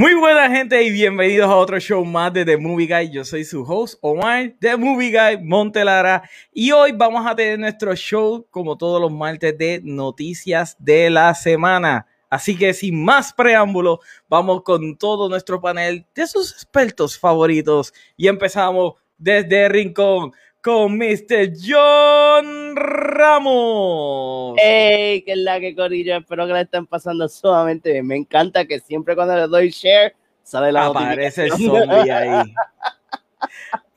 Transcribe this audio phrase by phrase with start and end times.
[0.00, 3.10] Muy buena gente y bienvenidos a otro show más de The Movie Guy.
[3.10, 7.96] Yo soy su host Omar, The Movie Guy Montelara y hoy vamos a tener nuestro
[7.96, 12.06] show como todos los martes de noticias de la semana.
[12.30, 13.98] Así que sin más preámbulo,
[14.28, 20.30] vamos con todo nuestro panel de sus expertos favoritos y empezamos desde Rincón
[20.68, 21.54] con Mr.
[21.66, 24.54] John Ramos.
[24.58, 25.22] ¡Hey!
[25.22, 26.18] ¿Qué es la que corillo?
[26.18, 28.06] Espero que la estén pasando sumamente bien.
[28.06, 32.52] Me encanta que siempre cuando le doy share, sale la Aparece el zombie ahí.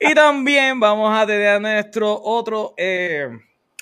[0.00, 3.28] y también vamos a tener a nuestro otro, eh,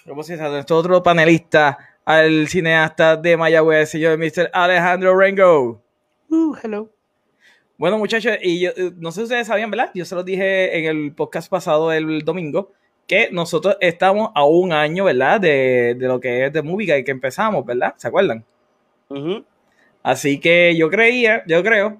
[0.04, 0.48] ¿cómo se dice?
[0.48, 4.50] Nuestro otro panelista, al cineasta de Mayagüez, señor Mr.
[4.52, 5.80] Alejandro Rengo.
[6.28, 6.90] Uh, hello.
[7.78, 9.92] Bueno, muchachos, y yo, eh, no sé si ustedes sabían, ¿verdad?
[9.94, 12.72] Yo se los dije en el podcast pasado el domingo,
[13.10, 15.40] que nosotros estamos a un año, ¿verdad?
[15.40, 17.92] De, de lo que es de Movie Guy que empezamos, ¿verdad?
[17.96, 18.44] ¿Se acuerdan?
[19.08, 19.44] Ujú.
[20.00, 21.98] Así que yo creía, yo creo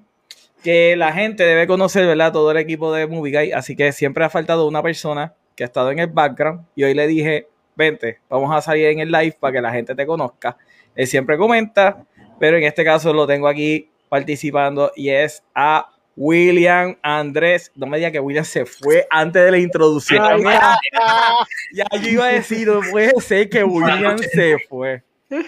[0.63, 2.31] que la gente debe conocer, ¿verdad?
[2.31, 5.67] Todo el equipo de Movie Guy, así que siempre ha faltado una persona que ha
[5.67, 9.35] estado en el background y hoy le dije, vente, vamos a salir en el live
[9.37, 10.55] para que la gente te conozca.
[10.95, 12.05] Él siempre comenta,
[12.39, 15.89] pero en este caso lo tengo aquí participando y es a
[16.21, 17.71] William Andrés.
[17.73, 20.23] No me diga que William se fue antes de la introducción.
[20.23, 20.77] Ay, ya,
[21.73, 25.03] ya yo iba a decir, no puede ser que William se fue.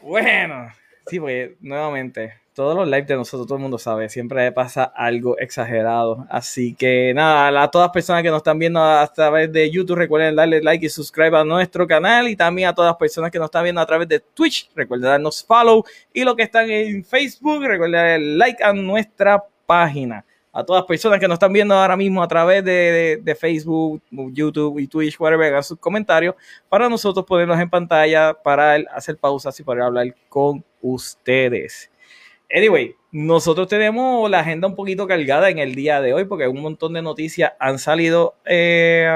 [0.00, 0.68] Bueno,
[1.08, 5.38] sí, pues nuevamente, todos los lives de nosotros, todo el mundo sabe, siempre pasa algo
[5.38, 6.26] exagerado.
[6.28, 9.96] Así que nada, a todas las personas que nos están viendo a través de YouTube,
[9.96, 12.26] recuerden darle like y subscribe a nuestro canal.
[12.26, 15.08] Y también a todas las personas que nos están viendo a través de Twitch, recuerden
[15.08, 15.84] darnos follow.
[16.12, 20.24] Y los que están en Facebook, recuerden darle like a nuestra página.
[20.52, 24.80] A todas las personas que nos están viendo ahora mismo a través de, Facebook, YouTube
[24.80, 26.34] y Twitch, whatever, hagan sus comentarios
[26.68, 31.88] para nosotros ponernos en pantalla, para hacer pausas y poder hablar con ustedes.
[32.50, 36.60] Anyway, nosotros tenemos la agenda un poquito cargada en el día de hoy porque un
[36.60, 39.06] montón de noticias han salido eh,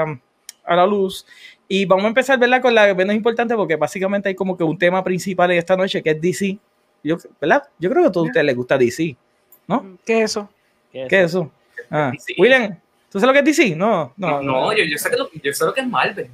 [0.63, 1.25] a la luz.
[1.67, 2.61] Y vamos a empezar, ¿verdad?
[2.61, 6.03] Con la menos importante porque básicamente hay como que un tema principal en esta noche
[6.03, 6.57] que es DC.
[7.03, 7.63] Yo, ¿Verdad?
[7.79, 9.15] Yo creo que a todos ustedes les gusta DC.
[9.67, 9.97] ¿No?
[10.05, 10.49] ¿Qué es eso?
[10.91, 11.51] ¿Qué ¿Qué es eso?
[11.89, 12.35] Ah, DC.
[12.37, 12.77] William,
[13.09, 13.75] ¿tú sabes lo que es DC?
[13.75, 16.29] No, no, No, yo, yo, sé que lo, yo sé lo que es Marvel.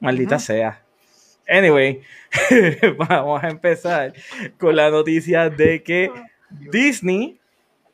[0.00, 0.82] Maldita sea.
[1.48, 2.02] Anyway,
[2.98, 4.12] vamos a empezar
[4.58, 6.10] con la noticia de que
[6.70, 7.38] Disney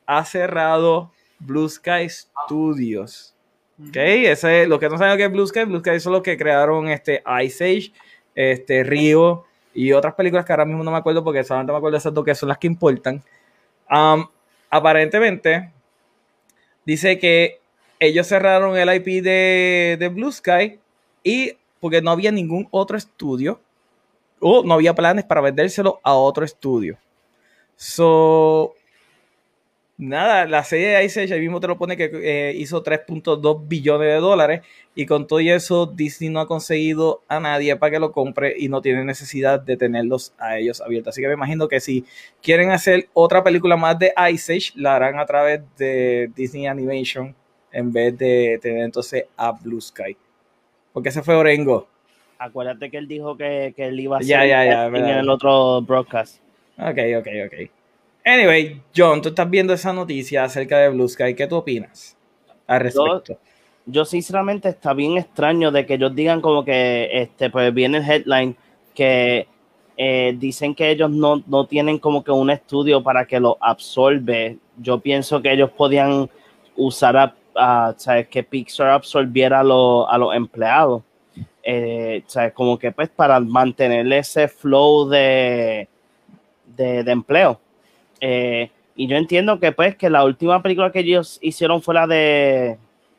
[0.06, 3.34] ha cerrado Blue Sky Studios.
[3.80, 3.96] ¿Ok?
[3.96, 6.22] Ese es, lo que no saben lo que es Blue Sky, Blue Sky son los
[6.22, 7.92] que crearon este Ice Age,
[8.34, 11.94] este Río y otras películas que ahora mismo no me acuerdo porque solamente me acuerdo
[11.94, 13.22] de esas dos que son las que importan.
[13.91, 14.26] Um,
[14.70, 15.72] aparentemente,
[16.84, 17.60] dice que
[18.00, 20.78] ellos cerraron el IP de, de Blue Sky
[21.22, 23.60] y porque no había ningún otro estudio
[24.41, 26.98] o no había planes para vendérselo a otro estudio.
[27.81, 28.75] So,
[29.99, 33.69] nada, la serie de Ice Age ahí mismo te lo pone que eh, hizo 3.2
[33.69, 34.62] billones de dólares
[34.97, 38.69] y con todo eso Disney no ha conseguido a nadie para que lo compre y
[38.69, 41.15] no tiene necesidad de tenerlos a ellos abiertos.
[41.15, 42.05] Así que me imagino que si
[42.43, 47.33] quieren hacer otra película más de Ice Age, la harán a través de Disney Animation
[47.71, 50.16] en vez de tener entonces a Blue Sky.
[50.93, 51.87] Porque ese fue Orengo.
[52.41, 55.10] Acuérdate que él dijo que, que él iba a hacer ya, ya, casting verdad.
[55.12, 56.47] en el otro broadcast.
[56.78, 57.71] Ok, ok, ok.
[58.25, 61.34] Anyway, John, tú estás viendo esa noticia acerca de Blue Sky.
[61.34, 62.16] ¿Qué tú opinas
[62.66, 63.39] al respecto?
[63.87, 68.05] Yo sinceramente está bien extraño de que ellos digan como que este pues viene el
[68.11, 68.56] headline
[68.94, 69.49] que
[69.97, 74.59] eh, dicen que ellos no, no tienen como que un estudio para que lo absorbe.
[74.77, 76.28] Yo pienso que ellos podían
[76.77, 78.28] usar a, a, ¿sabes?
[78.28, 81.03] que Pixar absorbiera a, lo- a los empleados.
[81.62, 82.53] Eh, ¿sabes?
[82.53, 85.89] Como que pues para mantener ese flow de,
[86.78, 87.61] de, de empleo.
[88.21, 92.07] Eh, y yo entiendo que pues que la última película que ellos hicieron fue la
[92.07, 92.78] de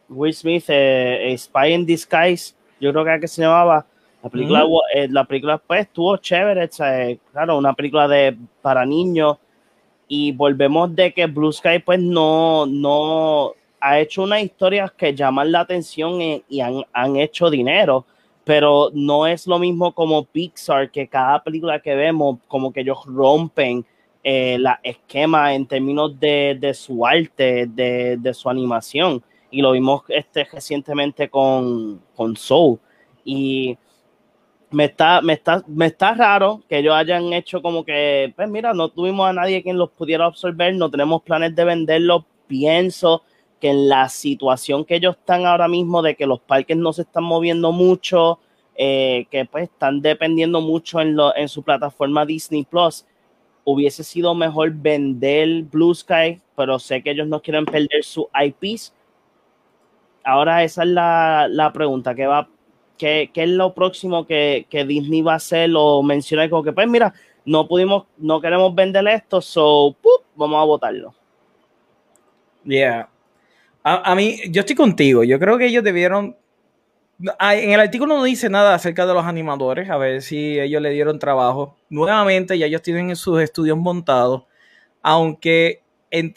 [0.10, 3.86] Will Smith, eh, Spy in Disguise, yo creo que era que se llamaba.
[4.22, 8.86] La película, eh, la película pues estuvo chévere, o sea, claro, una película de para
[8.86, 9.38] niños.
[10.10, 15.52] Y volvemos de que Blue Sky pues no, no ha hecho unas historias que llaman
[15.52, 18.06] la atención eh, y han, han hecho dinero,
[18.50, 22.98] pero no es lo mismo como Pixar, que cada película que vemos, como que ellos
[23.06, 23.86] rompen
[24.24, 29.24] eh, la esquema en términos de, de su arte, de, de su animación.
[29.52, 32.80] Y lo vimos este, recientemente con, con Soul.
[33.24, 33.78] Y
[34.72, 38.74] me está, me, está, me está raro que ellos hayan hecho como que, pues mira,
[38.74, 42.24] no tuvimos a nadie quien los pudiera absorber, no tenemos planes de venderlos.
[42.48, 43.22] Pienso
[43.60, 47.04] que en la situación que ellos están ahora mismo, de que los parques no se
[47.04, 48.40] están moviendo mucho,
[48.76, 53.06] eh, que pues están dependiendo mucho en, lo, en su plataforma Disney Plus,
[53.66, 58.94] hubiese sido mejor vender Blue Sky, pero sé que ellos no quieren perder sus IPs.
[60.24, 62.48] Ahora esa es la, la pregunta, ¿qué, va,
[62.98, 66.88] qué, es lo próximo que, que, Disney va a hacer o mencionar como que, pues
[66.88, 67.14] mira,
[67.46, 69.96] no pudimos, no queremos vender esto, so,
[70.36, 71.14] vamos a votarlo.
[72.64, 73.10] Yeah.
[73.90, 76.38] A, a, mí, yo estoy contigo, yo creo que ellos debieron...
[77.40, 80.92] En el artículo no dice nada acerca de los animadores, a ver si ellos le
[80.92, 81.76] dieron trabajo.
[81.90, 84.44] Nuevamente, ya ellos tienen sus estudios montados,
[85.02, 85.82] aunque
[86.12, 86.36] en,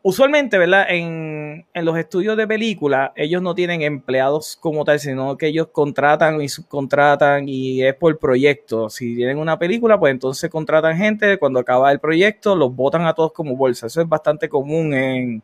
[0.00, 0.86] usualmente, ¿verdad?
[0.88, 5.68] En, en, los estudios de película, ellos no tienen empleados como tal, sino que ellos
[5.70, 8.88] contratan y subcontratan y es por proyecto.
[8.88, 13.12] Si tienen una película, pues entonces contratan gente, cuando acaba el proyecto, los votan a
[13.12, 13.88] todos como bolsa.
[13.88, 15.42] Eso es bastante común en,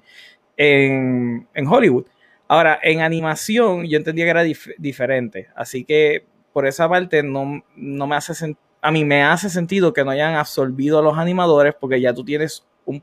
[0.62, 2.06] en, en Hollywood.
[2.49, 7.64] Ahora, en animación yo entendía que era dif diferente, así que por esa parte no,
[7.76, 8.55] no me hace
[8.85, 12.25] a mí me hace sentido que no hayan absorbido a los animadores porque ya tú
[12.25, 13.03] tienes un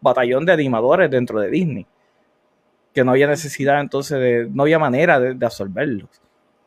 [0.00, 1.86] batallón de animadores dentro de Disney.
[2.94, 6.08] Que no había necesidad entonces de, no había manera de, de absorberlos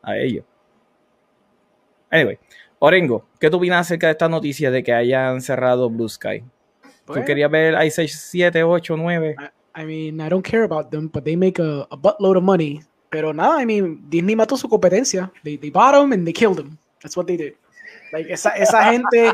[0.03, 0.45] a ellos.
[2.11, 2.37] Anyway,
[2.79, 6.39] Orengo, ¿qué tú opinas acerca de esta noticia de que hayan cerrado Blue Sky?
[7.05, 7.25] ¿Tú Bueno.
[7.25, 9.35] querías ver Ice Age 7, 8, 9?
[9.73, 12.81] I mean, I don't care about them, but they make a, a buttload of money.
[13.09, 15.31] Pero nada, I mean, Disney mató su competencia.
[15.43, 16.77] They, they bought them and they killed them.
[17.01, 17.53] That's what they did.
[18.13, 19.33] Like, esa, esa gente,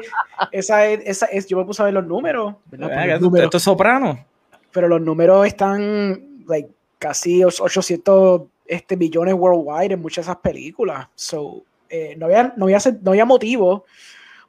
[0.51, 2.89] esa, esa es, yo me puse a ver los números, ¿verdad?
[2.89, 4.25] Los esto, números, esto es soprano.
[4.71, 6.69] pero los números están, like,
[6.99, 11.07] casi 800 este, millones worldwide en muchas de esas películas.
[11.15, 13.85] So, eh, no, había, no, había, no había motivo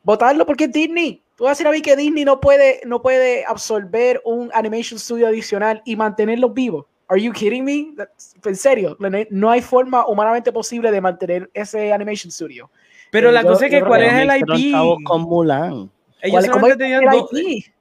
[0.08, 1.22] votarlo porque es Disney.
[1.36, 4.98] Tú vas a decir a mí que Disney no puede, no puede absorber un animation
[4.98, 6.86] studio adicional y mantenerlos vivos.
[7.08, 7.92] Are you kidding me?
[7.94, 8.96] That's- en serio,
[9.30, 12.70] no hay forma humanamente posible de mantener ese animation studio.
[13.10, 15.04] Pero Eh, la yo- cosa es que, ¿cuál es el IP?
[15.04, 15.90] con Mulan.
[16.22, 17.72] Ellos ¿Cuál- cómo solamente, tenían dos, IP?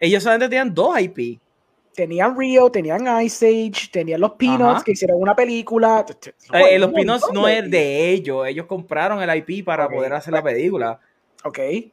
[0.00, 1.38] ellos solamente tenían dos IP.
[1.94, 4.82] Tenían Rio, tenían Ice Age, tenían los Peanuts Ajá.
[4.84, 6.04] que hicieron una película.
[6.52, 10.12] Eh, los Un Pinos montón no es de ellos, ellos compraron el IP para poder
[10.14, 10.98] hacer la película.
[11.46, 11.58] Ok.
[11.58, 11.92] Eh,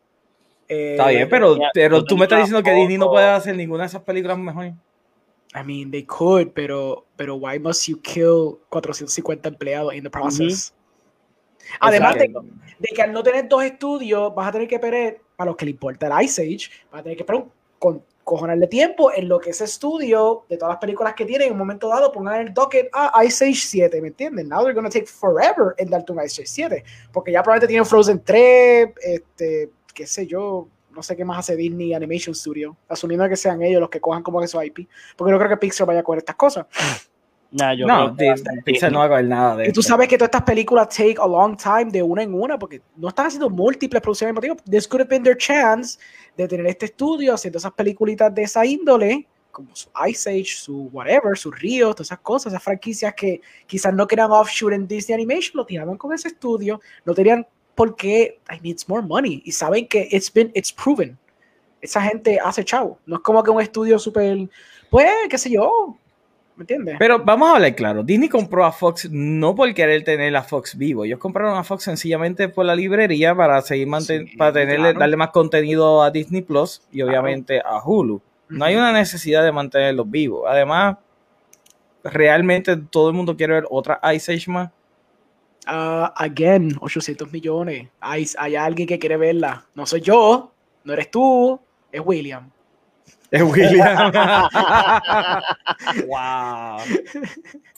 [0.69, 3.55] Está bien, pero, tenía- pero no tú me estás diciendo que Disney no puede hacer
[3.55, 4.65] ninguna de esas películas mejor.
[5.55, 10.73] I mean, they could, pero, pero why must you kill 450 empleados in the process?
[11.79, 12.33] Además de,
[12.95, 15.71] que al no tener dos estudios, vas a tener que perder, para los que le
[15.71, 19.39] importa el Ice Age, vas a tener que perder un con, cojonarle tiempo en lo
[19.39, 22.47] que ese estudio, de todas las películas que tienen, en un momento dado, pongan en
[22.47, 24.47] el docket, ah, Ice Age 7, ¿me entienden?
[24.47, 27.85] Now they're gonna take forever en darte un Ice Age 7, porque ya probablemente tienen
[27.85, 33.27] Frozen 3, este, qué sé yo, no sé qué más hace Disney Animation Studio, asumiendo
[33.27, 34.87] que sean ellos los que cojan como que su IP,
[35.17, 36.65] porque no creo que Pixar vaya a coger estas cosas.
[37.55, 39.81] Nah, yo no, creo que a Pixar no va a coger nada de Y tú
[39.81, 39.91] esto.
[39.91, 43.09] sabes que todas estas películas take a long time de una en una, porque no
[43.09, 44.63] están haciendo múltiples producciones al mismo tiempo.
[44.71, 45.99] This could have been their chance
[46.37, 50.89] de tener este estudio haciendo esas peliculitas de esa índole, como su Ice Age, su
[50.91, 55.13] whatever, sus ríos, todas esas cosas, esas franquicias que quizás no querían offshoot en Disney
[55.13, 57.45] Animation, lo tiraban con ese estudio, no tenían
[57.75, 61.17] por qué, I need more money, y saben que it's been, it's proven.
[61.81, 64.49] Esa gente hace chavo, no es como que un estudio súper,
[64.89, 65.97] pues, qué sé yo,
[66.55, 66.95] ¿me entiendes?
[66.99, 70.77] Pero vamos a hablar claro, Disney compró a Fox no por querer tener a Fox
[70.77, 74.99] vivo, ellos compraron a Fox sencillamente por la librería para seguir Sí, para tenerle, claro.
[74.99, 77.09] darle más contenido a Disney Plus y Claro.
[77.09, 78.21] obviamente a Hulu.
[78.49, 80.43] No hay una necesidad de mantenerlos vivos.
[80.47, 80.97] Además,
[82.03, 84.69] realmente todo el mundo quiere ver otra Ice Age más.
[85.65, 87.87] Ah, again, 800 millones.
[88.01, 89.65] Hay, hay alguien que quiere verla.
[89.75, 90.51] No soy yo,
[90.83, 91.59] no eres tú,
[91.91, 92.49] es William.
[93.31, 94.11] Es William.
[96.07, 96.77] wow.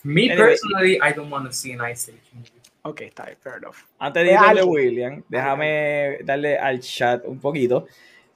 [0.03, 0.35] Me Anyway.
[0.37, 2.51] personally, I don't want to see an Ice Age movie.
[2.83, 3.77] Ok, está bien, fair enough.
[3.99, 4.65] Antes de irle a.
[4.65, 7.87] William, déjame darle al chat un poquito.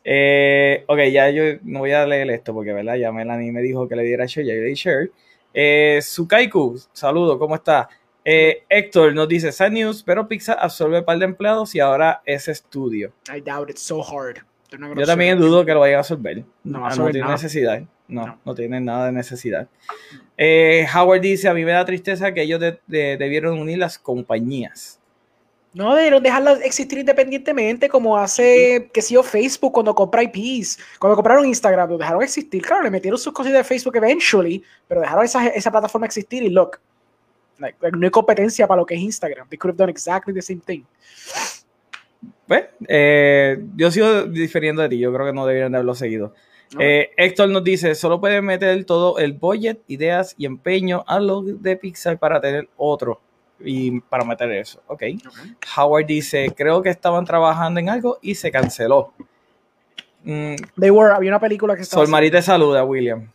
[0.03, 2.96] Eh, ok, ya yo no voy a leer esto porque, ¿verdad?
[2.96, 5.12] Ya Melanie me dijo que le diera share, ya yo le di share.
[5.53, 7.89] Eh, Sukaiku, saludo, ¿cómo está?
[8.25, 12.22] Eh, Héctor nos dice, sad news, pero Pixar absorbe un par de empleados y ahora
[12.25, 13.12] es estudio.
[13.31, 14.39] I doubt it's so hard.
[14.72, 16.38] Yo también dudo que lo vayan a absorber.
[16.64, 17.32] No No, va a no tiene nada.
[17.34, 17.82] necesidad.
[18.08, 18.40] No, No.
[18.46, 19.68] no, tiene nada de necesidad.
[20.38, 23.98] Eh, Howard dice, a mí me da tristeza que ellos de- de- debieron unir las
[24.00, 25.00] compañías.
[25.74, 30.80] No, debieron dejarlas existir independientemente, como hace, qué sé yo, Facebook cuando compra IPs.
[31.00, 32.62] Cuando compraron Instagram, lo dejaron existir.
[32.64, 36.50] Claro, le metieron sus cositas de Facebook eventually, pero dejaron esa, esa plataforma existir y
[36.50, 36.80] look.
[37.60, 39.48] like, like, no hay competencia para lo que es Instagram.
[39.50, 40.84] They could have done exactly the same thing.
[42.48, 46.34] Pues, eh, yo sigo difiriendo de ti, yo creo que no debieron de haberlo seguido.
[46.74, 46.82] No.
[46.82, 51.42] Eh, Héctor nos dice, solo pueden meter todo el budget, ideas y empeño a lo
[51.42, 53.22] de Pixar para tener otro
[53.60, 54.82] y para meter eso.
[54.88, 55.04] Ok.
[55.78, 59.14] Howard dice, creo que estaban trabajando en algo y se canceló.
[60.24, 63.32] Mm, They were, había una película que estaba Sol Marí te saluda, William.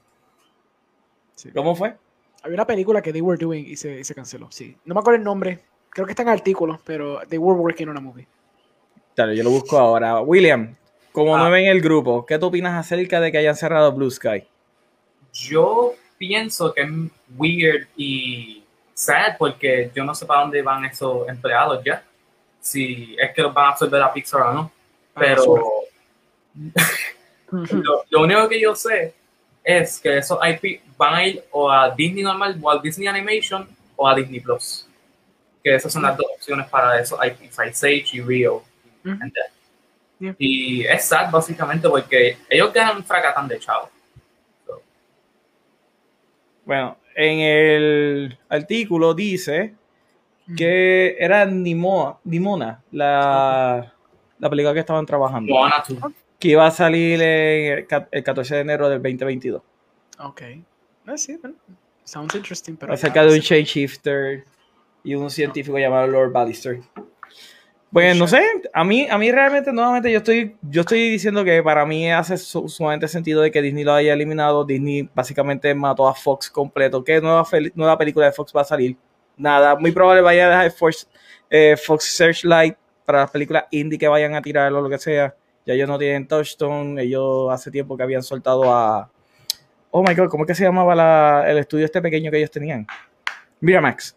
[1.34, 1.50] Sí.
[1.50, 1.96] ¿Cómo fue?
[2.42, 4.48] Había una película que they were doing y se, y se canceló.
[4.50, 4.76] Sí.
[4.84, 5.60] No me acuerdo el nombre.
[5.88, 8.26] Creo que está en artículos, pero they were working on a movie.
[9.16, 10.20] Dale, yo lo busco ahora.
[10.20, 10.74] William,
[11.12, 11.44] como Ah.
[11.44, 14.44] no ven el grupo, ¿qué tú opinas acerca de que hayan cerrado Blue Sky?
[15.32, 16.88] Yo pienso que es
[17.36, 18.62] weird y
[18.94, 22.02] sad porque yo no sé para dónde van esos empleados ya.
[22.60, 24.72] Si es que los van a absorber a Pixar o no.
[25.14, 25.44] Pero
[27.50, 29.14] lo, lo único que yo sé
[29.62, 33.68] es que esos IP van a ir o a Disney normal, o a Disney Animation
[33.96, 34.86] o a Disney Plus.
[35.62, 38.62] Que esas son las dos opciones para esos IPs, Ice Age y Rio.
[40.18, 40.34] Yeah.
[40.38, 43.90] Y es sad básicamente porque ellos ganan fracatan de chavo.
[46.64, 49.74] Bueno, en el artículo dice
[50.56, 53.92] que era Nimoa, Nimona, la,
[54.38, 55.98] la película que estaban trabajando, Moana 2.
[56.38, 59.62] que iba a salir en el el 14 de enero del 2022,
[60.20, 60.42] Ok.
[61.06, 61.56] Ah, sí, bueno.
[62.04, 62.92] Sounds interesting, pero.
[62.92, 64.44] acerca de un shapeshifter
[65.02, 66.80] y un científico llamado Lord Ballister.
[67.94, 71.62] Pues no sé, a mí, a mí realmente, nuevamente, yo estoy, yo estoy diciendo que
[71.62, 74.64] para mí hace su- sumamente sentido de que Disney lo haya eliminado.
[74.64, 77.04] Disney básicamente mató a Fox completo.
[77.04, 77.46] ¿Qué nueva,
[77.76, 78.96] nueva película de Fox va a salir?
[79.36, 81.08] Nada, muy probable vaya a dejar Fox,
[81.48, 85.32] eh, Fox Searchlight para las películas indie que vayan a tirar o lo que sea.
[85.64, 89.08] Ya ellos no tienen Touchstone, ellos hace tiempo que habían soltado a...
[89.92, 92.50] Oh my god, ¿cómo es que se llamaba la- el estudio este pequeño que ellos
[92.50, 92.86] tenían?
[93.60, 94.16] Miramax.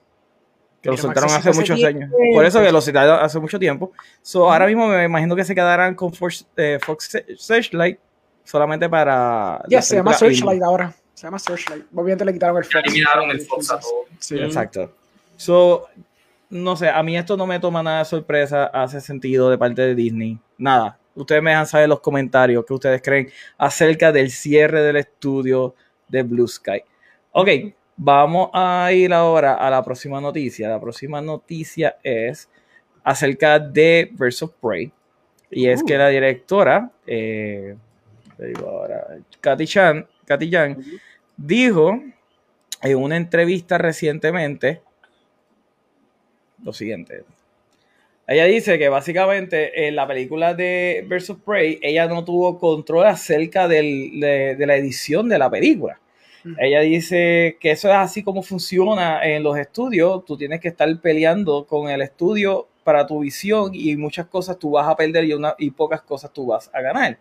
[0.81, 1.97] Que lo soltaron hace muchos tiempo.
[1.97, 2.11] años.
[2.33, 3.91] Por eso que lo citaron hace mucho tiempo.
[4.21, 7.99] So, ahora mismo me imagino que se quedarán con Fox, eh, Fox Searchlight
[8.43, 9.63] solamente para.
[9.67, 10.93] Ya, se llama Searchlight ahora.
[11.13, 11.85] Se llama Searchlight.
[11.93, 12.75] Obviamente le quitaron el Fox.
[12.85, 14.05] eliminaron el Fox a todo.
[14.19, 14.37] Sí.
[14.37, 14.93] Exacto.
[15.35, 15.87] So,
[16.49, 19.81] no sé, a mí esto no me toma nada de sorpresa, hace sentido de parte
[19.81, 20.39] de Disney.
[20.57, 20.97] Nada.
[21.15, 25.73] Ustedes me dejan saber en los comentarios qué ustedes creen acerca del cierre del estudio
[26.07, 26.83] de Blue Sky.
[27.31, 27.49] Ok,
[27.97, 30.69] vamos a ir ahora a la próxima noticia.
[30.69, 32.49] La próxima noticia es
[33.03, 34.91] acerca de Birds of Prey.
[35.49, 35.85] Y es Uh.
[35.85, 37.75] que la directora, eh,
[38.37, 39.07] digo ahora,
[39.41, 40.51] Katy Chan, Katy
[41.37, 42.01] dijo
[42.83, 44.81] en una entrevista recientemente
[46.63, 47.23] lo siguiente.
[48.27, 53.05] Ella dice que básicamente en la película de Birds of Prey, ella no tuvo control
[53.07, 55.97] acerca del- de, de la edición de la película.
[56.59, 60.23] Ella dice que eso es así como funciona en los estudios.
[60.25, 64.71] Tú tienes que estar peleando con el estudio para tu visión y muchas cosas tú
[64.71, 67.17] vas a perder y, una, y pocas cosas tú vas a ganar.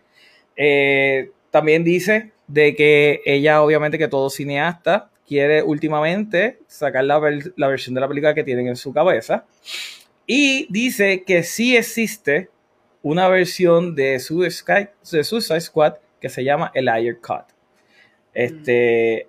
[0.56, 7.95] Eh, también dice de que ella, obviamente, que todo cineasta quiere últimamente sacar la versión
[7.95, 9.45] de la película que tienen en su cabeza.
[10.26, 12.50] Y dice que sí existe
[13.02, 17.56] una versión de Suicide, de Suicide Squad que se llama el Ayer Cut.
[18.37, 19.28] Este,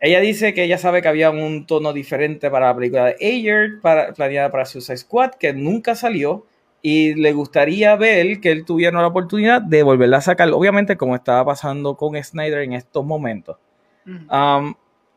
[0.00, 3.80] ella dice que ella sabe que había un tono diferente para la película de Ayer,
[3.80, 6.44] para, planeada para Suicide Squad, que nunca salió.
[6.82, 11.14] Y le gustaría ver que él tuviera la oportunidad de volverla a sacar, obviamente como
[11.14, 13.56] estaba pasando con Snyder en estos momentos.
[14.04, 14.74] Um,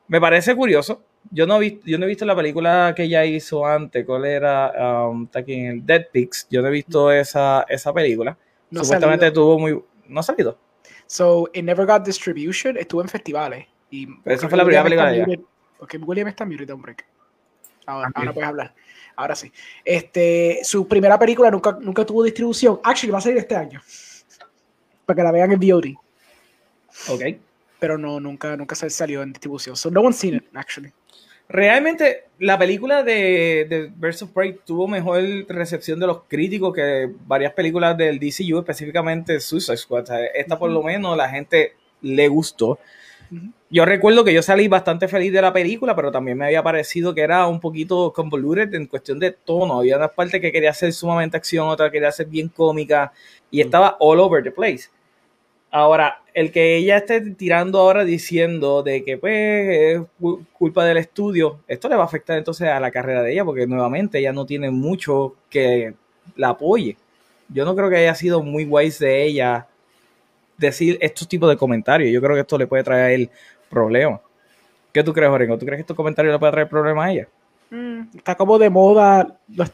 [0.07, 1.01] me parece curioso.
[1.31, 4.25] Yo no, he visto, yo no he visto la película que ella hizo antes, ¿cuál
[4.25, 5.07] era?
[5.09, 6.47] Um, está aquí en el Dead Pigs.
[6.49, 8.37] Yo no he visto esa, esa película.
[8.71, 9.41] No Supuestamente salido.
[9.41, 9.83] tuvo muy...
[10.07, 10.57] No ha salido.
[11.09, 12.77] So, it never got distribution.
[12.77, 13.65] Estuvo en festivales.
[13.89, 15.43] Y Pero esa fue la primera William película de ella.
[15.79, 17.03] Porque William está da un break.
[17.87, 18.75] Ahora, Ah, ahora puedes hablar.
[19.15, 19.51] Ahora sí.
[19.83, 22.79] Este, su primera película nunca, nunca tuvo distribución.
[22.83, 23.81] Actually, va a salir este año.
[25.07, 25.95] Para que la vean en VOD.
[27.07, 27.21] Ok.
[27.79, 29.75] Pero no, nunca, nunca se salió en distribución.
[29.75, 30.93] So, no one's seen it, actually.
[31.51, 37.11] Realmente, la película de, de Birds of Prey tuvo mejor recepción de los críticos que
[37.25, 40.05] varias películas del DCU, específicamente Suicide Squad.
[40.35, 42.77] Esta, por lo menos, la gente le gustó.
[43.71, 47.15] Yo recuerdo que yo salí bastante feliz de la película, pero también me había parecido
[47.15, 49.79] que era un poquito convoluted en cuestión de tono.
[49.79, 53.11] Había una parte que quería ser sumamente acción, otra quería ser bien cómica
[53.49, 54.89] y estaba all over the place.
[55.71, 59.33] Ahora, el que ella esté tirando ahora diciendo de que pues
[59.69, 63.33] es cu- culpa del estudio, esto le va a afectar entonces a la carrera de
[63.33, 65.93] ella, porque nuevamente ella no tiene mucho que
[66.35, 66.97] la apoye.
[67.49, 69.67] Yo no creo que haya sido muy wise de ella
[70.57, 72.11] decir estos tipos de comentarios.
[72.11, 73.29] Yo creo que esto le puede traer
[73.69, 74.21] problemas.
[74.93, 75.57] ¿Qué tú crees, Orengo?
[75.57, 77.27] ¿Tú crees que estos comentarios le pueden traer problemas a ella?
[77.71, 79.71] Mm, Está como de moda los,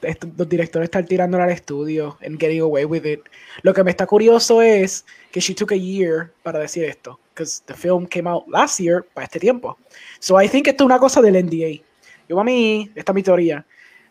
[0.50, 3.22] directores estar tirando al estudio and getting away with it.
[3.62, 7.20] Lo que me está curioso es que she took a year para decir esto.
[7.34, 9.78] Because the film came out last year para este tiempo.
[10.20, 11.82] So I think esto es una cosa del NDA.
[12.28, 13.66] Yo a mí, esta es mi teoría.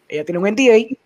[0.08, 0.96] Ella tiene un NDA,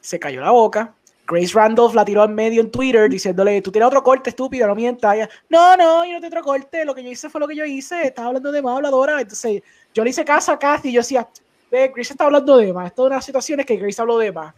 [0.00, 0.94] se cayó la boca
[1.26, 4.74] Grace Randolph la tiró en medio en Twitter diciéndole, tú tienes otro corte estúpido, no
[4.74, 5.14] mientas.
[5.14, 7.56] Ella, no, no, yo no tengo otro corte, lo que yo hice fue lo que
[7.56, 9.20] yo hice, estaba hablando de más habladora.
[9.20, 9.62] Entonces
[9.92, 11.28] yo le hice caso a Kathy y yo decía,
[11.70, 12.88] ve, Grace está hablando de más.
[12.88, 14.54] Esto es una situación que Grace habló de más.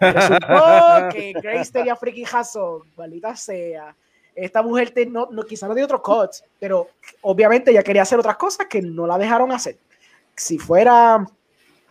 [0.00, 3.94] Resultó que Grace tenía freaking razón, maldita sea.
[4.34, 6.88] Esta mujer te, no, no, quizá no tiene otros cuts, pero
[7.22, 9.76] obviamente ella quería hacer otras cosas que no la dejaron hacer.
[10.36, 11.26] Si fuera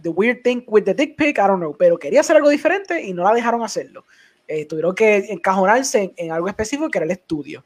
[0.01, 3.01] The Weird Thing with the Dick Pic, I don't know, pero quería hacer algo diferente
[3.01, 4.05] y no la dejaron hacerlo.
[4.47, 7.63] Eh, tuvieron que encajonarse en, en, algo específico que era el estudio.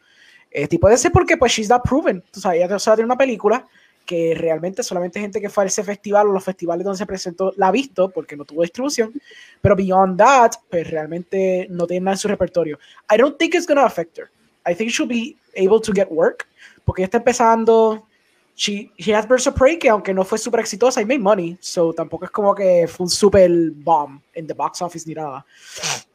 [0.52, 2.22] Este, y puede ser porque pues she's not proven.
[2.32, 3.66] Tú sabes, ella solo tiene una película
[4.06, 7.54] que realmente solamente gente que fue a ese festival o los festivales donde se presentó
[7.58, 9.14] la ha visto porque no tuvo distribución.
[9.62, 12.78] Pero beyond that, pues realmente no tiene nada en su repertorio.
[13.14, 14.30] I don't think it's gonna affect her.
[14.66, 16.48] I think she'll be able to get work
[16.86, 18.08] porque ella está empezando.
[18.56, 21.58] She, she has Birds of Prey, que aunque no fue súper exitosa, I made money.
[21.60, 25.46] So tampoco es como que fue un super bomb en the box office ni nada.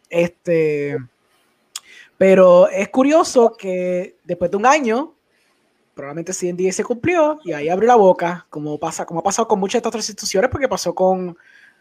[0.08, 0.96] Este.
[2.16, 5.14] Pero es curioso que después de un año,
[5.98, 9.58] probablemente CNDA se cumplió y ahí abrió la boca, como, pasa, como ha pasado con
[9.58, 11.36] muchas otras instituciones, porque pasó con,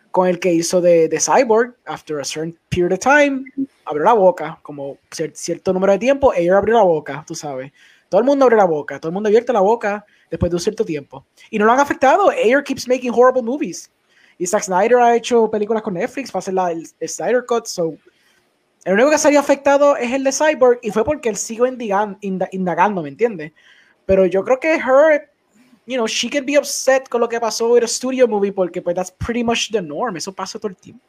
[0.10, 3.44] con el que hizo de, de Cyborg, after a certain period of time,
[3.86, 4.98] abrió la boca, como
[5.34, 7.72] cierto número de tiempo, ella abrió la boca, tú sabes.
[8.10, 10.62] Todo el mundo abre la boca, todo el mundo abierto la boca después de un
[10.62, 11.24] cierto tiempo.
[11.52, 12.32] Y no lo han afectado.
[12.32, 13.92] Ayer keeps making horrible movies.
[14.40, 17.68] Y Zack Snyder ha hecho películas con Netflix para hacer la, el, el Snyder Cut.
[17.68, 17.94] So,
[18.84, 22.18] el único que salió afectado es el de Cyborg y fue porque él sigue indagando,
[22.52, 23.52] indagando, ¿me entiendes?
[24.08, 25.30] Pero yo creo que her,
[25.86, 28.82] you know, she can be upset con lo que pasó en el studio movie porque
[28.82, 30.16] pues that's pretty much the norm.
[30.18, 31.06] Eso pasa todo el tiempo.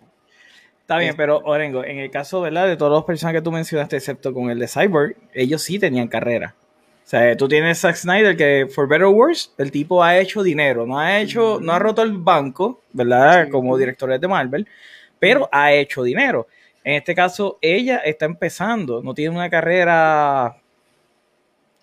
[0.80, 2.66] Está bien, pero Orengo, en el caso ¿verdad?
[2.66, 6.08] de todos los personajes que tú mencionaste, excepto con el de Cyborg, ellos sí tenían
[6.08, 6.54] carrera.
[7.04, 10.42] O sea, tú tienes Zack Snyder que, for better or worse, el tipo ha hecho
[10.42, 13.44] dinero, no ha hecho, no ha roto el banco, ¿verdad?
[13.44, 13.50] Sí.
[13.50, 14.66] Como director de Marvel,
[15.18, 16.48] pero ha hecho dinero.
[16.82, 20.56] En este caso, ella está empezando, no tiene una carrera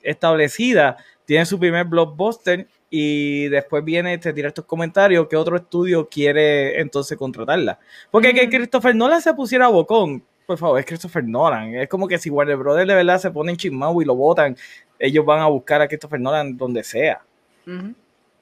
[0.05, 6.07] establecida, tiene su primer blockbuster y después viene, te tira estos comentarios que otro estudio
[6.07, 7.79] quiere entonces contratarla.
[8.11, 8.35] Porque mm.
[8.35, 11.75] que Christopher Nolan se pusiera bocón, por favor, es Christopher Nolan.
[11.75, 14.55] Es como que si Warner Brothers de verdad se ponen chismado y lo votan,
[14.99, 17.21] ellos van a buscar a Christopher Nolan donde sea.
[17.65, 17.95] Uh -huh.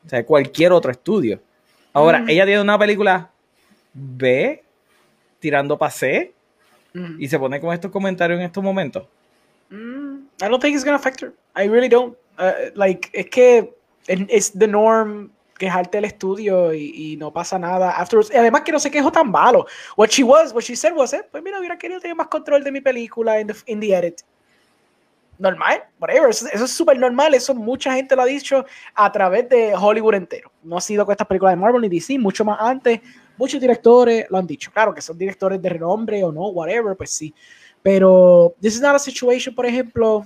[0.06, 1.42] O sea, cualquier otro estudio.
[1.94, 2.32] Ahora, uh -huh.
[2.32, 3.32] ella tiene una película
[3.94, 4.62] B,
[5.40, 6.34] tirando para C,
[6.94, 7.16] uh -huh.
[7.20, 9.08] y se pone con estos comentarios en estos momentos.
[9.72, 11.34] I don't think it's gonna affect her.
[11.56, 12.18] I really don't.
[12.38, 13.74] Uh, like, es que
[14.08, 18.32] es the norm quejarte del estudio y, y, no pasa nada afterwards.
[18.36, 19.66] Además que no se quejó tan malo.
[19.96, 22.64] What she was, what she said was, eh, pues mira, hubiera querido tener más control
[22.64, 24.22] de mi película in the, in the edit.
[25.40, 26.30] Normal, whatever.
[26.30, 27.34] Eso, eso es súper normal.
[27.34, 30.52] Eso mucha gente lo ha dicho a través de Hollywood entero.
[30.64, 33.00] No ha sido con estas películas de Marvel ni DC, mucho más antes.
[33.38, 34.72] Muchos directores lo han dicho.
[34.72, 37.34] Claro que son directores de renombre o no, whatever, pues sí.
[37.82, 40.26] Pero this is not a situation, por ejemplo.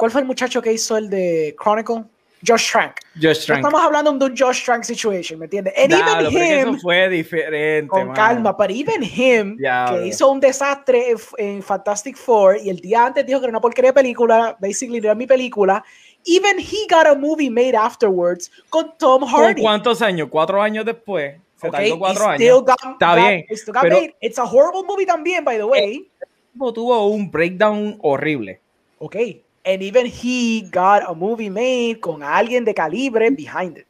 [0.00, 2.04] ¿Cuál fue el muchacho que hizo el de Chronicle?
[2.42, 2.94] Josh Trank.
[3.20, 3.60] Josh Trank.
[3.60, 5.74] No estamos hablando de un Josh Trank situation, ¿me entiendes?
[5.76, 7.88] And nah, even him, eso fue diferente.
[7.88, 8.16] Con man.
[8.16, 13.04] calma, pero even him, que hizo un desastre en, en, Fantastic Four y el día
[13.04, 15.84] antes dijo que era una porquería de película, basically era mi película.
[16.24, 19.56] Even he got a movie made afterwards con Tom Hardy.
[19.56, 20.28] ¿Con cuántos años?
[20.30, 21.36] Cuatro años después.
[21.56, 22.64] Se okay, tardó cuatro años.
[22.64, 23.44] Got, Está got, bien.
[23.66, 24.16] Pero, made.
[24.22, 26.08] It's a horrible movie también, by the way.
[26.56, 28.58] Tuvo un breakdown horrible.
[28.98, 29.16] Ok,
[29.64, 33.86] And even he got a movie made con alguien de calibre behind it.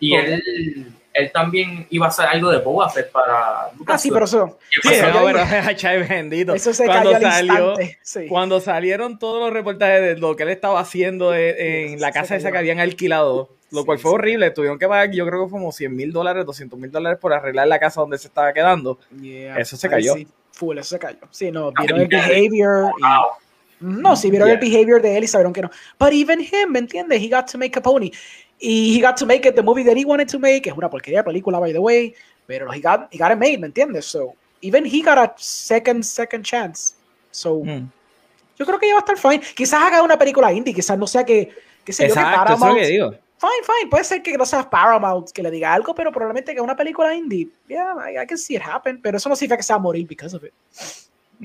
[0.00, 0.42] Y él,
[1.12, 4.58] él también iba a hacer algo de Boba Fett para Ah, sí, pero eso.
[4.82, 6.54] Sí, no, pero Chai bendito.
[6.54, 8.26] Eso se cuando cayó salió, sí.
[8.26, 12.36] Cuando salieron todos los reportajes de lo que él estaba haciendo en, en la casa
[12.36, 14.50] esa que habían alquilado, lo cual fue horrible.
[14.50, 17.32] Tuvieron que pagar, yo creo que fue como 100 mil dólares, 200 mil dólares por
[17.32, 18.98] arreglar la casa donde se estaba quedando.
[19.20, 20.14] Yeah, eso se cayó.
[20.14, 21.20] Sí, full, eso se cayó.
[21.30, 22.92] Sí, no, vieron el behavior.
[22.98, 23.45] Y...
[23.80, 24.54] No, si vieron yeah.
[24.54, 25.70] el behavior de él y sabieron que no.
[25.98, 27.20] But even him, ¿me entiendes?
[27.20, 28.10] He got to make a pony.
[28.58, 30.66] Y he got to make it the movie that he wanted to make.
[30.66, 32.14] Es una porquería de película, by the way.
[32.46, 34.06] Pero he got, he got it made, ¿me entiendes?
[34.06, 36.94] So, even he got a second, second chance.
[37.30, 37.90] So, mm.
[38.58, 39.40] yo creo que ya va a estar fine.
[39.54, 41.50] Quizás haga una película indie, quizás no sea que,
[41.84, 42.62] que sé Exacto, yo, que Paramount.
[42.62, 43.26] Eso es lo que digo.
[43.38, 43.90] Fine, fine.
[43.90, 47.14] Puede ser que no sea Paramount que le diga algo, pero probablemente que una película
[47.14, 47.50] indie.
[47.68, 49.02] Yeah, I, I can see it happen.
[49.02, 50.52] Pero eso no significa que sea morir because of it.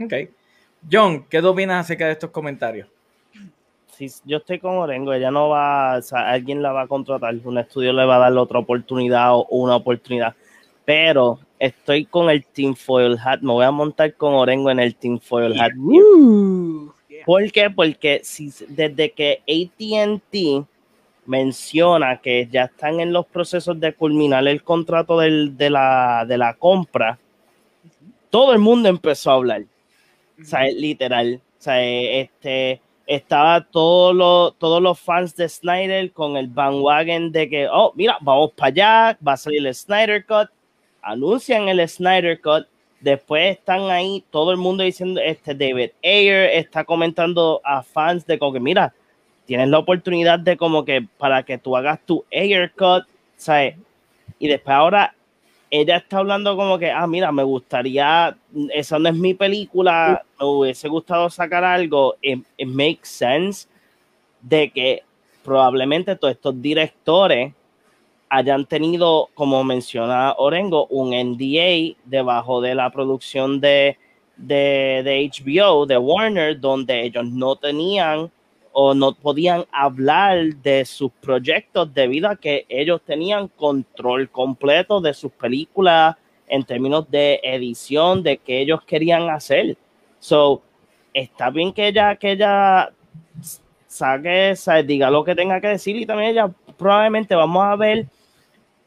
[0.02, 0.30] Ok.
[0.90, 2.88] John, ¿qué opinas acerca de estos comentarios?
[3.92, 7.36] Sí, yo estoy con Orengo, ella no va, o sea, alguien la va a contratar,
[7.44, 10.34] un estudio le va a dar otra oportunidad o una oportunidad,
[10.86, 14.96] pero estoy con el Team Foil Hat, me voy a montar con Orengo en el
[14.96, 15.72] Team Foil Hat.
[17.10, 17.26] Yeah.
[17.26, 17.70] ¿Por qué?
[17.70, 20.66] Porque si, desde que ATT
[21.26, 26.38] menciona que ya están en los procesos de culminar el contrato del, de, la, de
[26.38, 27.20] la compra,
[28.32, 29.64] todo el mundo empezó a hablar.
[30.42, 31.42] O literal.
[31.60, 37.50] O sea, este, estaba todos los, todos los fans de Snyder con el bandwagon de
[37.50, 40.50] que, oh, mira, vamos para allá, va a salir el Snyder Cut.
[41.02, 42.68] Anuncian el Snyder Cut.
[43.00, 48.38] Después están ahí todo el mundo diciendo, este David Ayer está comentando a fans de
[48.38, 48.94] como que, mira,
[49.46, 53.76] tienes la oportunidad de como que para que tú hagas tu Ayer Cut, ¿sabes?
[54.40, 55.16] Y después ahora
[55.72, 58.38] ella está hablando como que, ah, mira, me gustaría,
[58.74, 63.70] esa no es mi película, me hubiese gustado sacar algo, it, makes sense
[64.42, 65.04] de que
[65.44, 67.54] probablemente todos estos directores
[68.28, 73.98] hayan tenido, como menciona Orengo, un NDA debajo de la producción de,
[74.36, 78.30] de, de HBO, de Warner, donde ellos no tenían
[78.74, 85.14] o no podían hablar de sus proyectos debido a que ellos tenían control completo de
[85.14, 86.16] sus películas
[86.48, 89.78] en términos de edición, de qué ellos querían hacer.
[90.20, 90.62] So,
[91.14, 92.92] está bien que ella, que ella
[93.88, 94.56] saque,
[94.86, 98.06] diga lo que tenga que decir y también ella probablemente vamos a ver.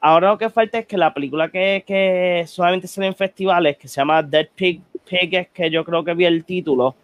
[0.01, 3.89] Ahora lo que falta es que la película que, que solamente sale en festivales, que
[3.89, 6.95] se llama Dead Pig, Pig es que yo creo que vi el título,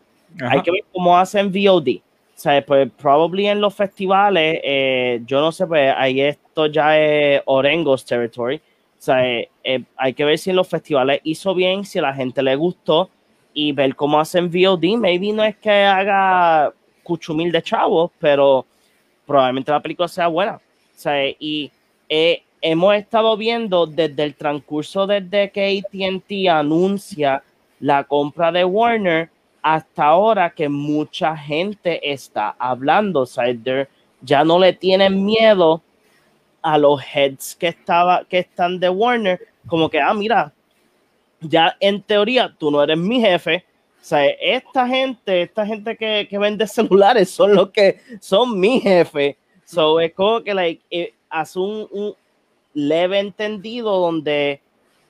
[0.40, 2.00] hay que ver cómo hacen VOD
[2.42, 7.42] sea, pues probablemente en los festivales, eh, yo no sé, pues ahí esto ya es
[7.44, 8.56] Orengos territory.
[8.56, 8.60] O
[9.02, 12.14] sea, eh, eh, hay que ver si en los festivales hizo bien, si a la
[12.14, 13.10] gente le gustó
[13.52, 14.96] y ver cómo hacen VOD.
[14.96, 16.72] Maybe no es que haga
[17.02, 18.64] cuchumil de chavos, pero
[19.26, 20.54] probablemente la película sea buena.
[20.56, 20.60] O
[20.96, 21.70] sea, y
[22.08, 27.42] hemos estado viendo desde el transcurso desde que ATT anuncia
[27.80, 29.28] la compra de Warner
[29.62, 33.88] hasta ahora que mucha gente está hablando, Sider,
[34.22, 35.82] ya no le tienen miedo
[36.62, 40.52] a los heads que, estaba, que están de Warner, como que, ah, mira,
[41.40, 43.64] ya en teoría tú no eres mi jefe,
[44.00, 48.80] o sea, esta gente, esta gente que, que vende celulares son los que son mi
[48.80, 49.36] jefe.
[49.64, 52.14] So, es como que like, eh, hace un, un,
[52.72, 54.60] leve entendido donde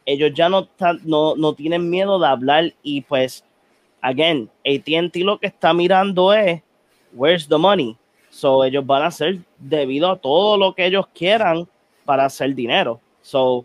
[0.07, 0.69] ellos ya no,
[1.05, 3.45] no, no tienen miedo de hablar y pues
[4.03, 6.63] again, ATT lo que está mirando es,
[7.13, 7.97] where's the money?
[8.31, 11.69] So ellos van a hacer debido a todo lo que ellos quieran
[12.05, 13.01] para hacer dinero.
[13.23, 13.65] So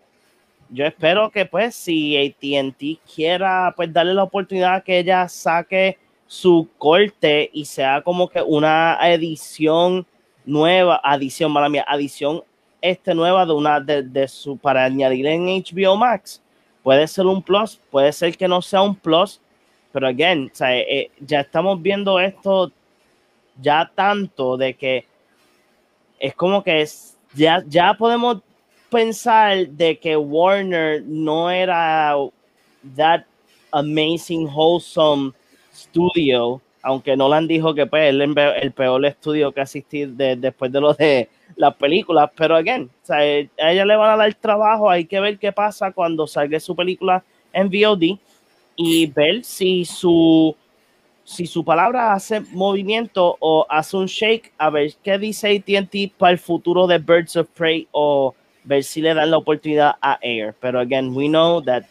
[0.70, 6.68] yo espero que pues si ATT quiera pues darle la oportunidad que ella saque su
[6.78, 10.06] corte y sea como que una edición
[10.44, 12.44] nueva, adición, mala mía, adición
[12.82, 16.42] este nueva de una de, de su para añadir en HBO Max.
[16.84, 19.42] Puede ser un plus, puede ser que no sea un plus,
[19.96, 22.70] pero again, o sea, eh, ya estamos viendo esto
[23.62, 25.06] ya tanto de que
[26.20, 28.42] es como que es, ya, ya podemos
[28.90, 32.14] pensar de que Warner no era
[32.98, 33.22] that
[33.72, 35.32] amazing, wholesome
[35.74, 40.82] studio, aunque Nolan dijo que pues, el, el peor estudio que asistí de, después de
[40.82, 44.90] lo de las películas, pero again, o sea, a ella le van a dar trabajo,
[44.90, 48.20] hay que ver qué pasa cuando salga su película en VOD
[48.76, 50.56] y ver si su,
[51.24, 56.32] si su palabra hace movimiento o hace un shake, a ver qué dice ATT para
[56.32, 60.56] el futuro de Birds of Prey o ver si le dan la oportunidad a Air.
[60.60, 61.84] Pero again, we know that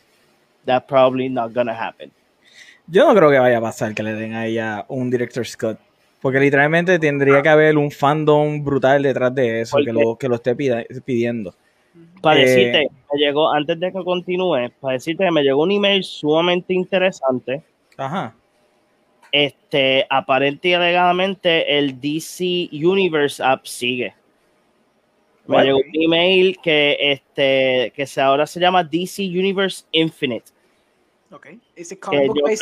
[0.67, 2.11] that probably not gonna happen.
[2.87, 5.79] Yo no creo que vaya a pasar que le den a ella un director Scott.
[6.21, 10.37] Porque literalmente tendría que haber un fandom brutal detrás de eso, que lo, que lo
[10.37, 11.55] esté pidiendo.
[12.21, 15.73] Para eh, decirte, me llegó, antes de que continúe, para decirte que me llegó un
[15.73, 17.63] email sumamente interesante.
[17.97, 18.35] Ajá.
[19.31, 24.15] Este, aparente y alegadamente, el DC Universe App sigue.
[25.47, 30.47] Me llegó un email que, este, que se, ahora se llama DC Universe Infinite.
[31.31, 31.49] Ok.
[31.77, 32.61] ¿Es comic book based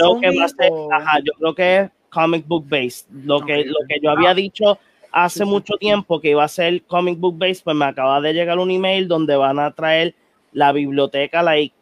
[1.25, 3.07] yo creo que es comic book based.
[3.11, 4.35] Lo, que, lo que yo había ah.
[4.35, 4.79] dicho
[5.13, 8.59] hace mucho tiempo que iba a ser comic book based, pues me acaba de llegar
[8.59, 10.15] un email donde van a traer
[10.53, 11.75] la biblioteca like,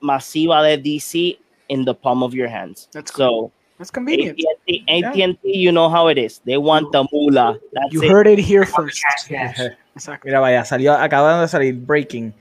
[0.00, 2.88] masiva de DC in the palm of your hands.
[2.92, 3.50] That's cool.
[3.50, 4.38] So, That's convenient.
[4.38, 6.40] AT&T, AT&T, you know how it is.
[6.44, 7.58] They want the mula.
[7.72, 9.02] That's you heard it here first.
[9.94, 10.30] Exactly.
[10.30, 12.32] Mira, vaya, salió, acabando de salir breaking.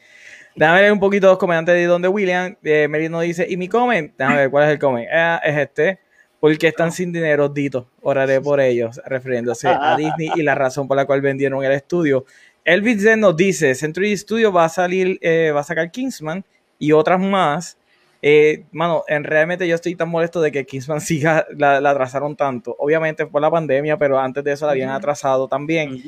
[0.55, 2.55] Déjame ver un poquito los comentarios de donde William.
[2.63, 4.11] Eh, Merino dice, ¿y mi comment?
[4.15, 5.07] Déjame ver cuál es el comment.
[5.11, 5.99] Eh, es este
[6.39, 10.97] porque están sin dinero, Dito, oraré por ellos, refiriéndose a Disney y la razón por
[10.97, 12.25] la cual vendieron el estudio.
[12.63, 16.43] Elvis Zen nos dice, Century Studio va a salir, eh, va a sacar Kingsman
[16.77, 17.77] y otras más.
[18.21, 22.75] Eh, mano, en realmente yo estoy tan molesto de que Kingsman siga, la, atrasaron tanto.
[22.77, 26.03] Obviamente por la pandemia, pero antes de eso la habían atrasado también.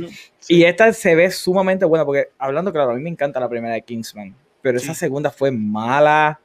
[0.47, 3.73] Y esta se ve sumamente buena, porque hablando claro, a mí me encanta la primera
[3.73, 6.39] de Kingsman, pero esa segunda fue mala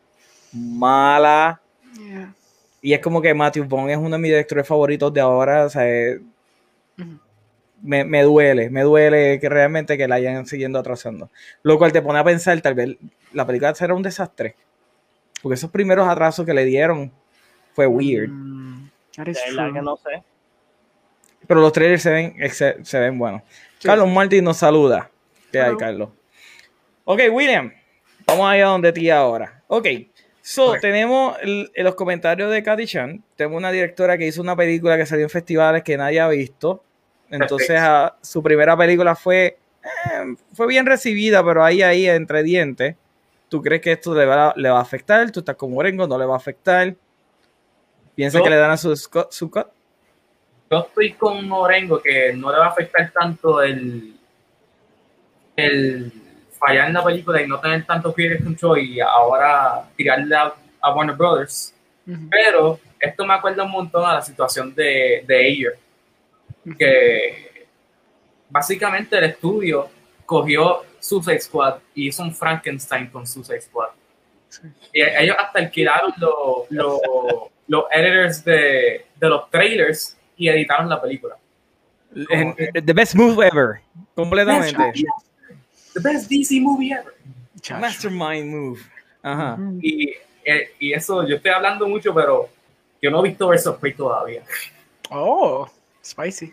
[0.55, 1.61] mala.
[1.99, 2.35] Yeah.
[2.85, 5.64] Y es como que Matthew Vaughn es uno de mis directores favoritos de ahora.
[5.64, 5.87] O sea,
[7.81, 11.31] me, me duele, me duele que realmente que la hayan siguiendo atrasando.
[11.62, 12.99] Lo cual te pone a pensar, tal vez
[13.33, 14.55] la película será un desastre.
[15.42, 17.11] Porque esos primeros atrasos que le dieron
[17.73, 18.29] fue weird.
[18.29, 20.23] Mm, que no sé.
[21.47, 23.40] Pero los trailers se ven, se ven buenos.
[23.79, 24.11] Sí, Carlos.
[24.11, 25.11] Martín nos saluda.
[25.51, 25.79] ¿Qué hay, Hello.
[25.79, 26.09] Carlos?
[27.05, 27.73] Ok, William.
[28.27, 29.62] Vamos allá donde ti ahora.
[29.68, 29.87] Ok.
[30.47, 33.25] So, tenemos el- en los comentarios de Katy Chan.
[33.35, 36.83] Tenemos una directora que hizo una película que salió en festivales que nadie ha visto.
[37.31, 37.91] Entonces, Perfecto.
[37.91, 42.95] ah, su primera película fue, eh, fue bien recibida, pero ahí, ahí, entre dientes.
[43.49, 45.31] ¿Tú crees que esto le va, le va a afectar?
[45.31, 46.07] ¿Tú estás como Orengo?
[46.07, 46.95] ¿No le va a afectar?
[48.15, 49.67] ¿Piensa Yo- que le dan a su, su cut?
[50.71, 54.15] Yo estoy con Orengo que no le va a afectar tanto el,
[55.57, 56.13] el
[56.66, 60.94] fallar en la película y no tener tanto creative control y ahora tirarle a, a
[60.94, 61.74] Warner Brothers.
[62.31, 65.79] Pero esto me acuerda un montón a la situación de, de Ayer,
[66.79, 67.66] que
[68.50, 69.88] básicamente el estudio
[70.27, 73.88] cogió Suicide Squad y hizo un Frankenstein con Suicide Squad.
[74.48, 74.62] Sí.
[74.92, 77.00] Y ellos hasta alquilaron los los-
[77.66, 81.37] los editors de, de los trailers y editaron la película.
[82.14, 83.81] The best move ever.
[84.14, 84.92] Completamente.
[85.95, 87.15] The best DC movie ever.
[87.61, 87.81] Chacho.
[87.81, 88.81] Mastermind move.
[89.23, 89.57] Ajá.
[89.81, 90.13] Y,
[90.79, 92.49] y eso, yo estoy hablando mucho, pero
[93.01, 94.43] yo no he visto Versus Prey todavía.
[95.11, 95.67] Oh,
[96.05, 96.47] spicy.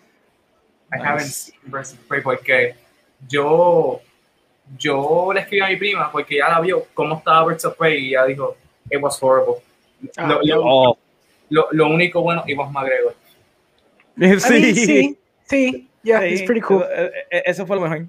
[0.93, 1.03] I Nice.
[1.05, 2.75] haven't seen Versus Prey porque
[3.27, 4.01] yo,
[4.77, 8.09] yo le escribí a mi prima porque ya la vio cómo estaba Versus Prey y
[8.09, 8.55] ella dijo,
[8.89, 9.61] it was horrible.
[10.17, 10.97] Ah, lo, lo- Oh,
[11.49, 13.15] lo- lo único bueno, Ivan McGregor.
[14.17, 14.75] I mean, Sí.
[14.75, 16.25] sí, sí, yeah, Sí.
[16.33, 16.83] it's pretty cool.
[16.83, 18.05] Eh, eh, Eso fue lo mejor.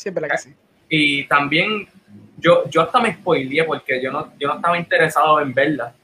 [0.00, 0.54] Sí, es verdad que sí.
[0.88, 1.86] Y también
[2.38, 5.94] yo, yo hasta me spoileé porque yo no, yo no estaba interesado en verla.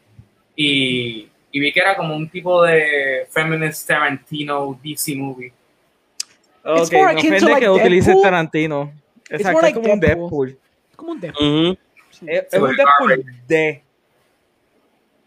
[0.54, 5.52] Y, y vi que era como un tipo de feminist Tarantino DC movie.
[6.62, 8.22] Ok, ofende like que Deadpool.
[8.22, 8.92] Tarantino.
[9.30, 10.48] Exacto, es como un Deadpool.
[10.50, 10.58] Deadpool.
[10.96, 11.78] Como un Deadpool.
[12.10, 13.82] Sí, Es, es un Deadpool de.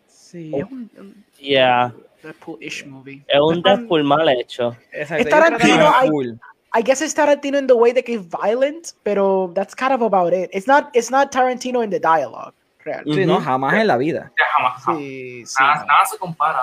[0.08, 1.94] sí, es un, un Yeah.
[2.22, 3.24] Deadpool-ish movie.
[3.28, 4.76] Es un No Deadpool mal hecho.
[4.92, 6.40] Exacto, Es Tarantino, hay- Deadpool.
[6.72, 10.34] I guess it's Tarantino in the way that it's violent, pero that's kind of about
[10.34, 10.50] it.
[10.54, 12.54] It's not, it's not Tarantino in the dialogue.
[12.86, 13.04] Real.
[13.06, 14.32] Sí, no, jamás en la vida.
[14.38, 14.84] Ya jamás.
[14.84, 15.00] jamás.
[15.00, 15.56] Sí, sí.
[15.60, 15.86] Nada, no.
[15.88, 16.60] nada se compara.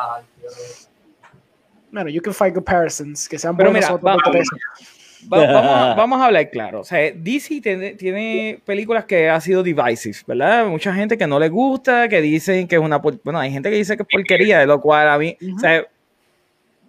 [1.93, 4.23] Bueno, you can find comparisons que sean Pero buenos mira, vamos-
[5.29, 6.81] vamos, a, vamos a hablar claro.
[6.81, 10.67] O sea, DC tiene, tiene películas que ha sido divisive, ¿verdad?
[10.67, 12.99] Mucha gente que no le gusta, que dicen que es una...
[12.99, 15.37] Bueno, hay gente que dice que es porquería, de lo cual a mí...
[15.57, 15.85] O sea,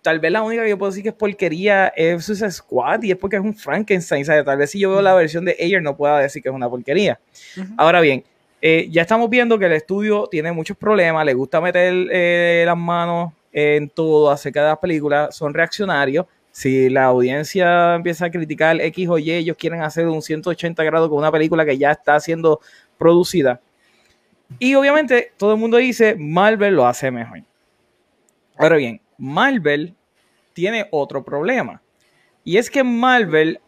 [0.07, 3.11] tal vez la única que yo puedo decir que es porquería es Suicide Squad y
[3.11, 4.21] es porque es un Frankenstein.
[4.21, 6.47] O sea, tal vez si yo veo la versión de Ayer no pueda decir que
[6.47, 7.19] es una porquería.
[7.75, 8.23] Ahora bien,
[8.61, 12.77] eh, ya estamos viendo que el estudio tiene muchos problemas, le gusta meter eh, las
[12.77, 16.25] manos en todo acerca de las películas, son reaccionarios.
[16.51, 21.09] Si la audiencia empieza a criticar X o Y, ellos quieren hacer un 180 grados
[21.09, 22.61] con una película que ya está siendo
[22.97, 23.59] producida.
[24.57, 27.41] Y obviamente todo el mundo dice, Marvel lo hace mejor.
[28.57, 29.96] Ahora bien, Marvel
[30.57, 31.79] tiene otro problema.
[32.43, 33.59] Y es que Marvel,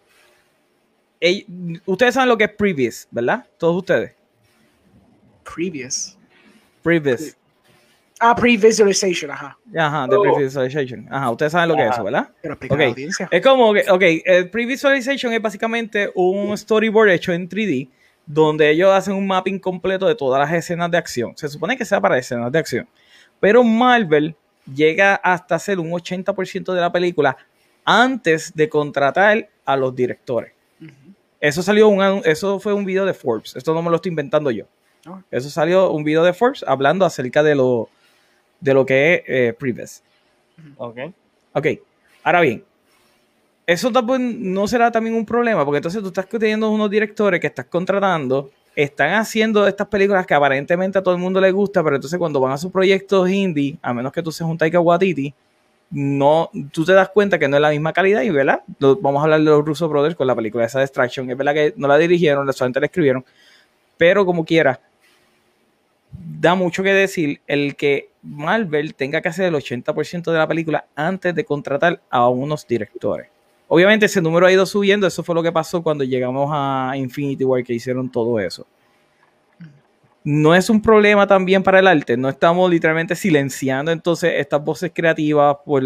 [1.86, 3.46] ustedes saben lo que es previous, ¿verdad?
[3.60, 4.14] Todos ustedes.
[5.44, 6.18] Previous.
[6.82, 7.38] Previous.
[8.20, 9.56] Ah, pre-visualization, ajá.
[9.78, 10.24] Ajá, de Oh.
[10.24, 11.08] pre-visualization.
[11.12, 12.32] Ajá, ustedes saben lo que es eso, ¿verdad?
[12.42, 13.30] Pero a la audiencia.
[13.32, 17.88] Es como que, ok, el pre-visualization es básicamente un storyboard hecho en 3D
[18.26, 21.38] donde ellos hacen un mapping completo de todas las escenas de acción.
[21.38, 22.90] Se supone que sea para escenas de acción.
[23.40, 24.36] Pero Marvel
[24.74, 27.38] llega hasta hacer un 80% de la película
[27.86, 30.54] antes de contratar a los directores.
[31.40, 33.56] Eso salió un, eso fue un video de Forbes.
[33.56, 34.66] Esto no me lo estoy inventando yo.
[35.06, 35.22] Ah.
[35.32, 37.90] Eso salió un video de Forbes hablando acerca de lo,
[38.60, 40.04] de lo que es eh, Previous.
[40.78, 40.98] Ok.
[41.54, 41.68] Ok,
[42.24, 42.64] ahora bien,
[43.66, 47.48] eso tampoco no será también un problema, porque entonces tú estás teniendo unos directores que
[47.48, 48.52] estás contratando,
[48.84, 52.40] están haciendo estas películas que aparentemente a todo el mundo le gusta, pero entonces cuando
[52.40, 55.34] van a sus proyectos indie, a menos que tú seas un Taika Waititi,
[55.92, 58.62] no, tú te das cuenta que no es la misma calidad y, ¿verdad?
[58.80, 61.74] Vamos a hablar de los Russo Brothers con la película esa Distraction, es verdad que
[61.76, 63.26] no la dirigieron, solamente la escribieron,
[63.98, 64.80] pero como quiera,
[66.12, 70.86] da mucho que decir el que Marvel tenga que hacer el 80% de la película
[70.96, 73.28] antes de contratar a unos directores.
[73.72, 77.44] Obviamente ese número ha ido subiendo, eso fue lo que pasó cuando llegamos a Infinity
[77.44, 78.66] War que hicieron todo eso.
[80.24, 84.92] No es un problema también para el arte, no estamos literalmente silenciando entonces estas voces
[84.94, 85.84] creativas por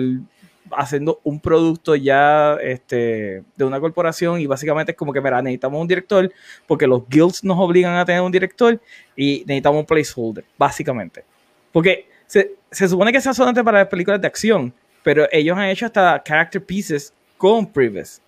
[0.72, 5.82] haciendo un producto ya este, de una corporación y básicamente es como que, mira, necesitamos
[5.82, 6.32] un director
[6.66, 8.80] porque los guilds nos obligan a tener un director
[9.16, 11.26] y necesitamos un placeholder, básicamente.
[11.74, 15.66] Porque se, se supone que sea solamente para las películas de acción, pero ellos han
[15.66, 18.22] hecho hasta character pieces con Privis.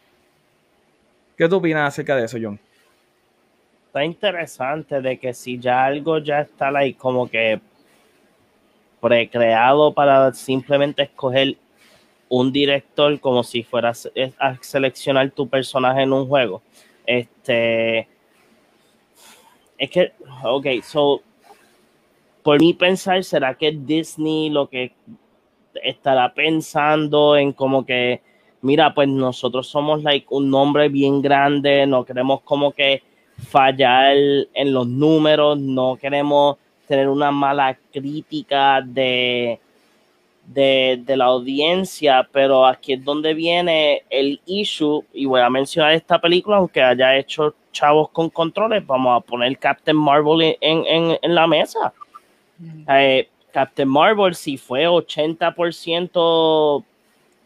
[1.37, 2.59] ¿Qué tú opinas acerca de eso, John?
[3.87, 7.61] Está interesante de que si ya algo ya está like, como que
[8.99, 11.55] precreado para simplemente escoger
[12.27, 16.61] un director como si fueras a seleccionar tu personaje en un juego.
[17.05, 18.09] Este
[19.77, 20.11] es que,
[20.43, 21.21] ok, so
[22.43, 24.91] por mi pensar, ¿será que Disney lo que
[25.81, 28.21] estará pensando en como que,
[28.65, 33.03] mira, pues nosotros somos like un nombre bien grande, no queremos como que
[33.49, 39.59] fallar en los números, no queremos tener una mala crítica de,
[40.47, 45.93] de, de, la audiencia, pero aquí es donde viene el issue, y voy a mencionar
[45.93, 51.17] esta película, aunque haya hecho chavos con controles, vamos a poner Captain Marvel en, en,
[51.21, 51.93] en la mesa.
[52.89, 56.83] Eh, Captain Marvel si fue 80%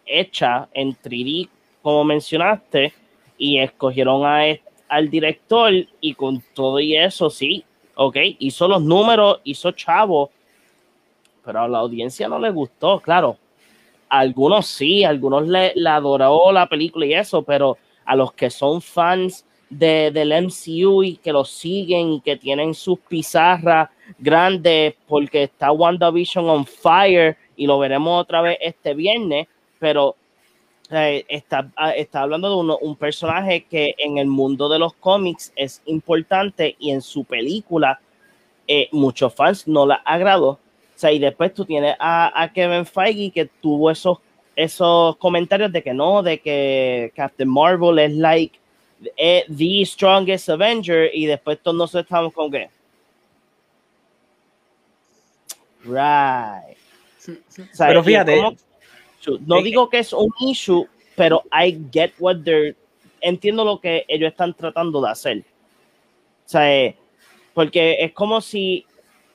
[0.09, 1.49] hecha en 3D,
[1.81, 2.93] como mencionaste,
[3.37, 4.41] y escogieron a,
[4.89, 7.63] al director y con todo y eso, sí,
[7.95, 10.31] ok, hizo los números, hizo chavo,
[11.45, 13.37] pero a la audiencia no le gustó, claro.
[14.09, 18.81] Algunos sí, algunos le, le adoró la película y eso, pero a los que son
[18.81, 25.43] fans de, del MCU y que lo siguen y que tienen sus pizarras grandes porque
[25.43, 29.47] está WandaVision on fire y lo veremos otra vez este viernes,
[29.79, 30.15] pero
[30.91, 34.93] eh, está, ah, está hablando de uno, un personaje que en el mundo de los
[34.93, 37.99] cómics es importante y en su película
[38.67, 40.49] eh, muchos fans no la agradó.
[40.49, 40.59] O
[40.95, 44.17] sea, y después tú tienes a, a Kevin Feige que tuvo esos,
[44.55, 48.59] esos comentarios de que no, de que Captain Marvel es like
[49.15, 52.69] eh, the strongest Avenger y después todos nos estamos con que
[55.85, 56.77] right
[57.27, 58.55] o sea, pero fíjate como,
[59.45, 62.75] no digo que es un issue pero I get what they're
[63.21, 65.37] entiendo lo que ellos están tratando de hacer.
[65.39, 66.95] O sea eh,
[67.53, 68.85] porque es como si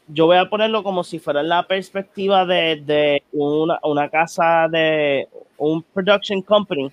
[0.09, 5.29] yo voy a ponerlo como si fuera la perspectiva de, de una, una casa de
[5.59, 6.91] un production company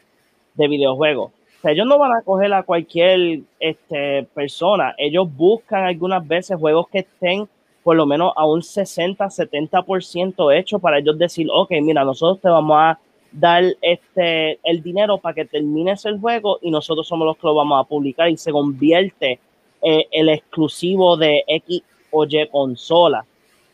[0.56, 1.32] de videojuegos.
[1.32, 4.96] O sea, ellos no van a coger a cualquier este, persona.
[4.98, 7.48] Ellos buscan algunas veces juegos que estén
[7.84, 12.50] por lo menos a un 60, 70% hecho para ellos decir, ok, mira, nosotros te
[12.50, 13.00] vamos a
[13.32, 17.56] dar este, el dinero para que termines el juego y nosotros somos los que lo
[17.56, 19.40] vamos a publicar y se convierte
[19.82, 23.26] eh, el exclusivo de X o Y consola.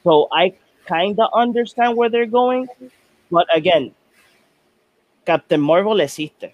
[0.03, 0.53] So I
[0.87, 2.67] kind of understand where they're going,
[3.29, 3.93] but again,
[5.25, 6.53] Captain Marvel existe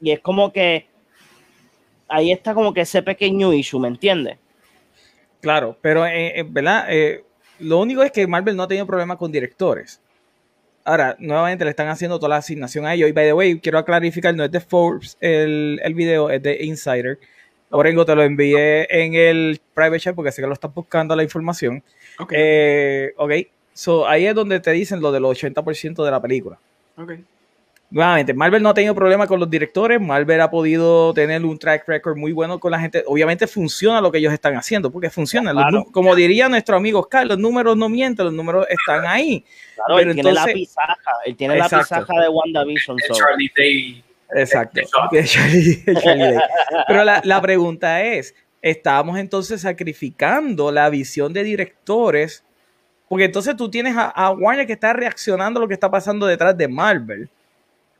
[0.00, 0.86] y es como que
[2.08, 4.38] ahí está como que ese pequeño issue, ¿me entiendes?
[5.44, 6.86] Claro, pero eh, eh, ¿verdad?
[6.88, 7.22] Eh,
[7.58, 10.00] lo único es que Marvel no ha tenido problemas con directores.
[10.84, 13.10] Ahora, nuevamente le están haciendo toda la asignación a ellos.
[13.10, 16.64] Y by the way, quiero clarificar, no es de Forbes el, el video, es de
[16.64, 17.18] Insider.
[17.68, 21.22] Orengo, te lo envié en el private chat porque sé que lo estás buscando la
[21.22, 21.82] información.
[22.18, 22.32] Ok.
[23.16, 23.32] ok,
[23.74, 26.58] so ahí es donde te dicen lo del 80% de la película.
[26.96, 27.12] Ok
[27.94, 31.86] nuevamente, Marvel no ha tenido problema con los directores, Marvel ha podido tener un track
[31.86, 33.04] record muy bueno con la gente.
[33.06, 35.52] Obviamente funciona lo que ellos están haciendo, porque funciona.
[35.52, 35.86] Claro.
[35.92, 39.44] como diría nuestro amigo Oscar, los números no mienten, los números están ahí.
[39.76, 41.76] Claro, Pero él tiene la pisaja, él tiene exacto.
[41.76, 42.98] la pisaja de WandaVision.
[42.98, 43.14] So.
[43.14, 44.04] Charlie Day.
[44.34, 44.80] Exacto.
[45.24, 46.38] Charlie, Charlie Day.
[46.88, 52.44] Pero la, la pregunta es, ¿estamos entonces sacrificando la visión de directores?
[53.08, 56.26] Porque entonces tú tienes a, a Warner que está reaccionando a lo que está pasando
[56.26, 57.30] detrás de Marvel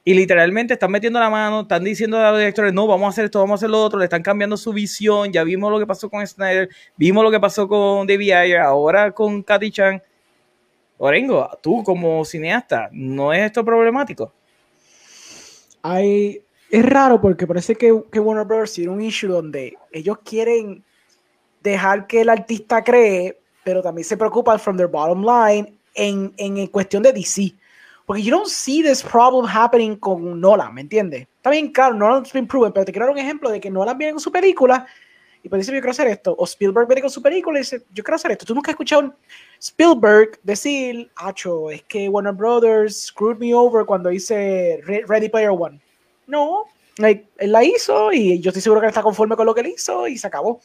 [0.05, 3.25] y literalmente están metiendo la mano, están diciendo a los directores, no, vamos a hacer
[3.25, 5.87] esto, vamos a hacer lo otro, le están cambiando su visión, ya vimos lo que
[5.87, 10.03] pasó con Snyder, vimos lo que pasó con David Ayer, ahora con Katy Chan.
[10.99, 14.31] Orengo, tú como cineasta, ¿no es esto problemático?
[15.83, 18.75] Hay, es raro porque parece que, Warner Bros.
[18.75, 20.85] tiene un issue donde ellos quieren
[21.63, 26.67] dejar que el artista cree, pero también se preocupan from their bottom line en, en
[26.67, 27.55] cuestión de DC
[28.07, 31.27] porque you don't see this problem happening con Nolan, ¿me entiendes?
[31.37, 33.97] Está bien claro, Nolan's been proven, pero te quiero dar un ejemplo de que Nolan
[33.97, 34.87] viene con su película
[35.45, 36.35] y pues dice, yo quiero hacer esto.
[36.39, 38.47] O Spielberg viene con su película y dice, yo quiero hacer esto.
[38.47, 39.15] Tú nunca has escuchado
[39.61, 45.79] Spielberg decir, Acho, es que Warner Brothers screwed me over cuando hice Ready Player One.
[46.27, 46.65] No,
[46.97, 49.61] like, él la hizo y yo estoy seguro que él está conforme con lo que
[49.61, 50.63] él hizo y se acabó.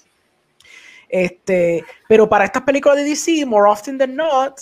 [1.10, 4.62] Este, pero para estas películas de DC, more often than not,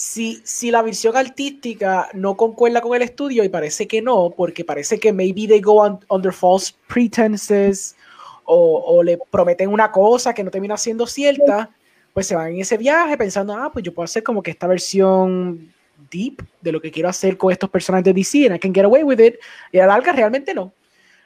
[0.00, 4.64] si, si la visión artística no concuerda con el estudio, y parece que no, porque
[4.64, 7.96] parece que maybe they go on, under false pretenses
[8.44, 11.68] o, o le prometen una cosa que no termina siendo cierta,
[12.14, 14.68] pues se van en ese viaje pensando, ah, pues yo puedo hacer como que esta
[14.68, 15.74] versión
[16.12, 18.84] deep de lo que quiero hacer con estos personajes de DC and I can get
[18.84, 19.34] away with it.
[19.72, 20.72] Y a la larga realmente no.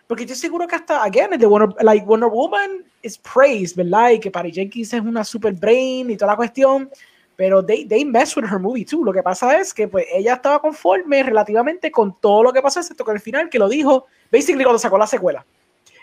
[0.06, 4.12] Porque estoy seguro que hasta, again, the Wonder, like Wonder Woman is praised, ¿verdad?
[4.12, 6.88] Y que Patty Jenkins es una super brain y toda la cuestión.
[7.36, 9.04] Pero they, they mess with her movie too.
[9.04, 12.80] Lo que pasa es que pues ella estaba conforme relativamente con todo lo que pasó,
[12.80, 15.44] excepto con el final que lo dijo, basically cuando sacó la secuela.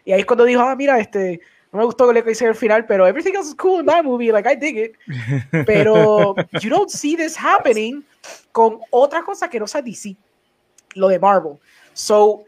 [0.06, 1.40] Y ahí es cuando dijo, ah, mira, este,
[1.72, 4.04] no me gustó lo que hice al final, pero everything else is cool in that
[4.04, 4.96] movie, like I dig it.
[5.68, 8.04] Pero you don't see this happening
[8.52, 10.16] con otra cosa que no sea DC,
[10.96, 11.60] lo de Marvel.
[11.94, 12.44] So,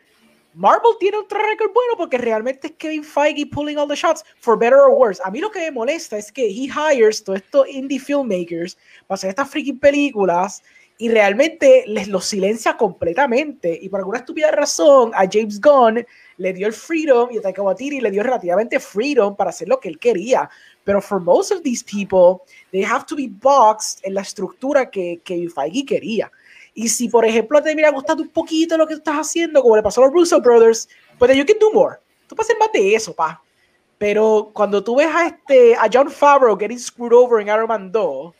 [0.53, 4.23] Marvel tiene un track record bueno porque realmente es Kevin Feige pulling all the shots,
[4.39, 5.21] for better or worse.
[5.23, 8.77] A mí lo que me molesta es que he hires todos estos indie filmmakers
[9.07, 10.61] para hacer estas freaking películas
[10.97, 13.79] y realmente les los silencia completamente.
[13.81, 16.05] Y por alguna estúpida razón, a James Gunn
[16.37, 19.79] le dio el freedom y a Taika Waititi le dio relativamente freedom para hacer lo
[19.79, 20.47] que él quería.
[20.83, 25.21] Pero for most of these people, they have to be boxed en la estructura que,
[25.23, 26.31] que Feige quería.
[26.73, 29.83] Y si, por ejemplo, te mira gustando un poquito lo que estás haciendo, como le
[29.83, 31.97] pasó a los Russo Brothers, pues you can do more.
[32.27, 33.41] Tú puedes hacer más de eso, pa.
[33.97, 37.91] Pero cuando tú ves a, este, a John Favreau getting screwed over en Iron Man
[37.91, 38.33] 2,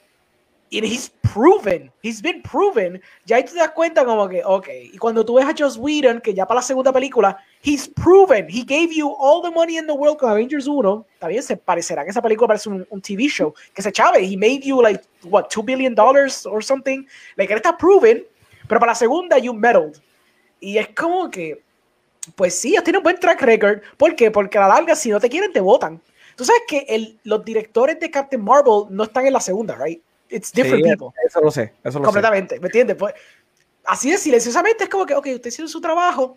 [0.74, 4.98] and he's proven, he's been proven, ya ahí te das cuenta como que, ok, y
[4.98, 8.64] cuando tú ves a Joss Whedon, que ya para la segunda película, he's proven, he
[8.64, 12.12] gave you all the money in the world con Avengers 1, también se parecerá que
[12.12, 15.50] esa película parece un, un TV show, que se chave, he made you like, what,
[15.50, 17.06] 2 billion dollars or something,
[17.36, 18.26] like, él está proven,
[18.68, 20.02] pero para la segunda you meddled,
[20.60, 21.62] y es como que,
[22.36, 24.32] pues sí, ellos tienen un buen track record, ¿por qué?
[24.32, 26.00] Porque a la larga, si no te quieren, te votan.
[26.36, 30.02] Tú sabes que el, los directores de Captain Marvel no están en la segunda, right?
[30.30, 31.10] It's different Sí, people.
[31.26, 32.06] Eso lo sé, eso lo sé.
[32.06, 32.96] Completamente, ¿me entiendes?
[32.96, 33.14] Pues,
[33.86, 36.36] así de silenciosamente es como que, ok, usted hizo su trabajo.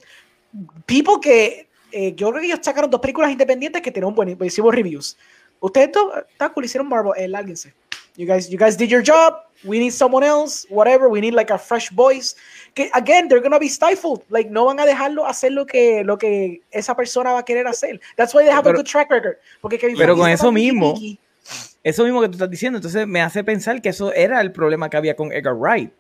[0.87, 4.75] People que eh, yo creo que ellos sacaron dos películas independientes que tienen buen- buenísimos
[4.75, 5.17] reviews.
[5.61, 7.73] Ustedes dos, está cool, hicieron Marvel, eh, lárguense.
[8.17, 9.35] You guys, you guys did your job.
[9.65, 11.09] We need someone else, whatever.
[11.09, 12.37] We need like a fresh voice.
[12.75, 14.21] Que again, they're gonna be stifled.
[14.29, 17.67] Like no van a dejarlo hacer lo que lo que esa persona va a querer
[17.67, 18.01] hacer.
[18.17, 19.37] That's why they have Pero- a good track record.
[19.61, 20.95] Porque Kevin pero con eso mismo.
[21.83, 24.89] Eso mismo que tú estás diciendo, entonces me hace pensar que eso era el problema
[24.89, 25.91] que había con Edgar Wright.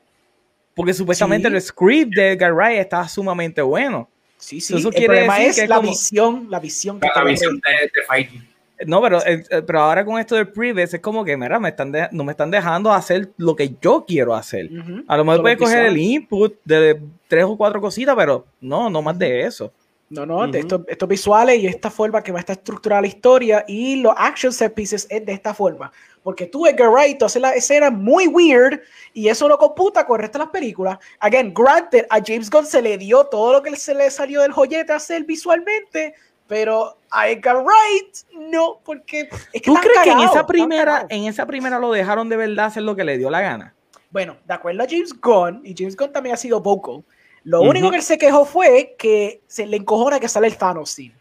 [0.75, 1.55] Porque supuestamente Sí.
[1.55, 4.09] el script de Edgar Wright estaba sumamente bueno.
[4.45, 4.77] Sí, sí.
[4.77, 7.25] Eso el quiere problema decir es que es la como- visión, la visión que La
[7.25, 8.43] visión de, de Feige.
[8.87, 11.71] No, pero, eh, eh, pero ahora con esto del previous es como que, mira, me
[11.71, 14.67] están de- no me están dejando hacer lo que yo quiero hacer.
[14.71, 15.05] Ujú.
[15.09, 19.01] A lo mejor puedes coger el input de tres o cuatro cositas, pero no, no
[19.01, 19.73] más de eso.
[20.11, 20.59] No, no, de Ujú.
[20.59, 24.13] estos, estos visuales y esta forma que va a estar estructurada la historia y los
[24.17, 25.91] action set pieces es de esta forma.
[26.25, 28.81] Porque tú, Edgar Wright, tú haces la escena muy weird
[29.13, 30.99] y eso no computa con el resto de las películas.
[31.21, 34.51] Again, granted, a James Gunn se le dio todo lo que se le salió del
[34.51, 36.15] joyete a hacer visualmente,
[36.47, 38.17] pero a Edgar Wright
[38.51, 42.31] no, porque es que ¿Tú crees que en esa primera, en esa primera lo dejaron
[42.31, 43.75] de verdad hacer lo que le dio la gana?
[44.09, 47.05] Bueno, de acuerdo a James Gunn, y James Gunn también ha sido vocal,
[47.43, 47.69] lo Ujú.
[47.69, 51.15] único que él se quejó fue que se le encojona que sale el Thanos scene.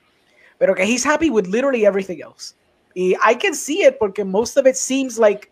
[0.58, 2.56] Pero que he's happy with literally everything else.
[2.96, 5.50] Y I can see it porque most of it seems like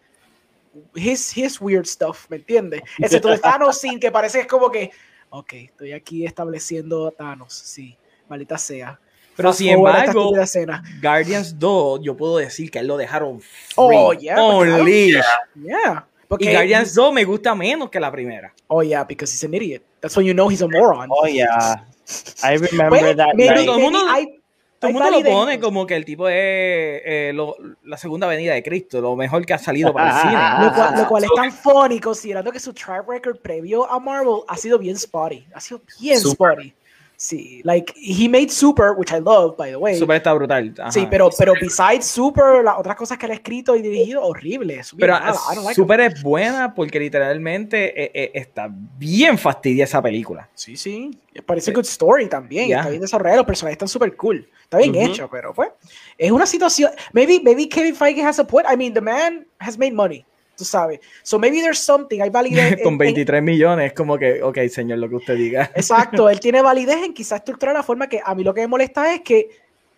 [0.95, 2.81] his, his weird stuff, ¿me entiendes?
[2.99, 4.91] Excepto el Thanos scene que parece que es como que,
[5.29, 7.97] ok, estoy aquí estableciendo a Thanos, sí,
[8.29, 8.99] maldita sea.
[9.35, 10.33] Pero Fast sin embargo.
[11.01, 14.83] Guardians 2, yo puedo decir que él lo dejaron free, Oh, yeah, on claro.
[14.83, 15.23] leash.
[15.55, 16.05] Yeah.
[16.27, 18.53] Porque, Y Guardians 2 me gusta menos que la primera.
[18.67, 19.83] Oh, yeah, because he's an idiot.
[19.99, 21.09] That's when you know he's a moron.
[21.11, 21.83] Oh, yeah.
[22.43, 23.77] I remember Well, that maybe- night.
[23.77, 24.40] maybe hay-
[24.81, 28.53] Todo el mundo lo pone como que el tipo es eh, lo- la segunda venida
[28.55, 30.65] de Cristo, lo mejor que ha salido para el cine.
[30.65, 34.39] Lo cual, lo cual es tan funny considerando que su track record previo a Marvel
[34.47, 35.45] ha sido bien spotty.
[35.53, 36.53] Ha sido bien Super.
[36.53, 36.73] spotty.
[37.21, 39.95] Sí, like, he made Super, which I love, by the way.
[39.95, 40.73] Super está brutal.
[40.79, 40.91] ajá.
[40.91, 44.73] Sí, pero, pero besides Super, las otras cosas que él ha escrito y dirigido, horrible.
[44.73, 49.37] bien Pero mala, I don't like Super es buena porque literalmente eh, eh, está bien
[49.37, 50.49] fastidia esa película.
[50.51, 50.57] it.
[50.57, 51.11] Sí, sí.
[51.45, 52.69] Parece good story también.
[52.69, 52.79] Yeah.
[52.79, 54.49] Está bien desarrollado, los personajes están súper cool.
[54.63, 55.69] Está bien hecho, pero pues,
[56.17, 56.89] es una situación.
[57.13, 58.65] Maybe, maybe Kevin Feige has a point.
[58.67, 60.25] I mean, the man has made money.
[60.61, 60.99] Tú sabes.
[61.23, 62.21] So maybe there's something.
[62.21, 62.73] Hay validez.
[62.73, 65.71] en- Con en- 23 millones es como que, ok, señor, lo que usted diga.
[65.75, 68.67] Exacto, él tiene validez en quizás estructurar la forma que a mí lo que me
[68.67, 69.49] molesta es que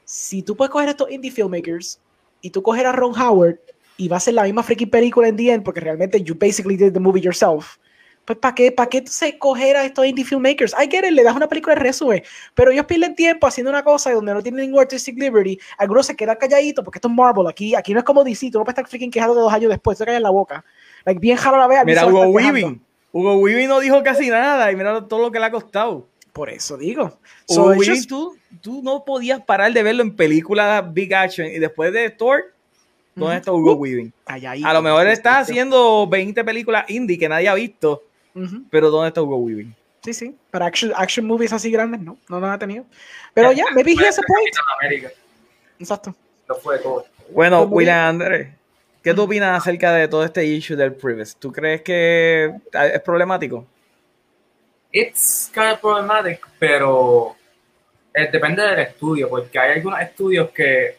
[0.05, 1.99] si tú puedes coger estos indie filmmakers
[2.39, 3.59] y tú coger a Ron Howard
[3.97, 6.77] y va a ser la misma freaking película en the end porque realmente you basically
[6.77, 7.75] did the movie yourself,
[8.25, 10.73] Pues ¿para qué, para qué se coger a estos indie filmmakers?
[10.81, 13.83] I get it, le das una película de resumen, pero ellos pierden tiempo haciendo una
[13.83, 15.59] cosa donde no tienen ningún artistic liberty.
[15.77, 17.47] Algunos se quedan calladitos porque esto es Marvel.
[17.47, 19.69] Aquí, aquí no es como DC, tú no puedes estar freaking quejando de dos años
[19.69, 20.63] después, se callan la boca.
[21.05, 21.83] Like, bien jalo la vea.
[21.83, 22.81] Mira, Hugo Weaving.
[23.11, 26.07] Hugo Weaving no dijo casi nada y mira todo lo que le ha costado.
[26.31, 27.03] Por eso digo.
[27.03, 31.13] Hugo So, it's Weaving, just- tú, tú no podías parar de verlo en películas Big
[31.13, 32.53] Action y después de Thor,
[33.15, 33.37] ¿dónde Ujú.
[33.37, 34.13] está Hugo Weaving?
[34.25, 34.65] calladito.
[34.67, 38.01] A lo mejor está haciendo 20 películas indie que nadie ha visto,
[38.69, 39.75] Pero ¿dónde está Hugo Weaving?
[40.03, 40.35] Sí, sí.
[40.51, 42.17] Pero action, action movies así grandes, no.
[42.29, 42.85] No nos ha tenido.
[43.33, 45.11] Pero ya, maybe he has a point.
[45.79, 46.15] Exacto.
[46.47, 47.05] Lo fue todo.
[47.31, 48.49] Bueno, William Andrés,
[49.01, 51.35] ¿qué tú opinas acerca de todo este issue del Privacy?
[51.39, 53.65] ¿Tú crees que es problemático?
[54.91, 57.35] It's kind of problematic, pero
[58.13, 60.97] eh, depende del estudio, porque hay algunos estudios que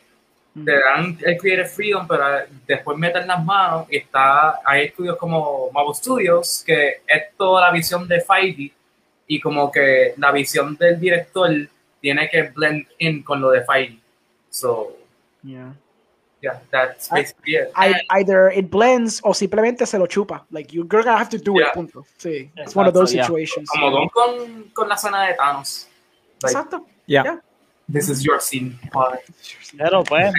[0.64, 2.24] te dan el creative freedom, pero
[2.66, 7.72] después meten las manos y está, hay estudios como Marvel Studios, que es toda la
[7.72, 8.72] visión de Feige
[9.26, 11.50] y como que la visión del director
[12.00, 13.98] tiene que blend in con lo de Feige.
[14.50, 14.96] So,
[15.42, 15.74] Yeah.
[16.40, 17.68] yeah, that's basically it.
[17.76, 20.46] I- either it blends o simplemente se lo chupa.
[20.50, 21.68] Like, you're gonna have to do Yeah.
[21.68, 22.06] it, punto.
[22.16, 22.50] Sí.
[22.56, 23.24] It's one of Exacto, those yeah.
[23.24, 23.68] situations.
[23.68, 25.88] Como con, con la escena de Thanos.
[26.42, 26.86] Like, Exacto.
[27.06, 27.22] Ya.
[27.24, 27.42] Yeah.
[27.90, 28.78] This is your scene.
[28.92, 29.20] padre.
[29.76, 30.32] Pero pues,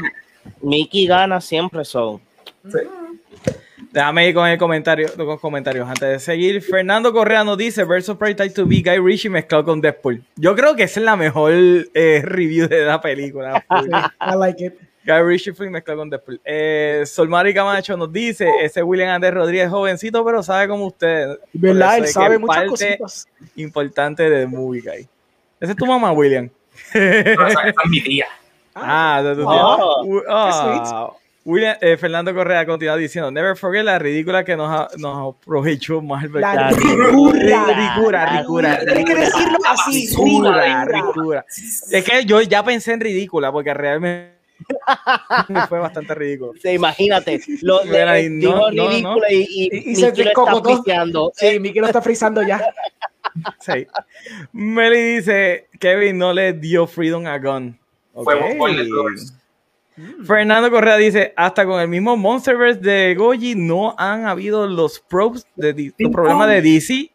[0.61, 2.21] Mickey gana siempre, son.
[2.69, 2.79] Sí.
[3.95, 6.61] Déjame ir con el comentario, con los comentarios antes de seguir.
[6.61, 10.21] Fernando Correa nos dice Versus Prey Type to be Guy Ritchie mezclado con Deadpool.
[10.35, 13.63] Yo creo que esa es la mejor eh, review de la película.
[14.19, 14.73] I like it.
[15.05, 16.41] Guy Ritchie fue mezclado con Deadpool.
[16.43, 21.39] Eh, Solmari Camacho nos dice ese William Andrés Rodríguez jovencito, pero sabe como usted.
[21.53, 21.99] ¿Verdad?
[21.99, 23.27] Él sabe muchas cositas.
[23.55, 25.07] importante de Movie Guy.
[25.59, 26.49] Esa es tu mamá, William.
[26.93, 28.25] Esa, esa es mi tía.
[28.75, 29.49] Ah, de tu tío.
[29.49, 31.09] Oh, ah,
[31.45, 36.01] William, eh, Fernando Correa continúa diciendo, never forget la ridícula que nos, ha- nos aprovechó
[36.01, 36.41] Marvel.
[36.41, 37.65] La La ricura.
[37.95, 40.07] Ricura, ricura, Tienes que decirlo así.
[40.09, 40.85] Ricura.
[40.85, 41.45] ricura.
[41.91, 44.33] Es que yo ya pensé en ridícula porque realmente
[45.69, 46.53] fue bastante ridículo.
[46.59, 50.61] Sí, imagínate, lo de, y no, dijo no, ridículo y, y, Y- y se está
[50.65, 51.31] pisteando.
[51.35, 52.59] Sí, Mickey lo está frizando ya.
[53.59, 53.87] Sí.
[54.53, 57.77] Meli dice, Kevin no le dio freedom a Gun.
[58.13, 58.59] Fue Ok.
[58.59, 59.33] Warner Brothers.
[60.25, 65.47] Fernando Correa dice, hasta con el mismo Monsterverse de Goji no han habido los probes
[65.55, 67.11] de los problemas de DC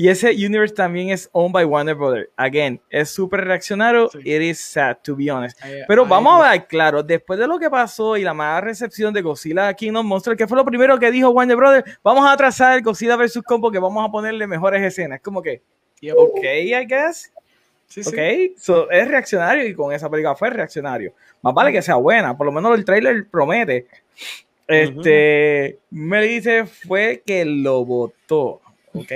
[0.00, 2.30] y ese universe también es owned by Warner Brothers.
[2.34, 4.08] Again, es súper reaccionario.
[4.08, 4.20] Sí.
[4.20, 5.62] It is sad, to be honest.
[5.62, 9.12] Ay, Pero vamos a ver, claro, después de lo que pasó y la mala recepción
[9.12, 12.80] de Godzilla Kingdom Monster, que fue lo primero que dijo Warner Brothers, vamos a atrasar
[12.80, 13.42] Godzilla vs.
[13.44, 15.20] Kong porque vamos a ponerle mejores escenas.
[15.20, 15.60] Como que,
[16.00, 16.16] Yep.
[16.16, 17.30] ok, I guess.
[17.86, 18.08] Sí, sí.
[18.08, 21.12] Ok, so, es reaccionario y con esa película fue reaccionario.
[21.42, 23.86] Más vale que sea buena, por lo menos el trailer promete.
[24.66, 28.62] Este, me dice fue que lo votó,
[28.94, 29.12] ok.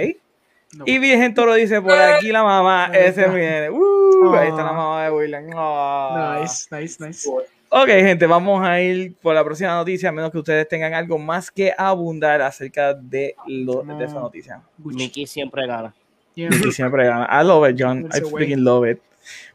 [0.77, 0.85] No.
[0.87, 3.33] Y Virgen Toro dice por aquí la mamá, Ahí ese está.
[3.33, 3.70] viene.
[3.70, 4.72] Uh, ahí está la Ah.
[4.72, 5.45] mamá de William.
[5.55, 6.39] Ah.
[6.41, 7.29] Nice, nice, nice.
[7.68, 11.18] Ok, gente, vamos a ir por la próxima noticia, a menos que ustedes tengan algo
[11.18, 14.20] más que abundar acerca de, lo, de esa No.
[14.20, 14.62] noticia.
[14.79, 15.93] Mickey siempre gana.
[16.35, 16.51] Yeah.
[16.55, 17.29] Y siempre gana.
[17.31, 18.05] I love it, John.
[18.05, 18.33] That's I way.
[18.47, 18.99] freaking love it.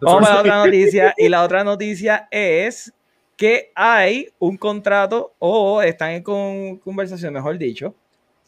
[0.01, 1.13] Vamos a la otra noticia.
[1.17, 2.91] Y la otra noticia es
[3.37, 7.95] que hay un contrato o están en con- conversación, mejor dicho,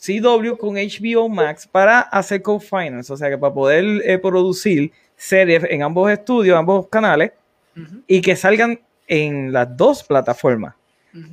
[0.01, 5.63] CW con HBO Max para hacer co-finance, o sea que para poder eh, producir series
[5.69, 7.31] en ambos estudios, ambos canales
[8.07, 10.73] y que salgan en las dos plataformas.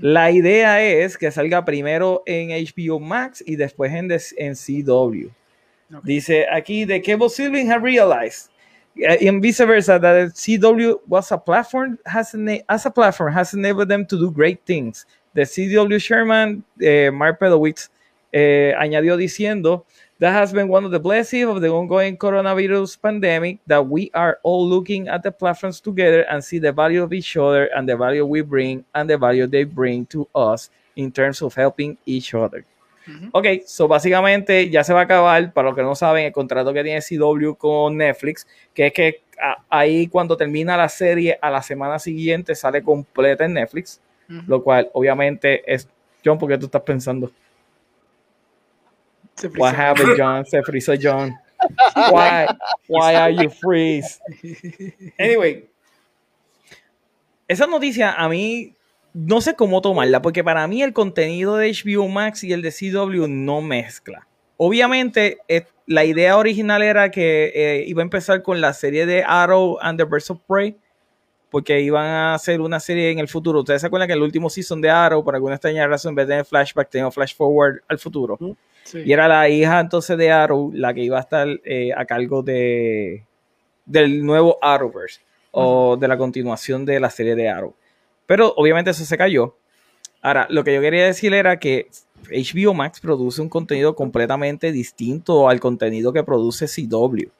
[0.00, 5.28] La idea es que salga primero en HBO Max y después en, CW.
[6.02, 8.50] Dice aquí, the cable sibling have realized,
[8.96, 12.34] and vice versa, that CW was a platform, has
[12.68, 15.06] as a platform, has enabled them to do great things.
[15.34, 17.88] The CW chairman, eh, Mark Pedowitz,
[18.32, 19.84] eh, añadió diciendo,
[20.20, 24.38] that has been one of the blessings of the ongoing coronavirus pandemic, that we are
[24.42, 27.94] all looking at the platforms together and see the value of each other and the
[27.96, 32.34] value we bring and the value they bring to us in terms of helping each
[32.34, 32.64] other.
[33.06, 33.28] Ujú.
[33.32, 36.72] Ok, so básicamente ya se va a acabar, para los que no saben, el contrato
[36.74, 41.48] que tiene CW con Netflix, que es que a- ahí cuando termina la serie a
[41.48, 44.42] la semana siguiente sale completa en Netflix, Ujú.
[44.48, 45.88] lo cual obviamente es,
[46.24, 47.30] John, ¿por qué tú estás pensando?
[49.38, 50.44] Se What happened, John?
[50.44, 51.38] Se frizó John.
[52.10, 52.46] Why?
[52.88, 54.20] Why are you freeze?
[55.18, 55.68] Anyway,
[57.46, 58.74] esa noticia a mí
[59.14, 62.72] no sé cómo tomarla, porque para mí el contenido de HBO Max y el de
[62.72, 64.26] CW no mezcla.
[64.56, 69.24] Obviamente, eh, la idea original era que eh, iba a empezar con la serie de
[69.24, 70.76] Arrow and the Birds of Prey
[71.50, 73.60] porque iban a hacer una serie en el futuro.
[73.60, 76.26] Ustedes se acuerdan que el último season de Arrow, por alguna extraña razón, en vez
[76.26, 78.38] de tener flashback, tenía flash forward al futuro.
[78.84, 79.02] Sí.
[79.04, 82.42] Y era la hija entonces de Arrow la que iba a estar eh, a cargo
[82.42, 83.24] de
[83.84, 85.20] del nuevo Arrowverse
[85.50, 87.74] o de la continuación de la serie de Arrow.
[88.26, 89.56] Pero obviamente eso se cayó.
[90.20, 91.88] Ahora, lo que yo quería decir era que
[92.30, 97.30] HBO Max produce un contenido completamente distinto al contenido que produce CW.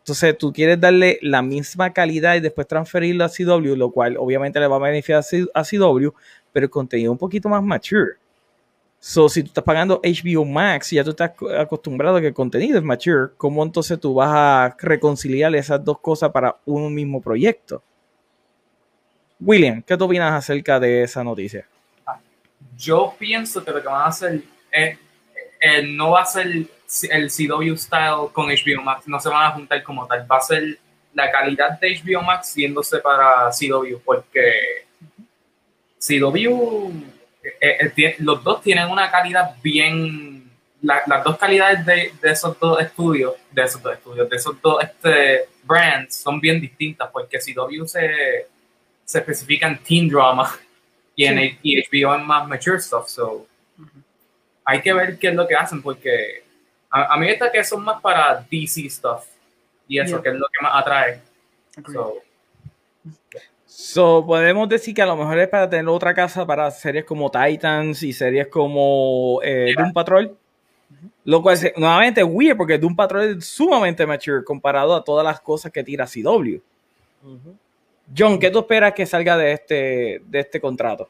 [0.00, 4.58] Entonces, tú quieres darle la misma calidad y después transferirlo a CW, lo cual obviamente
[4.58, 5.22] le va a beneficiar
[5.54, 6.08] a CW,
[6.52, 8.12] pero el contenido un poquito más mature.
[8.98, 12.26] So, si tú estás pagando HBO Max y ya tú estás ac- acostumbrado a que
[12.28, 16.92] el contenido es mature, ¿cómo entonces tú vas a reconciliar esas dos cosas para un
[16.94, 17.82] mismo proyecto?
[19.38, 21.66] William, ¿qué tú opinas acerca de esa noticia?
[22.76, 24.98] Yo pienso que lo que van a hacer es,
[25.60, 29.50] eh, no va a ser el CW style con HBO Max, no se van a
[29.52, 30.78] juntar como tal, va a ser
[31.14, 34.86] la calidad de HBO Max yéndose para CW, porque
[35.98, 36.90] CW,
[37.60, 40.50] eh, eh, los dos tienen una calidad bien,
[40.82, 44.60] la- las dos calidades de, de esos dos estudios, de esos dos estudios, de esos
[44.62, 48.46] dos este, brands son bien distintas, porque CW se,
[49.04, 50.50] se especifica en teen drama
[51.14, 51.58] y, en, Sí.
[51.62, 53.46] y HBO en más mature stuff, so
[54.70, 56.42] hay que ver qué es lo que hacen, porque
[56.90, 59.24] a, a mí me está que son más para DC stuff,
[59.88, 60.22] y eso Yeah.
[60.22, 61.20] que es lo que más atrae.
[61.92, 62.16] So,
[63.66, 67.30] So, podemos decir que a lo mejor es para tener otra casa para series como
[67.30, 69.82] Titans y series como eh, Yeah.
[69.82, 70.36] Doom Patrol.
[71.24, 75.24] Lo cual, se- nuevamente, es weird porque Doom Patrol es sumamente mature comparado a todas
[75.24, 76.56] las cosas que tira CW.
[78.16, 81.08] John, ¿qué tú esperas que salga de este, de este contrato?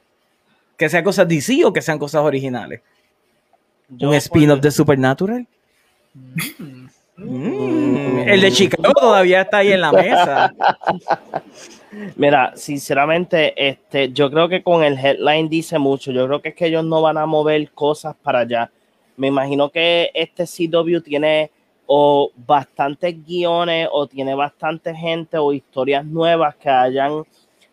[0.76, 2.80] ¿Que sean cosas DC o que sean cosas originales?
[3.91, 5.47] Yo ¿Un spin-off de Supernatural?
[6.14, 6.86] Mm.
[7.22, 10.55] Mm, el de Chicago todavía está ahí en la mesa.
[12.16, 16.12] Mira, sinceramente, este, yo creo que con el headline dice mucho.
[16.12, 18.70] Yo creo que es que ellos no van a mover cosas para allá.
[19.16, 21.51] Me imagino que este CW tiene
[21.86, 27.24] o bastantes guiones o tiene bastante gente o historias nuevas que hayan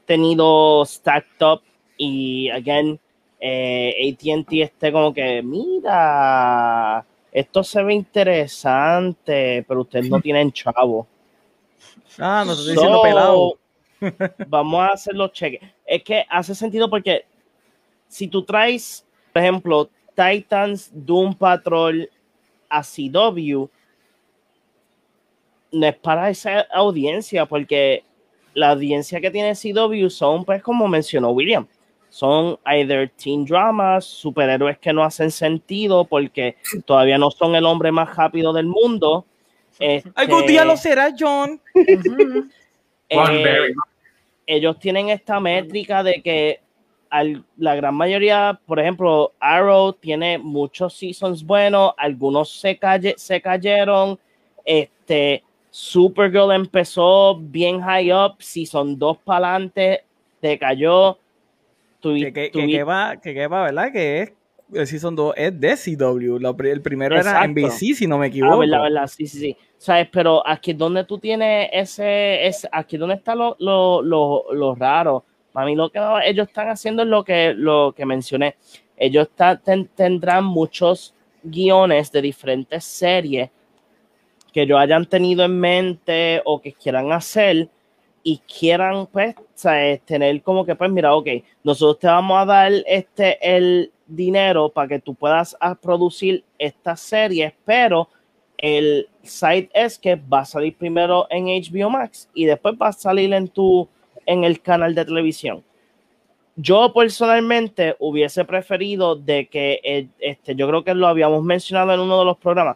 [0.06, 1.62] tenido stacked up
[1.98, 3.00] y again
[3.40, 11.08] eh, AT&T esté como que mira esto se ve interesante pero ustedes no tienen chavo
[12.20, 13.54] Ah, no estoy diciendo So, pelado.
[14.48, 15.62] Vamos a hacer los cheques.
[15.86, 17.26] Es que hace sentido porque
[18.08, 22.10] si tú traes, por ejemplo, Titans, Doom Patrol
[22.70, 23.70] a CW,
[25.72, 28.04] no es para esa audiencia, porque
[28.54, 31.68] la audiencia que tiene CW son, pues, como mencionó William,
[32.18, 36.56] son either teen dramas, superhéroes que no hacen sentido porque
[36.86, 39.26] todavía no son el hombre más rápido del mundo.
[40.16, 41.62] Algún Este, día lo será, John.
[43.10, 43.70] Eh,
[44.46, 46.60] ellos tienen esta métrica de que
[47.10, 53.40] al- la gran mayoría, por ejemplo, Arrow tiene muchos seasons buenos, algunos se, calle- se
[53.42, 54.20] cayeron.
[54.66, 60.04] Este, Supergirl empezó bien high up, season 2 para adelante,
[60.42, 60.58] te
[62.02, 63.92] que, que, que, tuvi- que va, que, va, ¿verdad?
[63.92, 64.34] Que es
[64.74, 66.40] el Season 2 es de CW.
[66.40, 67.48] Lo el primero era Exacto.
[67.50, 68.58] NBC, si no me Ah, equivoco.
[68.60, 69.58] verdad, verdad, sí, sí, sí.
[69.78, 70.08] ¿Sabes?
[70.12, 74.46] Pero aquí es donde tú tienes ese, ese aquí es donde está lo, lo, lo,
[74.54, 75.24] lo raro.
[75.54, 78.56] Para mí lo que ellos están haciendo es lo que, lo que mencioné.
[78.98, 79.30] Ellos
[79.64, 83.50] ten- tendrán muchos guiones de diferentes series
[84.52, 87.70] que ellos hayan tenido en mente o que quieran hacer
[88.28, 89.36] y quieran pues
[90.04, 91.30] tener como que pues mira, ok,
[91.64, 97.00] nosotros te vamos a dar este el dinero para que tú puedas ah, producir estas
[97.00, 98.10] series, pero
[98.58, 102.92] el site es que va a salir primero en HBO Max y después va a
[102.92, 103.88] salir en tu
[104.26, 105.64] en el canal de televisión.
[106.58, 112.02] Yo personalmente hubiese preferido de que eh, este, yo creo que lo habíamos mencionado en
[112.02, 112.76] uno de los programas.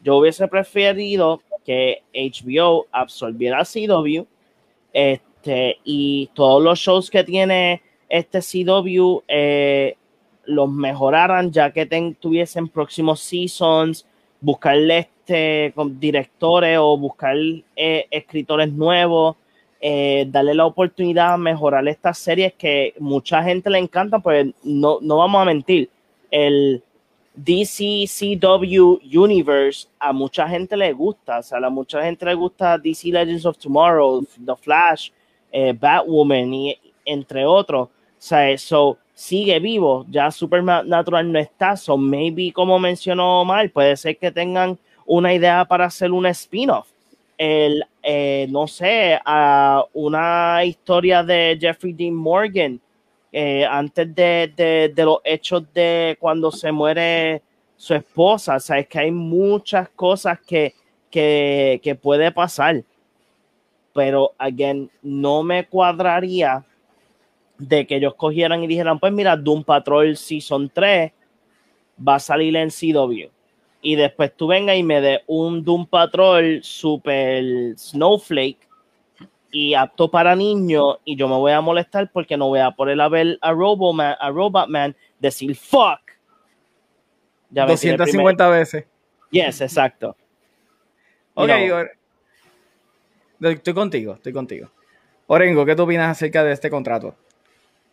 [0.00, 4.26] Yo hubiese preferido que HBO absorbiera CW
[4.92, 9.96] este, y todos los shows que tiene este CW eh,
[10.46, 14.06] los mejoraran ya que ten- tuviesen próximos seasons,
[14.40, 17.36] buscarle este, directores o buscar
[17.76, 19.36] eh, escritores nuevos,
[19.80, 24.98] eh, darle la oportunidad a mejorar estas series que mucha gente le encanta, pues no,
[25.00, 25.88] no vamos a mentir,
[26.30, 26.82] el
[27.44, 32.76] DC CW Universe a mucha gente le gusta, o sea, a mucha gente le gusta
[32.76, 35.10] DC Legends of Tomorrow, The Flash,
[35.50, 37.88] eh, Batwoman y entre otros.
[37.88, 43.96] O sea, so, sigue vivo, ya Supernatural no está, so maybe como mencionó Omar, puede
[43.96, 46.88] ser que tengan una idea para hacer un spin-off.
[47.38, 49.18] el, eh, no sé,
[49.94, 52.78] una historia de Jeffrey Dean Morgan
[53.32, 57.42] eh, antes de, de, de, los hechos de cuando se muere
[57.76, 58.56] su esposa.
[58.56, 60.74] O que hay muchas cosas que,
[61.10, 62.82] que, que puede pasar.
[63.92, 66.64] Pero, again, no me cuadraría
[67.58, 71.12] de que ellos cogieran y dijeran, pues mira, Doom Patrol Season 3
[72.06, 73.30] va a salir en CW.
[73.82, 78.69] Y después tú venga y me dé un Doom Patrol Super Snowflake
[79.50, 83.00] y apto para niños y yo me voy a molestar porque no voy a poner
[83.00, 86.00] a ver a Robotman, a Robotman decir fuck.
[87.50, 88.84] Ya 250 veces.
[89.30, 90.16] Yes, exacto.
[91.34, 91.90] Ok, Igor.
[93.40, 94.70] Estoy contigo, estoy contigo.
[95.26, 97.14] Orengo, ¿qué tú opinas acerca de este contrato?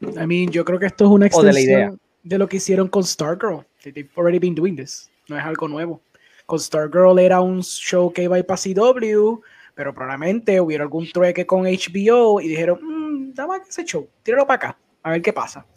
[0.01, 1.93] I mean, yo creo que esto es una extensión de, la idea.
[2.23, 3.65] de lo que hicieron con Stargirl.
[3.83, 5.09] They've already been doing this.
[5.27, 6.01] No es algo nuevo.
[6.45, 9.41] Con Stargirl era un show que iba a ir para CW,
[9.77, 14.55] pero probablemente hubiera algún trueque con HBO y dijeron, mmm, dame ese show, tíralo para
[14.55, 15.67] acá, a ver qué pasa.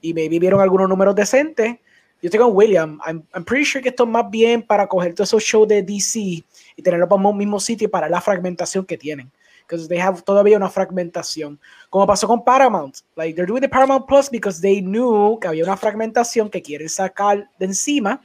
[0.00, 1.76] Y maybe vieron algunos números decentes.
[2.22, 3.00] Yo estoy con William.
[3.04, 5.82] I'm, I'm pretty sure que esto es más bien para coger todos esos shows de
[5.82, 9.28] DC y tenerlo para un mismo sitio para la fragmentación que tienen.
[9.66, 11.58] Because they have todavía una fragmentación.
[11.90, 12.98] Como pasó con Paramount.
[13.16, 16.88] Like, they're doing the Paramount Plus because they knew que había una fragmentación que quieren
[16.88, 18.22] sacar de encima.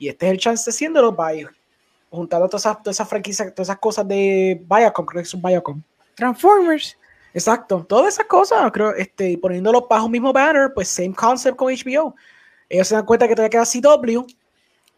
[0.00, 1.46] Y este es el chance de haciéndolo by
[2.12, 5.42] juntando todas esas, todas esas franquicias, todas esas cosas de Viacom, creo que es un
[5.42, 5.82] Viacom.
[6.14, 6.96] Transformers.
[7.34, 11.72] Exacto, todas esas cosas, creo, este, poniéndolo bajo un mismo banner, pues same concept con
[11.72, 12.14] HBO.
[12.68, 14.26] Ellos se dan cuenta que todavía queda CW,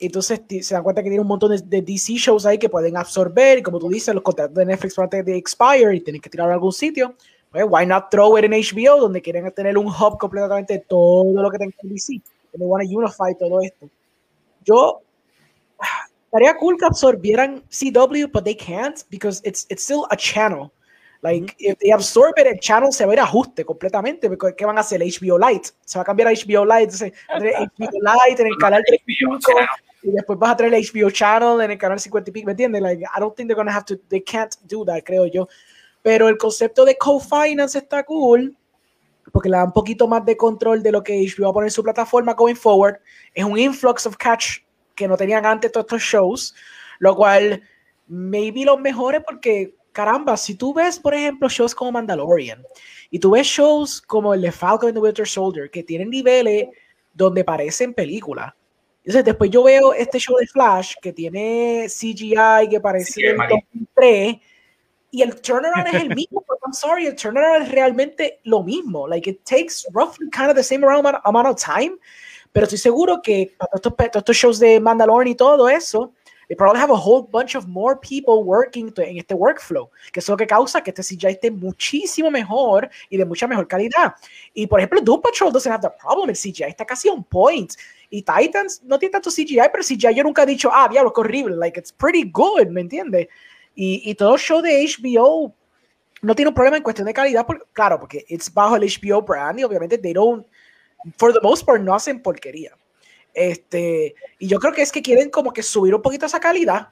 [0.00, 2.96] entonces se dan cuenta que tiene un montón de, de, DC shows ahí que pueden
[2.96, 6.20] absorber, y como tú dices, los contratos de Netflix van a de expire y tienen
[6.20, 7.14] que tirar a algún sitio.
[7.52, 11.40] Pues, why not throw it in HBO, donde quieren tener un hub completamente de todo
[11.40, 12.20] lo que tenga DC.
[12.50, 13.88] They want to unify todo esto.
[14.64, 15.03] Yo
[16.34, 20.72] estaría cool que absorbieran CW, but they can't because it's, it's still a channel.
[21.22, 24.28] Like, if they absorb it, el channel se va a ir ajuste completamente.
[24.28, 25.00] Porque, ¿Qué van a hacer?
[25.00, 25.70] HBO Lite.
[25.84, 26.82] Se va a cambiar a HBO Lite.
[26.82, 27.78] Entonces, HBO
[28.28, 29.52] Lite en el canal 35
[30.02, 32.46] y después vas a traer el HBO Channel en el canal 50 y pico.
[32.46, 32.82] ¿Me entiendes?
[32.82, 35.48] Like, I don't think they're going to have to, they can't do that, creo yo.
[36.02, 38.54] Pero el concepto de co-finance está cool
[39.32, 41.68] porque le da un poquito más de control de lo que HBO va a poner
[41.68, 42.98] en su plataforma going forward.
[43.32, 44.63] Es un influx of catch
[44.94, 46.54] que no tenían antes todos estos shows,
[46.98, 47.62] lo cual
[48.06, 52.62] maybe los mejores porque caramba, si tú ves, por ejemplo, shows como Mandalorian
[53.10, 56.68] y tú ves shows como el de Falcon and the Winter Soldier que tienen niveles
[57.14, 58.52] donde parecen películas.
[59.04, 63.36] Entonces, después yo veo este show de Flash que tiene CGI que parece sí, el
[63.36, 64.36] 2003
[65.10, 69.06] y el turnaround es el mismo, but I'm sorry, el turnaround es realmente lo mismo.
[69.06, 71.96] Like, it takes roughly kind of the same amount of time,
[72.54, 76.12] pero estoy seguro que para estos, para estos shows de Mandalorian y todo eso,
[76.46, 80.28] they probably have a whole bunch of more people working en este workflow, que es
[80.28, 84.14] lo que causa que este CGI esté muchísimo mejor y de mucha mejor calidad.
[84.54, 87.72] Y por ejemplo, Doom Patrol doesn't have the problem, el CGI está casi on point.
[88.08, 91.18] Y Titans no tiene tanto CGI, pero CGI yo nunca he dicho, ah, diablo, es
[91.18, 93.26] horrible, like it's pretty good, ¿me entiendes?
[93.74, 95.52] Y, y todo show de HBO
[96.22, 99.58] no tiene un problema en cuestión de calidad, claro, porque it's bajo el HBO brand
[99.58, 100.46] y obviamente they don't,
[101.16, 102.76] for the most part, no hacen porquería.
[103.32, 106.88] Este, y yo creo que es que quieren como que subir un poquito esa calidad,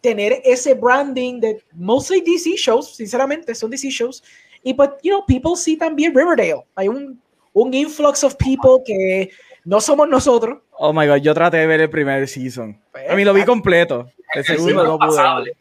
[0.00, 4.22] tener ese branding de mostly DC shows, sinceramente, son DC shows.
[4.62, 6.64] Y pues, you know, people see también Riverdale.
[6.74, 7.20] Hay un,
[7.52, 9.30] un influx of people que
[9.64, 10.58] no somos nosotros.
[10.72, 12.80] Oh my god, yo traté de ver el primer season.
[12.92, 14.10] Pues, a mí lo vi completo.
[14.34, 15.52] El segundo no pude.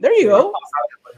[0.00, 0.52] There you go.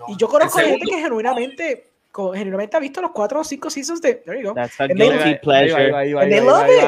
[0.09, 4.15] Y yo conozco gente que genuinamente genuinamente ha visto los cuatro o cinco seasons de
[4.15, 4.55] There you go.
[4.55, 5.95] That's a guilty pleasure.
[5.95, 6.85] And they love it.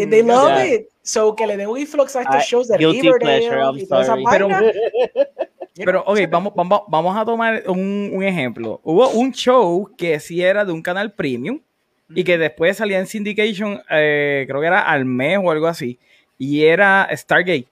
[0.00, 0.88] And they love it.
[1.02, 4.48] So que le den un influx a estos shows de Riverdale y toda esa pero,
[5.74, 8.80] pero, ok, vamos, vamos, vamos a tomar un, un, ejemplo.
[8.82, 11.60] Hubo un show que sí era de un canal premium
[12.14, 15.98] y que después salía en syndication, eh, creo que era al mes o algo así,
[16.36, 17.66] y era Stargate.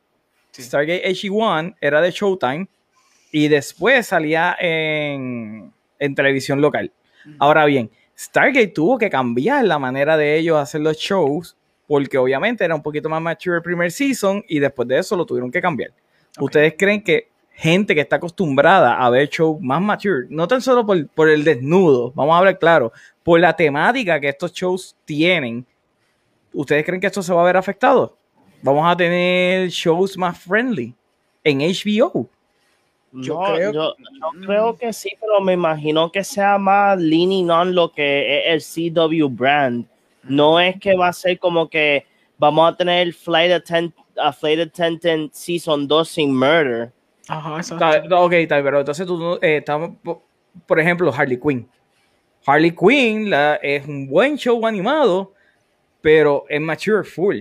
[0.53, 0.63] Sí.
[0.63, 2.69] Stargate HE1 era de Showtime
[3.33, 6.93] y después salía en, en televisión local.
[7.39, 12.65] Ahora bien, Stargate tuvo que cambiar la manera de ellos hacer los shows porque obviamente
[12.65, 15.61] era un poquito más mature el primer season y después de eso lo tuvieron que
[15.61, 15.91] cambiar.
[15.91, 16.45] Okay.
[16.45, 20.85] ¿Ustedes creen que gente que está acostumbrada a ver shows más mature, no tan solo
[20.85, 22.93] por, por, el desnudo, vamos a hablar claro,
[23.23, 25.67] por la temática que estos shows tienen,
[26.53, 28.17] ¿ustedes creen que esto se va a ver afectado?
[28.63, 30.95] Vamos a tener shows más friendly
[31.45, 32.29] en HBO.
[33.23, 37.51] Yo, no, creo, yo, yo creo que sí, pero me imagino que sea más leaning
[37.51, 39.87] on lo que es el CW brand.
[40.25, 42.05] No es que va a ser como que
[42.39, 46.91] vamos a tener Flight Attendant, uh, Flight Attendant Season 2 sin Murder.
[47.29, 48.21] Ajá, exacto.
[48.25, 50.23] ok, está bien, pero entonces tú, no- eh, estamos, po-
[50.67, 51.69] por ejemplo, Harley Quinn.
[52.45, 55.33] Harley Quinn la- es un buen show animado,
[56.01, 57.39] pero es mature full.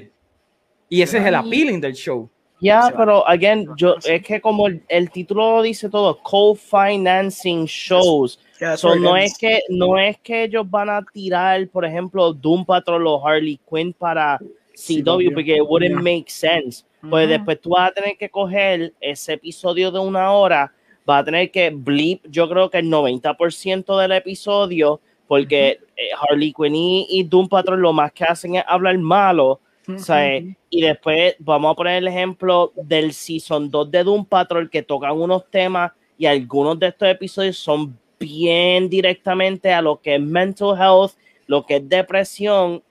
[0.90, 2.30] Y ese es el appealing del show.
[2.62, 2.94] Ya, va.
[2.98, 8.40] pero again, yo es que como el, el título lo dice todo, co-financing shows.
[8.60, 12.66] Yeah, So, no es que no es que ellos van a tirar, por ejemplo, Doom
[12.66, 14.40] Patrol o Harley Quinn para
[14.74, 16.02] CW, porque it wouldn't Yeah.
[16.02, 16.86] make sense.
[17.10, 20.74] Pues después tú vas a tener que coger ese episodio de una hora,
[21.06, 26.52] vas a tener que blip, yo creo que el 90% del episodio, porque eh, Harley
[26.54, 29.60] Quinn y, y Doom Patrol lo más que hacen es hablar malo.
[29.98, 30.56] ¿Sabes?
[30.70, 35.12] Y después vamos a poner el ejemplo del Season 2 de Doom Patrol que tocan
[35.20, 40.76] unos temas y algunos de estos episodios son bien directamente a lo que es mental
[40.80, 41.12] health,
[41.48, 42.82] lo que es depresión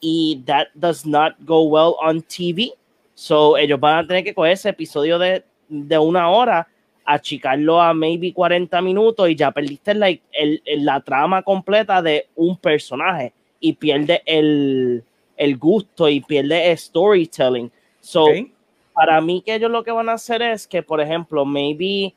[0.00, 2.72] y that does not go well on TV.
[3.14, 6.66] So ellos van a tener que coger ese episodio de, de una hora,
[7.04, 12.26] achicarlo a maybe 40 minutos y ya perdiste like, el, el- la trama completa de
[12.34, 15.04] un personaje y pierde el,
[15.40, 17.70] el gusto y pierde el storytelling.
[18.00, 18.48] So, ¿ok?
[18.92, 22.14] para mí que ellos lo que van a hacer es que, por ejemplo, maybe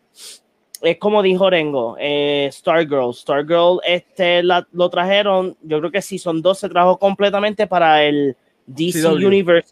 [0.81, 3.13] es como dijo Rengo, eh, Stargirl.
[3.13, 8.35] Stargirl este, la- lo trajeron, yo creo que Season 2 se trajo completamente para el
[8.65, 9.25] DC CW.
[9.27, 9.69] Universe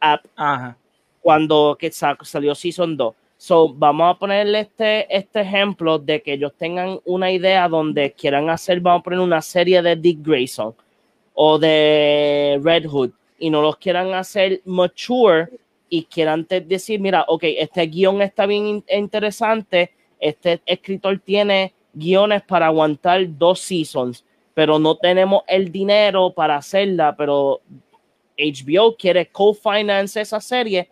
[0.00, 0.76] app, Ajá.
[1.20, 3.14] cuando que sa- salió Season 2.
[3.36, 8.48] So, vamos a ponerle este, este ejemplo de que ellos tengan una idea donde quieran
[8.50, 10.72] hacer, vamos a poner una serie de Dick Grayson
[11.44, 15.48] o de Red Hood y no los quieran hacer mature
[15.88, 19.90] y quieran decir, mira, ok, este guion está bien in- interesante,
[20.20, 24.24] este escritor tiene guiones para aguantar dos seasons,
[24.54, 27.60] pero no tenemos el dinero para hacerla, pero
[28.38, 30.88] HBO quiere co-finance esa serie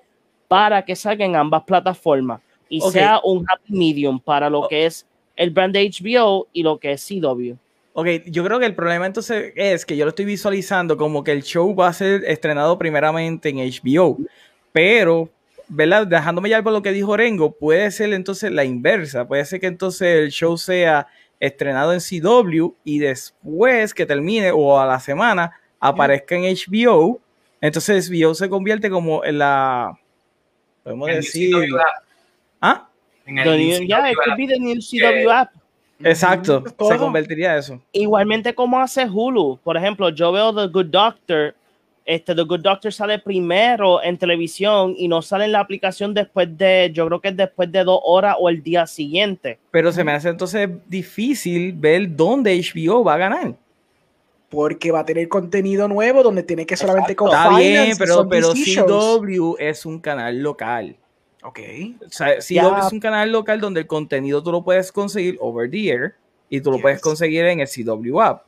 [0.48, 2.90] para que salga en ambas plataformas y Ok.
[2.90, 6.90] sea un happy medium para lo que es el brand de HBO y lo que
[6.90, 7.54] es CW.
[7.92, 11.32] Ok, yo creo que el problema entonces es que yo lo estoy visualizando como que
[11.32, 14.18] el show va a ser estrenado primeramente en HBO,
[14.72, 15.28] pero,
[15.66, 16.06] ¿verdad?
[16.06, 19.66] Dejándome ya por lo que dijo Rengo, puede ser entonces la inversa, puede ser que
[19.66, 21.08] entonces el show sea
[21.40, 27.20] estrenado en CW y después que termine o a la semana aparezca en HBO,
[27.60, 29.98] entonces HBO se convierte como en la,
[30.84, 32.04] podemos En el decir, CW app,
[32.60, 32.88] ¿ah?
[33.26, 34.36] en el could app.
[34.36, 35.59] be the new CW app.
[36.02, 37.80] Exacto, se convertiría eso.
[37.92, 39.58] Igualmente como hace Hulu.
[39.62, 41.54] Por ejemplo, yo veo The Good Doctor.
[42.04, 46.56] Este, The Good Doctor sale primero en televisión y no sale en la aplicación después
[46.56, 49.58] de, yo creo que es después de dos horas o el día siguiente.
[49.70, 53.54] Pero se me hace entonces difícil ver dónde HBO va a ganar.
[54.48, 57.32] Porque va a tener contenido nuevo donde tiene que solamente Exacto.
[57.32, 58.52] Está bien, pero, pero.
[58.52, 60.96] CW es un canal local.
[61.42, 61.58] Ok.
[62.06, 62.50] O sea, es
[62.92, 66.14] un canal local donde el contenido tú lo puedes conseguir over the air
[66.48, 68.44] y tú lo puedes conseguir en el CW app.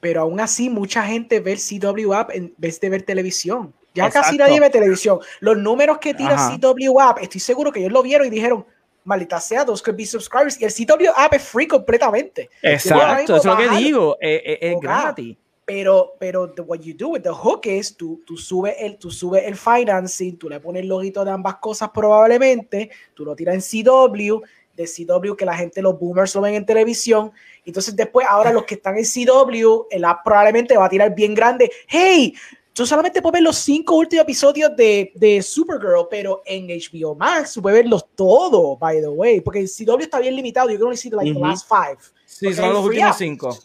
[0.00, 3.72] Pero aún así, mucha gente ve el CW App en vez de ver televisión.
[3.94, 4.26] Ya Exacto.
[4.26, 5.20] casi nadie ve televisión.
[5.38, 6.58] Los números que tira Ajá.
[6.58, 8.66] CW App, estoy seguro que ellos lo vieron y dijeron,
[9.04, 10.60] maldita sea, those could be subscribers.
[10.60, 12.50] Y el CW App es free completamente.
[12.62, 15.36] Exacto, eso es lo que digo, eh, eh, es gratis.
[15.64, 19.10] Pero, pero the- what you do with the hook es tú, tú subes el, tú
[19.10, 23.54] subes el financing, tú le pones el loguito de ambas cosas probablemente, tú lo tiras
[23.54, 24.40] en CW,
[24.76, 27.30] de CW que la gente, los boomers lo ven en televisión,
[27.64, 31.32] entonces después ahora los que están en CW, el app probablemente va a tirar bien
[31.34, 32.34] grande, hey,
[32.72, 37.58] tú solamente puedes ver los cinco últimos episodios de, de Supergirl, pero en HBO Max
[37.62, 40.96] puedes verlos todos, by the way, porque en CW está bien limitado, you can only
[40.96, 41.46] see like the Ujú.
[41.46, 41.98] last five.
[42.26, 43.56] Sí, son los últimos cinco.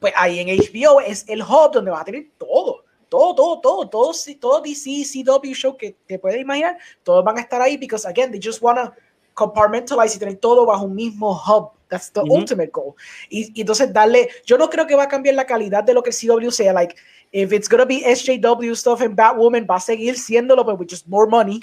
[0.00, 2.84] Pues ahí en HBO es el hub donde vas a tener todo.
[3.08, 7.40] Todo, todo, todo, todo, todo DC, CW show que te puedes imaginar, todos van a
[7.40, 8.92] estar ahí because again, they just wanna
[9.34, 11.70] compartmentalize y tener todo bajo un mismo hub.
[11.88, 12.36] That's the Ujú.
[12.36, 12.94] ultimate goal.
[13.28, 16.02] Y, y entonces darle, yo no creo que va a cambiar la calidad de lo
[16.04, 16.94] que el CW sea, like,
[17.32, 21.08] if it's gonna be SJW stuff en Batwoman, va a seguir siéndolo, pero with just
[21.08, 21.58] more money.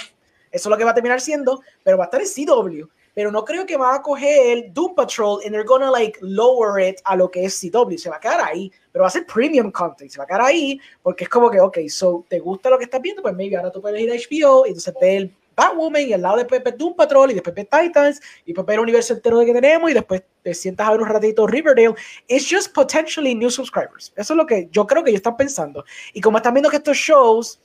[0.52, 2.88] Eso es lo que va a terminar siendo, pero va a estar en CW.
[3.18, 7.02] Pero no creo que van a coger Doom Patrol and they're gonna like lower it
[7.04, 7.98] a lo que es CW.
[7.98, 10.12] Se va a quedar ahí, pero va a ser premium content.
[10.12, 12.84] Se va a quedar ahí porque es como que, ok, so te gusta lo que
[12.84, 16.14] estás viendo, pues maybe ahora tú puedes ir a HBO y entonces ver Batwoman y
[16.14, 19.40] al lado después ver Doom Patrol y después ver Titans y después el universo entero
[19.40, 21.96] de que tenemos y después te sientas a ver un ratito Riverdale.
[22.28, 24.14] It's just potentially new subscribers.
[24.16, 25.84] Eso es lo que yo creo que ellos están pensando.
[26.14, 27.60] Y como están viendo que estos shows,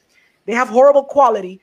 [0.46, 1.60] they have horrible quality,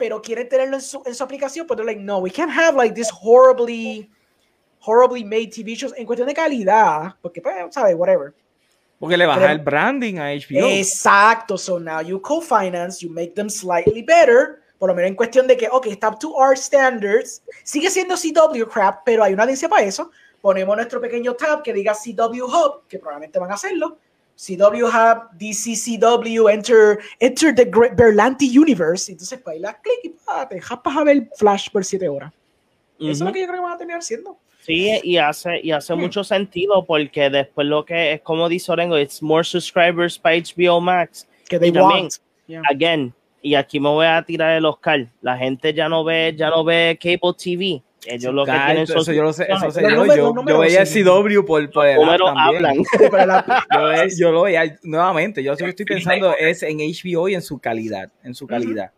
[0.00, 2.74] pero quieren tenerlo en su, en su aplicación, pues they're like, no, we can't have
[2.74, 4.10] like this horribly,
[4.80, 7.94] horribly made TV shows en cuestión de calidad, porque pues, ¿sabes?
[7.94, 8.32] Whatever.
[8.98, 10.66] Porque le baja Pero- el branding a HBO.
[10.66, 11.58] Exacto.
[11.58, 15.58] So now you co-finance, you make them slightly better, por lo menos en cuestión de
[15.58, 19.68] que, ok, está up to our standards, sigue siendo CW crap, pero hay una audiencia
[19.68, 20.10] para eso.
[20.40, 23.98] Ponemos nuestro pequeño tab que diga CW Hub, que probablemente van a hacerlo.
[24.40, 29.12] CW Hub, DCCW, enter, enter the Great Berlanti Universe.
[29.12, 32.32] Entonces, pues ahí la clic y pa, te japas a ver Flash por 7 horas.
[32.98, 34.38] Eso es lo que yo creo que van a terminar haciendo.
[34.62, 36.00] Sí, y hace, y hace Hmm.
[36.00, 40.80] mucho sentido porque después lo que es como dice Orengo, it's more subscribers para HBO
[40.80, 41.26] Max.
[41.48, 42.14] Que they Y también- want.
[42.46, 42.62] Yeah.
[42.70, 45.06] Again, y aquí me voy a tirar el Oscar.
[45.22, 47.82] La gente ya no ve, ya no ve cable TV.
[48.06, 50.58] Ellos lo que Ah, tienen son eso yo lo sé, eso sé yo, yo, yo
[50.58, 50.88] veía el.
[50.88, 52.66] CW por, por el números también.
[52.66, 54.08] hablan.
[54.18, 57.58] Yo, lo veía nuevamente, yo lo que estoy pensando es en HBO y en su
[57.58, 58.90] calidad, en su calidad.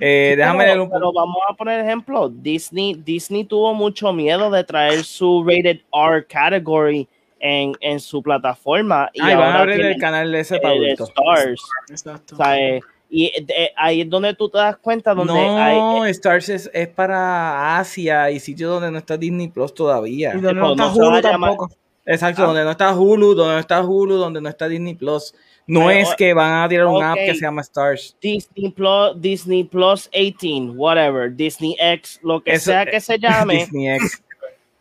[0.00, 2.28] Eh, déjame leer pero, un pero vamos a poner ejemplo.
[2.30, 7.06] Disney, Disney tuvo mucho miedo de traer su rated R category
[7.40, 9.10] en, en su plataforma.
[9.12, 10.74] Y Ay, van a ahora abrir el canal ese para.
[10.74, 11.62] Stars.
[11.90, 12.34] Exacto.
[12.34, 12.80] O sea, eh,
[13.10, 15.56] y eh, ahí es donde tú te das cuenta donde No,
[16.02, 20.30] hay Stars es, es para Asia y sitios donde no está Disney Plus todavía.
[20.30, 21.70] Y donde no está no Hulu llamar- tampoco.
[22.04, 22.46] Exacto, Ah.
[22.46, 25.34] donde no está Hulu, donde no está Hulu, donde no está Disney Plus.
[25.66, 28.16] No Pero, es que van a tirar un app que se llama Stars.
[28.22, 33.54] Disney Plus, Disney Plus 18, whatever, Disney X, lo que Eso- sea que se llame,
[33.56, 34.22] Disney X.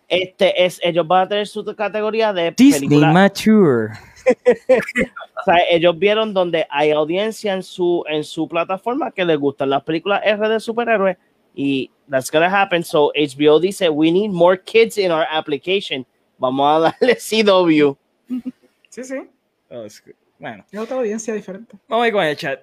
[0.07, 3.11] este es, ellos van a tener su categoría de Disney película.
[3.11, 3.89] Mature.
[5.39, 9.69] O sea, ellos vieron donde hay audiencia en su, en su plataforma que les gustan
[9.69, 11.15] las películas R de superhéroes
[11.55, 12.83] y that's gonna happen.
[12.83, 16.05] So HBO dice, we need more kids in our application.
[16.37, 17.95] Vamos a darle CW.
[18.89, 19.15] Sí, sí.
[19.69, 19.85] Oh,
[20.39, 21.77] Bueno, Es otra audiencia diferente.
[21.87, 22.59] vamos a ir con el chat.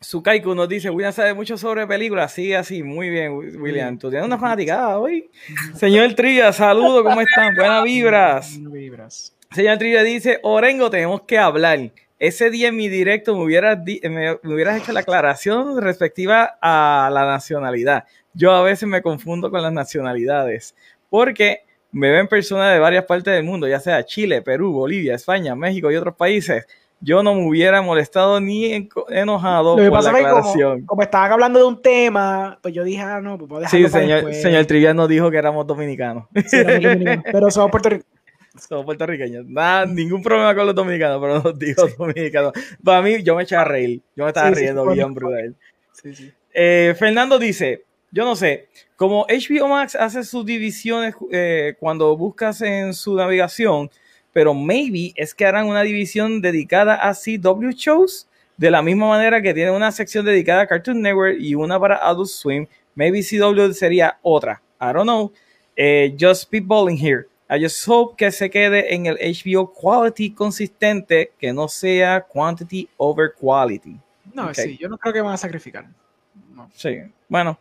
[0.00, 2.32] Sukaiku nos dice, William sabe mucho sobre películas.
[2.32, 3.98] Sí, así, muy bien, Wi- William.
[3.98, 5.28] Tú tienes una fanaticada hoy.
[5.74, 7.54] Señor Trilla, saludos, ¿cómo están?
[7.56, 8.58] Buenas vibras.
[8.58, 9.35] No vibras.
[9.56, 11.78] Señor Trilla dice, Orengo, tenemos que hablar.
[12.18, 16.58] Ese día en mi directo me hubieras, di- me, me hubieras hecho la aclaración respectiva
[16.60, 18.04] a la nacionalidad.
[18.34, 20.74] Yo a veces me confundo con las nacionalidades
[21.10, 21.60] porque
[21.92, 25.90] me ven personas de varias partes del mundo, ya sea Chile, Perú, Bolivia, España, México
[25.90, 26.66] y otros países.
[27.00, 30.86] Yo no me hubiera molestado ni enojado por la como, aclaración.
[30.86, 33.90] como estaban hablando de un tema, pues yo dije, ah, no, pues puedo Sí, dejarlo
[34.10, 36.24] para señor, señor nos dijo que éramos dominicanos.
[36.46, 38.15] Sí, éramos dominicanos, pero somos puertorriqueños.
[38.58, 39.46] Somos puertorriqueños.
[39.46, 42.52] Nada, ningún problema con los dominicanos, pero nos dijo dominicanos.
[42.82, 44.00] Para mí, yo me echaba a reír.
[44.14, 45.54] Yo me estaba Sí, sí, riendo fue bien muy brutal.
[45.92, 46.32] Sí, sí.
[46.52, 52.62] Eh, Fernando dice, yo no sé, como HBO Max hace sus divisiones eh, cuando buscas
[52.62, 53.90] en su navegación,
[54.32, 59.42] pero maybe es que harán una división dedicada a CW shows, de la misma manera
[59.42, 63.72] que tiene una sección dedicada a Cartoon Network y una para Adult Swim, maybe CW
[63.72, 64.62] sería otra.
[64.80, 65.32] I don't know.
[65.76, 67.26] Eh, just spitballing here.
[67.48, 72.88] I just hope que se quede en el HBO quality consistente, que no sea quantity
[72.96, 73.96] over quality.
[74.34, 75.86] No, sí, yo no creo que van a sacrificar.
[76.52, 76.70] No.
[76.74, 77.58] Sí, bueno.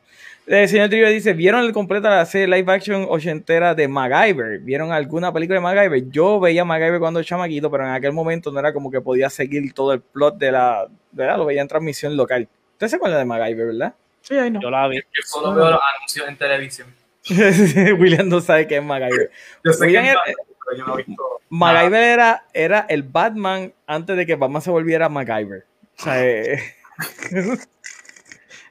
[0.48, 4.60] El señor Trillo dice, ¿vieron el completo de la serie live action ochentera de MacGyver?
[4.60, 6.10] ¿Vieron alguna película de MacGyver?
[6.12, 9.30] Yo veía MacGyver cuando era chamaquito, pero en aquel momento no era como que podía
[9.32, 10.88] seguir todo el plot de la...
[11.12, 11.38] ¿verdad?
[11.38, 12.48] Lo veía en transmisión local.
[12.74, 13.96] ¿Usted se acuerda de MacGyver, verdad?
[14.22, 14.62] Sí, ahí no.
[14.62, 14.98] Yo la vi.
[14.98, 16.88] Yo solo veo los anuncios en televisión.
[18.00, 19.32] William no sabe qué es MacGyver.
[19.64, 23.74] Yo sé William que era- pero yo no he visto MacGyver era, era el Batman
[23.88, 25.66] antes de que Batman se volviera MacGyver.
[25.98, 26.60] O sea, eh,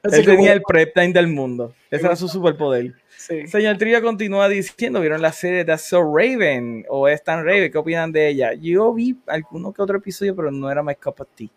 [0.03, 1.73] él tenía el prep time del mundo.
[1.89, 2.93] Ese era su superpoder.
[3.17, 3.47] sí.
[3.47, 7.71] Señor Trilla continúa diciendo, ¿vieron la serie de So Raven o es tan Raven?
[7.71, 8.53] ¿Qué opinan de ella?
[8.53, 11.47] Yo vi alguno que otro episodio, pero no era my cup of tea.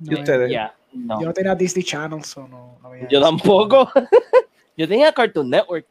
[0.00, 0.50] ¿Y No, ustedes?
[0.92, 1.20] No.
[1.20, 2.78] Yo no tenía Disney Channel, so no,
[3.10, 3.20] Yo eso.
[3.20, 3.90] tampoco.
[4.76, 5.86] Yo tenía Cartoon Network.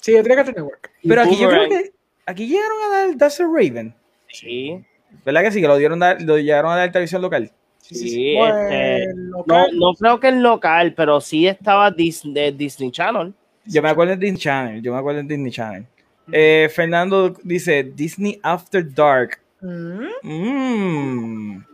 [0.00, 0.90] Sí, yo tenía Cartoon Network.
[1.06, 1.92] Pero aquí yo creo que
[2.26, 3.94] aquí llegaron a dar That's So Raven.
[4.28, 4.82] Sí.
[5.24, 5.60] ¿Verdad que sí?
[5.60, 7.50] Que lo dieron dar, lo llegaron a dar televisión local.
[7.82, 8.36] Sí, sí, Sí, sí.
[8.38, 9.06] Este,
[9.46, 13.34] No, no creo que en local, pero sí estaba Disney, de Disney Channel.
[13.66, 14.82] Yo me acuerdo en Disney Channel.
[14.82, 15.86] Yo me acuerdo en Disney Channel.
[16.32, 19.38] Eh, Fernando dice Disney After Dark.
[19.60, 21.64] Mm, Mm.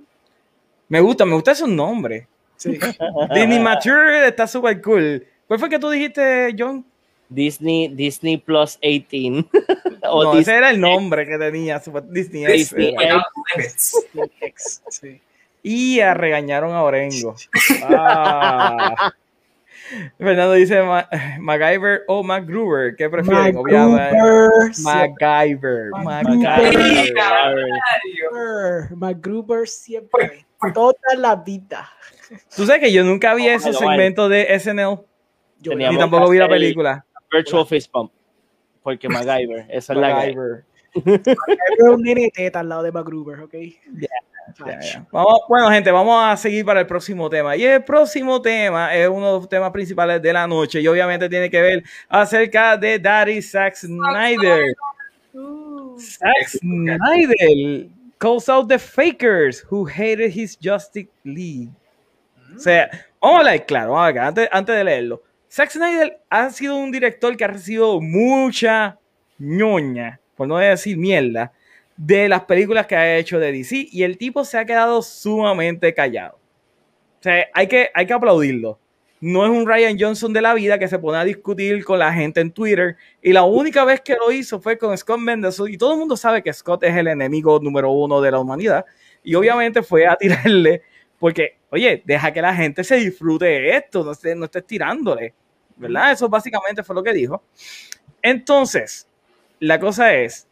[0.88, 2.26] Me gusta, me gusta esos nombres.
[2.56, 2.70] Sí.
[3.34, 5.24] Disney Mature está súper cool.
[5.46, 6.84] ¿Cuál fue que tú dijiste, John?
[7.28, 9.48] Disney, Disney Plus 18.
[10.02, 12.44] o no, Disney, ese era el nombre que tenía Super Disney.
[12.44, 12.96] X Disney.
[14.40, 15.20] X, sí.
[15.62, 17.34] Y a regañaron a Orengo.
[17.82, 19.12] Ah.
[20.18, 21.08] Fernando dice Ma-
[21.40, 22.96] MacGyver o MacGruber.
[22.96, 23.54] ¿Qué prefieren?
[23.54, 24.12] MacGruber.
[24.82, 25.90] MacGyver.
[25.90, 25.90] MacGruber.
[26.04, 27.10] MacGyver.
[28.30, 30.46] MacGruber, MacGruber siempre.
[30.74, 31.88] Toda la vida.
[32.54, 33.60] Tú sabes que yo nunca vi vale.
[33.60, 35.00] segmentos de SNL.
[35.60, 37.05] Yo Ni tampoco vi la película.
[37.32, 38.12] Virtual Fist Pump.
[38.82, 40.36] Porque MacGyver, esa es la que hay.
[40.36, 40.64] MacGyver.
[41.92, 43.54] un nene teta al lado de MacGruber, ¿ok?
[43.98, 44.08] ya,
[44.80, 45.06] ya.
[45.10, 47.56] Vamos, bueno, gente, vamos a seguir para el próximo tema.
[47.56, 51.28] Y el próximo tema es uno de los temas principales de la noche y obviamente
[51.28, 54.74] tiene que ver acerca de Daddy Zack Snyder.
[55.98, 61.70] Zack Snyder calls out the fakers who hated his Justice League.
[62.54, 62.88] O sea,
[63.20, 65.22] vamos a claro, vamos a hablar, antes, antes de leerlo.
[65.56, 68.98] Zack Snyder ha sido un director que ha recibido mucha
[69.38, 71.50] ñoña, por no decir mierda,
[71.96, 75.94] de las películas que ha hecho de DC y el tipo se ha quedado sumamente
[75.94, 76.34] callado.
[76.34, 78.78] O sea, hay que, hay que aplaudirlo.
[79.18, 82.12] No es un Ryan Johnson de la vida que se pone a discutir con la
[82.12, 85.78] gente en Twitter y la única vez que lo hizo fue con Scott Mendelsohn y
[85.78, 88.84] todo el mundo sabe que Scott es el enemigo número uno de la humanidad
[89.24, 90.82] y obviamente fue a tirarle
[91.18, 95.32] porque, oye, deja que la gente se disfrute de esto, no, estés, no estés tirándole,
[95.76, 96.12] ¿verdad?
[96.12, 97.42] Eso básicamente fue lo que dijo.
[98.22, 99.06] Entonces,
[99.60, 100.46] la cosa es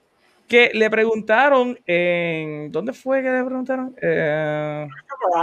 [0.48, 2.70] que le preguntaron en.
[2.70, 3.94] ¿Dónde fue que le preguntaron?
[4.00, 4.86] Eh,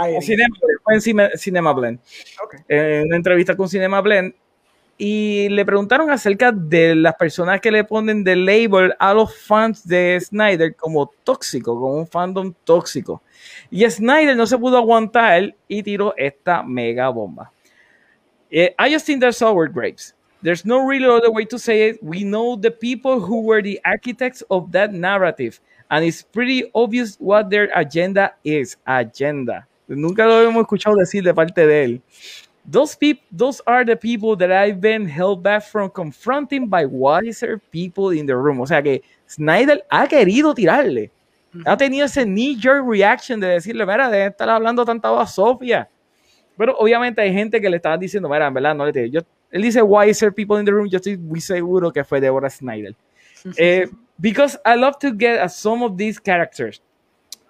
[0.08, 1.98] en Cinema, fue en Cine- Cinema Blend.
[2.44, 2.54] Ok.
[2.68, 4.34] En una entrevista con Cinema Blend.
[4.98, 9.88] Y le preguntaron acerca de las personas que le ponen de label a los fans
[9.88, 13.20] de Snyder como tóxico, como un fandom tóxico.
[13.70, 17.50] Y Snyder no se pudo aguantar y tiró esta mega bomba.
[18.52, 20.12] Eh, I just think they're sour grapes.
[20.42, 22.02] There's no really other way to say it.
[22.02, 27.16] We know the people who were the architects of that narrative, and it's pretty obvious
[27.18, 28.76] what their agenda is.
[28.86, 29.66] Agenda.
[29.88, 32.02] Nunca lo hemos escuchado decir de parte de él.
[32.64, 37.60] Those people, those are the people that I've been held back from confronting by wiser
[37.70, 38.60] people in the room.
[38.60, 41.10] O sea que Snyder ha querido tirarle.
[41.66, 45.88] Ha tenido ese knee-jerk reaction de decirle, mira, de estar hablando tanta basofia.
[46.56, 49.10] Pero obviamente hay gente que le estaba diciendo, mira, en verdad, no le tires.
[49.10, 52.50] Yo, él dice wiser people in the room, yo estoy muy seguro que fue Deborah
[52.50, 52.94] Snyder.
[53.56, 53.86] Eh,
[54.20, 56.80] because I love to get at some of these characters.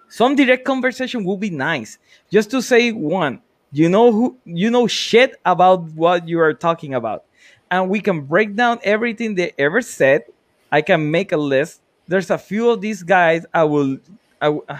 [0.09, 1.97] Some direct conversation would be nice.
[2.31, 3.41] Just to say one,
[3.71, 7.23] you know who you know shit about what you are talking about.
[7.71, 10.25] And we can break down everything they ever said.
[10.71, 11.81] I can make a list.
[12.07, 13.97] There's a few of these guys I will
[14.39, 14.77] I uh,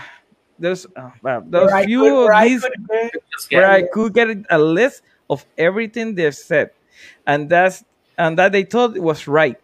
[0.60, 3.14] there's uh, well, there's Where few could- of where I these could get-
[3.51, 6.72] where I could get a list of everything they've said,
[7.26, 7.84] and that's
[8.18, 9.58] and that they thought was right,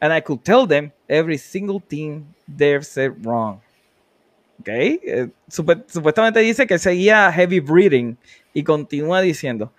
[0.00, 3.60] and I could tell them every single thing they've said wrong.
[4.60, 8.16] Okay, Eh, supe- supuestamente dice que seguía heavy breathing
[8.54, 9.70] y continúa diciendo,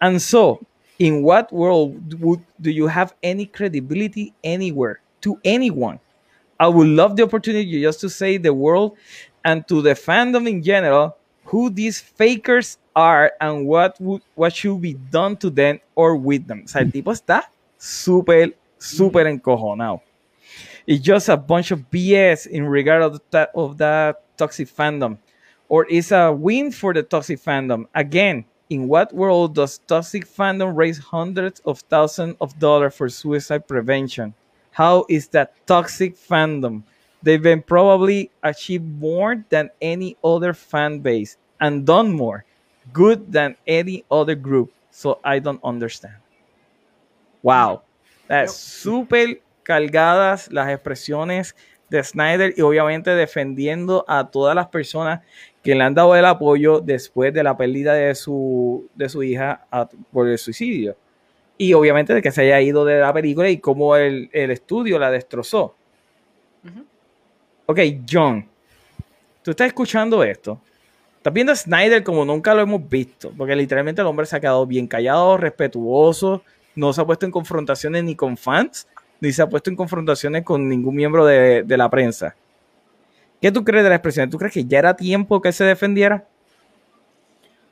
[0.00, 0.60] and so
[0.98, 5.98] in what world would do you have any credibility anywhere to anyone?
[6.60, 8.96] I would love the opportunity just to say the world
[9.44, 13.96] and to the fandom in general who these fakers are and what
[14.34, 16.62] what should be done to them or with them.
[16.64, 17.44] O sea, el tipo está
[17.78, 20.00] súper, súper encojonado.
[20.86, 25.18] It's just a bunch of BS in regard of that of that toxic fandom,
[25.68, 27.86] or it's a win for the toxic fandom.
[27.94, 33.68] Again, in what world does toxic fandom raise hundreds of thousands of dollars for suicide
[33.68, 34.34] prevention?
[34.72, 36.82] How is that toxic fandom?
[37.22, 42.44] They've been probably achieved more than any other fan base and done more
[42.92, 44.70] good than any other group.
[44.90, 46.16] So I don't understand.
[47.42, 47.82] Wow.
[48.28, 51.54] That's súper cargadas las expresiones
[51.88, 55.20] de Snyder y obviamente defendiendo a todas las personas
[55.62, 59.66] que le han dado el apoyo después de la pérdida de su, de su hija
[59.70, 60.96] a- por el suicidio.
[61.56, 64.98] Y obviamente de que se haya ido de la película y cómo el, el estudio
[64.98, 65.74] la destrozó.
[66.64, 66.84] Ujú.
[67.70, 68.48] Ok, John,
[69.42, 70.58] tú estás escuchando esto.
[71.18, 74.40] Estás viendo a Snyder como nunca lo hemos visto, porque literalmente el hombre se ha
[74.40, 76.42] quedado bien callado, respetuoso,
[76.74, 78.88] no se ha puesto en confrontaciones ni con fans,
[79.20, 82.34] ni se ha puesto en confrontaciones con ningún miembro de, de la prensa.
[83.38, 84.30] ¿Qué tú crees de la expresión?
[84.30, 86.24] ¿Tú crees que ya era tiempo que se defendiera?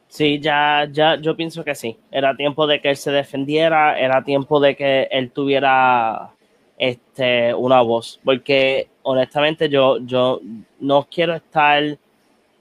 [0.09, 1.97] Sí, ya, ya, yo pienso que sí.
[2.11, 6.36] Era tiempo de que él se defendiera, era tiempo de que él tuviera
[6.79, 8.21] este, una voz.
[8.25, 10.41] Porque honestamente yo, yo
[10.81, 11.99] no quiero estar,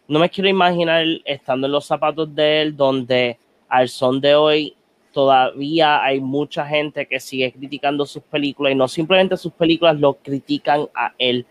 [0.07, 3.37] no me quiero imaginar estando en los zapatos de él, donde
[3.67, 4.75] al son de hoy
[5.11, 10.15] todavía hay mucha gente que sigue criticando sus películas y no simplemente sus películas, lo
[10.15, 11.45] critican a él.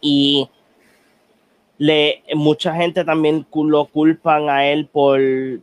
[0.00, 0.48] Y
[1.76, 5.20] le, mucha gente también lo culpan a él por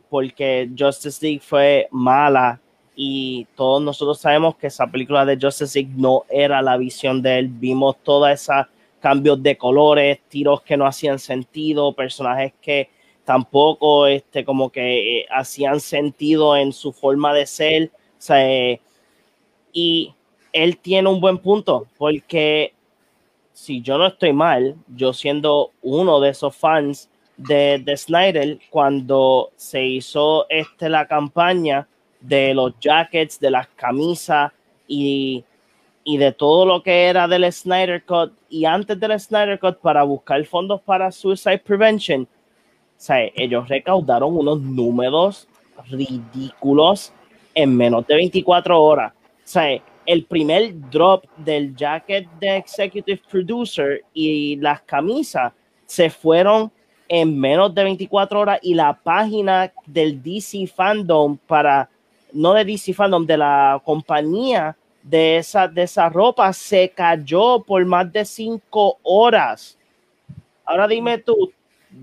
[0.08, 2.60] porque Justice League fue mala
[3.00, 7.38] y todos nosotros sabemos que esa película de Justice League no era la visión de
[7.38, 7.48] él.
[7.48, 8.66] Vimos todos esos
[8.98, 12.90] cambios de colores, tiros que no hacían sentido, personajes que
[13.24, 17.92] tampoco este, como que eh, hacían sentido en su forma de ser.
[18.28, 18.80] O eh,
[19.72, 20.12] y
[20.52, 22.74] él tiene un buen punto porque
[23.52, 29.52] si yo no estoy mal, yo siendo uno de esos fans, de, de Snyder cuando
[29.54, 31.86] se hizo este, la campaña
[32.20, 34.52] de los jackets, de las camisas
[34.86, 35.44] y,
[36.04, 40.02] y de todo lo que era del Snyder Cut y antes del Snyder Cut para
[40.02, 42.22] buscar fondos para Suicide Prevention.
[42.22, 42.26] O
[42.96, 45.46] sea, ellos recaudaron unos números
[45.90, 47.12] ridículos
[47.54, 49.12] en menos de 24 horas.
[49.12, 55.52] O sea, el primer drop del jacket de Executive Producer y las camisas
[55.84, 56.72] se fueron
[57.08, 61.88] en menos de 24 horas y la página del DC Fandom para,
[62.32, 67.84] no de DC Fandom, de la compañía de esa, de esa ropa se cayó por
[67.86, 69.78] más de 5 horas.
[70.64, 71.52] Ahora dime tú,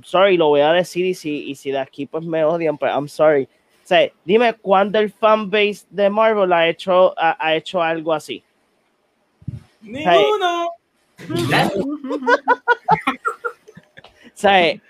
[0.03, 2.91] sorry, lo voy a decir y si, y si de aquí pues me odian, pues
[2.91, 3.43] I'm sorry.
[3.43, 8.43] O sea, dime cuándo el fanbase de Marvel ha hecho, ha, ha hecho algo así.
[9.81, 10.69] Ninguno.
[14.25, 14.81] O sea, eh,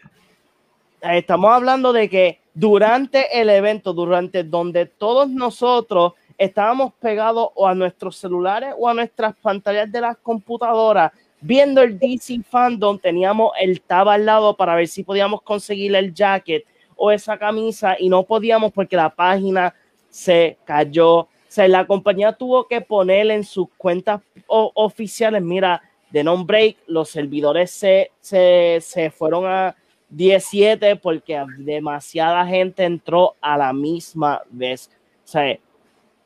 [1.04, 7.76] estamos hablando de que durante el evento, durante donde todos nosotros estábamos pegados o a
[7.76, 11.12] nuestros celulares o a nuestras pantallas de las computadoras
[11.42, 16.14] viendo el DC Fandom, teníamos el tab al lado para ver si podíamos conseguir el
[16.14, 16.66] jacket
[16.96, 19.76] o esa camisa y no podíamos porque la página
[20.10, 21.20] se cayó.
[21.20, 27.10] O sea, la compañía tuvo que poner en sus cuentas oficiales, mira, de non-break, los
[27.10, 29.76] servidores se, se, se fueron a
[30.16, 34.90] 17 porque demasiada gente entró a la misma vez.
[35.26, 35.60] O sea,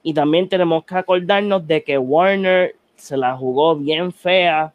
[0.04, 4.74] y también tenemos que acordarnos de que Warner se la jugó bien fea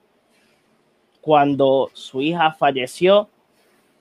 [1.20, 3.28] cuando su hija falleció.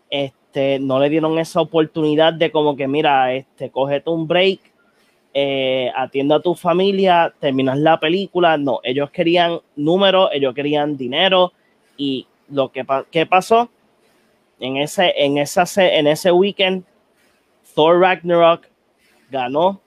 [0.10, 4.62] Este, no le dieron esa oportunidad de como que, mira, este, cógete un break,
[5.36, 8.58] eh, atienda a tu familia, terminas la película.
[8.58, 11.54] No, ellos querían números, ellos querían dinero.
[11.98, 13.70] Y lo que ¿qué pasó?
[14.64, 16.84] En ese, en, esa, en ese weekend,
[17.76, 18.66] Thor Ragnarok
[19.30, 19.82] ganó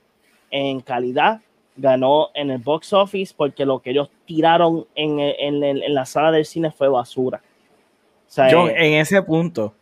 [0.51, 1.41] en calidad,
[1.77, 6.05] ganó en el box office porque lo que ellos tiraron en, en- en- en la
[6.05, 7.41] sala del cine fue basura.
[8.29, 9.73] O sea, John, eh, en ese punto,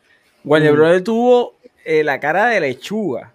[0.44, 0.76] Warner Mm.
[0.76, 1.54] Brothers tuvo
[1.84, 3.32] eh, la cara de lechuga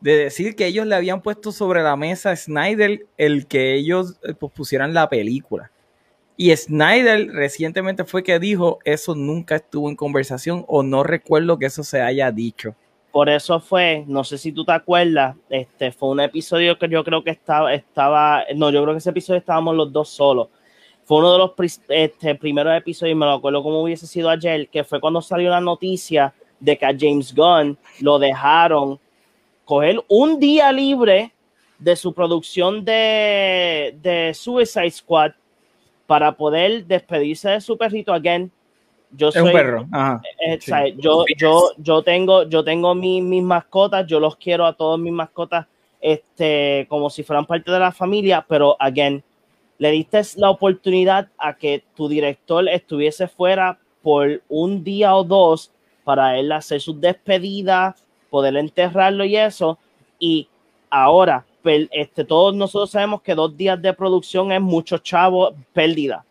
[0.00, 4.16] de decir que ellos le habían puesto sobre la mesa a Snyder el que ellos
[4.24, 5.70] eh, pues, pusieran la película.
[6.40, 11.66] Y Snyder recientemente fue que dijo eso nunca estuvo en conversación o no recuerdo que
[11.66, 12.76] eso se haya dicho.
[13.10, 17.02] por eso fue, no sé si tú te acuerdas, este fue un episodio que yo
[17.02, 20.46] creo que estaba, estaba, no, yo creo que ese episodio estábamos los dos solos.
[21.02, 24.84] Fue uno de los este, primeros episodios, me lo acuerdo como hubiese sido ayer, que
[24.84, 29.00] fue cuando salió la noticia de que a James Gunn lo dejaron
[29.64, 31.32] coger un día libre
[31.80, 35.32] de su producción de Suicide Squad
[36.08, 38.50] para poder despedirse de su perrito again.
[39.12, 39.86] Yo Es soy, un perro.
[39.92, 40.22] Ajá.
[40.40, 40.72] eh, Sí.
[40.72, 44.72] o sea, yo, yo, yo tengo, yo tengo mi- mis mascotas, yo los quiero a
[44.72, 45.66] todos mis mascotas,
[46.00, 49.22] este, como si fueran parte de la familia, pero again,
[49.76, 55.70] le diste la oportunidad a que tu director estuviese fuera por un día o dos
[56.04, 59.78] para él hacer sus despedidas, poder enterrarlo y eso,
[60.18, 60.48] y
[60.88, 66.24] ahora, este, todos nosotros sabemos que dos días de producción es mucho chavo pérdida.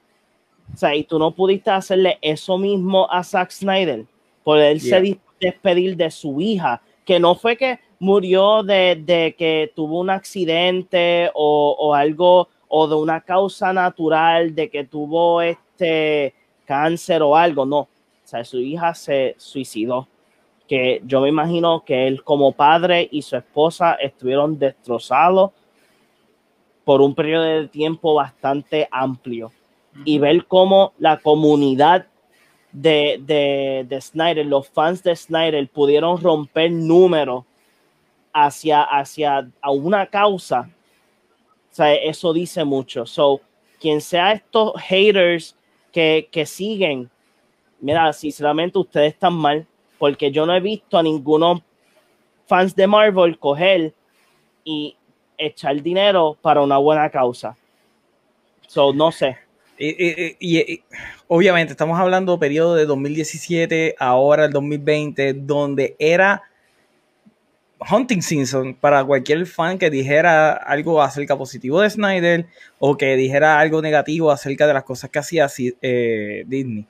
[0.74, 4.06] O sea, y tú no pudiste hacerle eso mismo a Zack Snyder,
[4.44, 5.18] poderse Yeah.
[5.40, 11.30] despedir de su hija, que no fue que murió de, de que tuvo un accidente
[11.34, 16.34] o, o algo, o de una causa natural, de que tuvo este
[16.66, 17.80] cáncer o algo, no.
[17.80, 17.90] O
[18.24, 20.08] sea, su hija se suicidó.
[20.68, 25.52] Que yo me imagino que él como padre y su esposa estuvieron destrozados
[26.84, 29.52] por un periodo de tiempo bastante amplio
[30.06, 32.08] y ver cómo la comunidad
[32.72, 37.46] de, de, de Snyder, los fans de Snyder, pudieron romper números
[38.34, 40.70] hacia, hacia a una causa.
[41.72, 43.06] O sea, eso dice mucho.
[43.06, 43.42] So,
[43.80, 45.56] quien sea estos haters
[45.92, 47.10] que, que siguen,
[47.80, 49.68] mira, sinceramente ustedes están mal,
[49.98, 51.64] porque yo no he visto a ninguno
[52.48, 53.94] fans de Marvel coger
[54.64, 54.96] y
[55.38, 57.56] echar dinero para una buena causa.
[58.68, 59.38] So, no sé.
[59.80, 60.82] Y,
[61.28, 66.44] obviamente estamos hablando periodo de 2017, ahora el 2020, donde era
[67.80, 72.48] hunting season para cualquier fan que dijera algo acerca positivo de Snyder
[72.80, 75.48] o que dijera algo negativo acerca de las cosas que hacía
[75.82, 76.88] eh, Disney.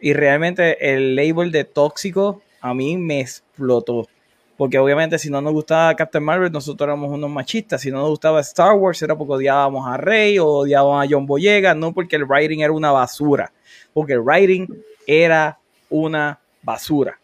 [0.00, 4.08] Y realmente el label de tóxico a mí me explotó.
[4.56, 7.82] Porque obviamente si no nos gustaba Captain Marvel, nosotros éramos unos machistas.
[7.82, 11.26] Si no nos gustaba Star Wars, era porque odiábamos a Rey o odiábamos a John
[11.26, 13.52] Boyega, no porque el writing era una basura.
[13.92, 14.66] Porque el writing
[15.06, 15.58] era
[15.90, 17.18] una basura.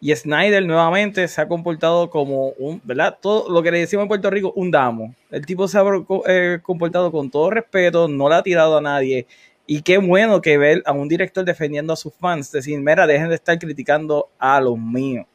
[0.00, 3.18] Y Snyder nuevamente se ha comportado como un, ¿verdad?
[3.20, 5.14] Todo lo que le decimos en Puerto Rico, un damo.
[5.30, 5.82] El tipo se ha
[6.28, 9.26] eh, comportado con todo respeto, no le ha tirado a nadie.
[9.70, 13.28] Y qué bueno que ver a un director defendiendo a sus fans, decir, mira, dejen
[13.28, 15.26] de estar criticando a los míos.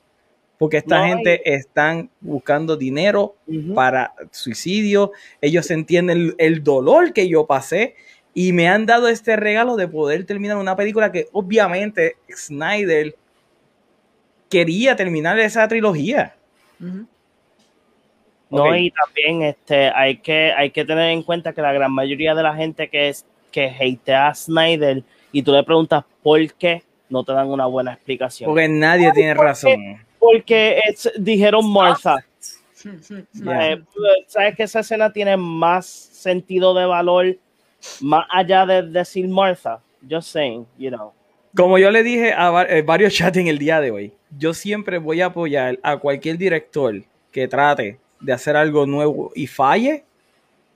[0.57, 3.35] Porque esta No, gente están buscando dinero
[3.75, 7.95] para suicidio, ellos entienden el, el dolor que yo pasé
[8.33, 13.15] y me han dado este regalo de poder terminar una película que obviamente Snyder
[14.49, 16.35] quería terminar esa trilogía.
[18.49, 22.33] No, y también este, hay, que, hay que tener en cuenta que la gran mayoría
[22.33, 26.83] de la gente que, es, que hatea a Snyder y tú le preguntas por qué,
[27.09, 28.49] no te dan una buena explicación.
[28.49, 30.03] Porque nadie tiene razón.
[30.19, 32.17] Porque es- dijeron Martha.
[32.85, 33.81] Eh,
[34.27, 37.37] ¿Sabes que esa escena tiene más sentido de valor
[38.01, 39.79] más allá de decir Martha?
[40.11, 41.13] Just saying, you know.
[41.55, 44.97] Como yo le dije a eh, varios chats en el día de hoy, yo siempre
[44.97, 47.01] voy a apoyar a cualquier director
[47.31, 50.03] que trate de hacer algo nuevo y falle,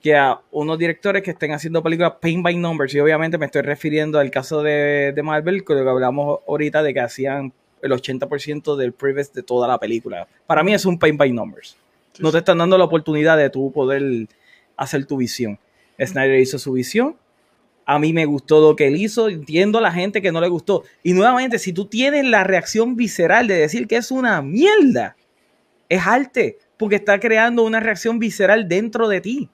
[0.02, 2.94] que a unos directores que estén haciendo películas paint by numbers.
[2.94, 6.82] Y obviamente me estoy refiriendo al caso de, de Marvel, con lo que hablamos ahorita
[6.82, 7.52] de que hacían
[7.82, 10.28] el 80% del previs de toda la película.
[10.46, 11.76] Para mí es un paint by numbers.
[12.18, 14.26] No te están dando la oportunidad de tú poder
[14.76, 15.58] hacer tu visión.
[16.00, 17.16] Snyder hizo su visión,
[17.84, 20.48] a mí me gustó lo que él hizo, entiendo a la gente que no le
[20.48, 20.84] gustó.
[21.02, 25.16] Y nuevamente, si tú tienes la reacción visceral de decir que es una mierda,
[25.88, 29.48] es arte, porque está creando una reacción visceral dentro de ti.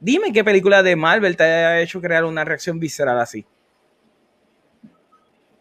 [0.00, 3.44] Dime qué película de Marvel te ha hecho crear una reacción visceral así.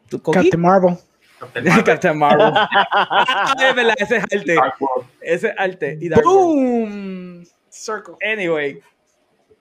[0.09, 0.97] Captain Marvel.
[1.39, 2.51] Captain Marvel, Captain Marvel.
[2.55, 4.55] Ah, es verdad, ese es arte.
[5.21, 5.97] Ese es arte.
[6.01, 6.89] Y Dark World.
[6.89, 7.47] Boom.
[7.69, 8.15] Circle.
[8.25, 8.79] Anyway,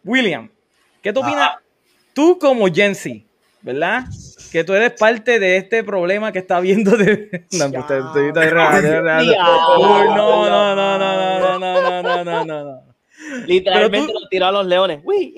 [0.05, 0.49] William,
[1.03, 1.51] ¿qué tú opinas?
[1.57, 1.61] Ah.
[2.15, 3.27] Tú como Jensi,
[3.61, 4.05] ¿verdad?
[4.53, 7.45] Que tú eres parte de este problema que está viendo de...
[7.53, 8.51] No, usted- estoy- estoy estoy
[9.35, 12.86] no, no, no, no, no, no, no, no, no, no, no.
[13.47, 15.01] Literalmente Pero lo tiró a los leones.
[15.05, 15.35] Uy.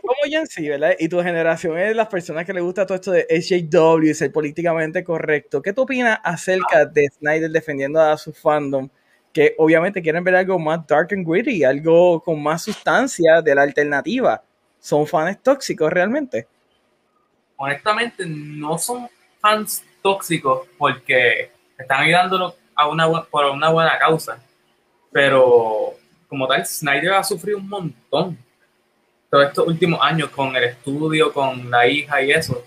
[0.00, 0.94] Como Jensi, ¿verdad?
[0.98, 4.14] Y tu generación es de las personas que le gusta todo esto de SJW y
[4.14, 5.60] ser políticamente correcto.
[5.60, 8.88] ¿Qué tú opinas acerca de Snyder defendiendo a su fandom?
[9.32, 13.62] Que obviamente quieren ver algo más dark and gritty, algo con más sustancia de la
[13.62, 14.42] alternativa.
[14.78, 16.46] ¿Son fans tóxicos realmente?
[17.58, 19.08] honestamente no son
[19.40, 24.40] fans tóxicos porque están ayudándolo a una, por una buena causa.
[25.12, 25.94] Pero
[26.28, 28.38] como tal, Snyder ha sufrido un montón
[29.30, 32.64] todos estos últimos años con el estudio, con la hija y eso.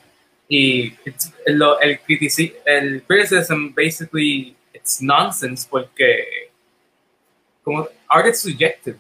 [0.47, 0.93] Y
[1.47, 6.49] lo- el, critici- el criticism basically it's nonsense porque
[7.63, 8.97] como art is subjective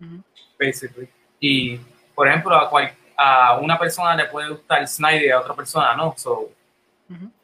[0.00, 0.22] Ujú.
[0.58, 1.08] basically.
[1.40, 1.78] Y,
[2.14, 5.94] por ejemplo, a, cual- a una persona le puede gustar Snyder y a otra persona
[5.96, 6.14] no.
[6.16, 6.50] So,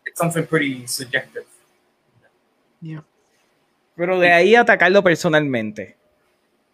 [0.06, 1.44] it's something pretty subjective.
[2.81, 3.02] Yeah.
[3.97, 5.97] Pero de ahí atacarlo personalmente.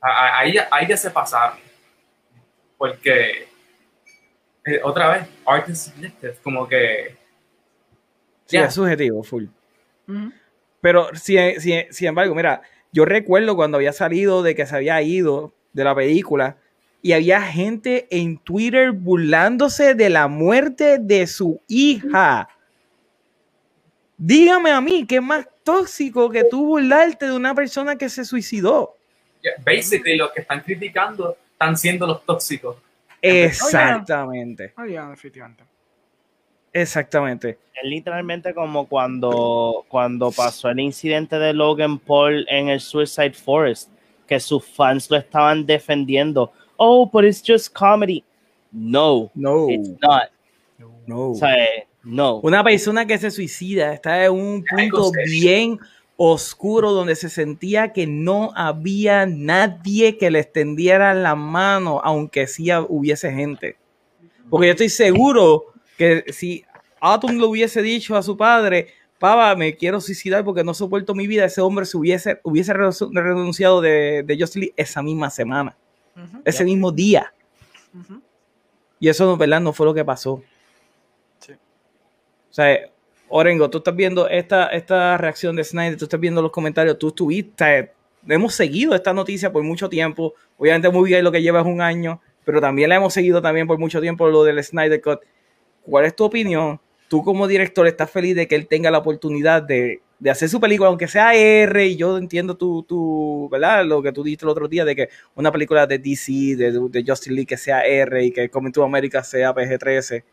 [0.07, 1.59] Ahí, ya- ahí ya se pasaron.
[2.77, 3.49] Porque,
[4.67, 6.35] eh, otra vez, art is subjective.
[6.43, 7.17] Como que,
[8.47, 9.47] Sí, es subjetivo, full.
[10.83, 12.61] Pero si, si- sin embargo, mira,
[12.93, 16.59] yo recuerdo cuando había salido de que se había ido de la película
[17.01, 22.51] y había gente en Twitter burlándose de la muerte de su hija.
[24.19, 28.25] Dígame a mí, ¿qué es más tóxico que tú burlarte de una persona que se
[28.27, 28.95] suicidó?
[29.65, 32.77] Basically, los que están criticando están siendo los tóxicos.
[33.21, 35.65] Exactamente, Oh, yeah, definitivamente.
[36.73, 37.59] exactamente.
[37.75, 43.91] Es literalmente como cuando, cuando pasó el incidente de Logan Paul en el Suicide Forest,
[44.27, 46.53] que sus fans lo estaban defendiendo.
[46.77, 48.25] Oh, but it's just comedy.
[48.73, 50.25] No, No, it's not.
[51.07, 51.31] no.
[51.31, 52.37] O sea, eh, no.
[52.41, 55.31] Una persona que se suicida está en un punto serio.
[55.31, 55.79] bien
[56.17, 62.69] oscuro donde se sentía que no había nadie que le extendiera la mano, aunque sí
[62.89, 63.77] hubiese gente.
[64.49, 65.67] Porque yo estoy seguro
[65.99, 66.65] que si
[67.01, 68.89] Atom le hubiese dicho a su padre,
[69.19, 73.11] Papa, me quiero suicidar porque no soporto mi vida, ese hombre se hubiese, hubiese renunci-
[73.13, 75.77] renunciado de, de esa misma semana,
[76.45, 77.33] ese mismo día.
[77.99, 78.21] Ujú.
[79.01, 79.61] Y eso, ¿verdad?
[79.61, 80.43] No fue lo que pasó.
[81.39, 81.53] Sí.
[81.53, 82.79] O sea,
[83.29, 87.09] Orengo, tú estás viendo esta, esta reacción de Snyder, tú estás viendo los comentarios, tú
[87.09, 87.93] estuviste,
[88.29, 90.35] hemos seguido esta noticia por mucho tiempo.
[90.57, 93.79] Obviamente muy bien lo que lleva un año, pero también la hemos seguido también por
[93.79, 95.21] mucho tiempo lo del Snyder Cut.
[95.83, 96.81] ¿Cuál es tu opinión?
[97.09, 100.61] Tú como director estás feliz de que él tenga la oportunidad de, de hacer su
[100.61, 103.85] película, aunque sea R, y yo entiendo tu, tu, ¿verdad?
[103.85, 107.05] Lo que tú dijiste el otro día de que una película de DC, de, de
[107.07, 110.25] Justice League que sea R y que Coming to America sea PG-13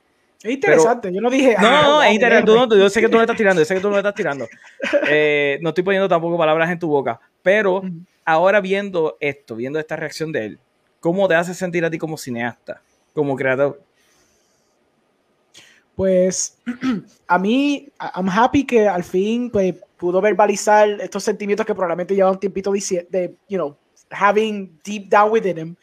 [0.43, 1.55] Es interesante, yo no dije.
[1.61, 2.51] No, no, wow, es interesante.
[2.51, 4.15] Tú no- yo sé que tú me estás tirando, yo sé que tú me estás
[4.15, 4.47] tirando.
[5.09, 7.81] Eh, no estoy poniendo tampoco palabras en tu boca, pero
[8.25, 10.59] ahora viendo esto, viendo esta reacción de él,
[10.99, 12.81] ¿cómo te hace sentir a ti como cineasta,
[13.13, 13.81] como creador?
[15.95, 16.57] Pues
[17.27, 22.31] a mí, I'm happy que al fin pues, pudo verbalizar estos sentimientos que probablemente lleva
[22.31, 23.75] un tiempito dici- de, you know,
[24.09, 25.75] having deep down within him.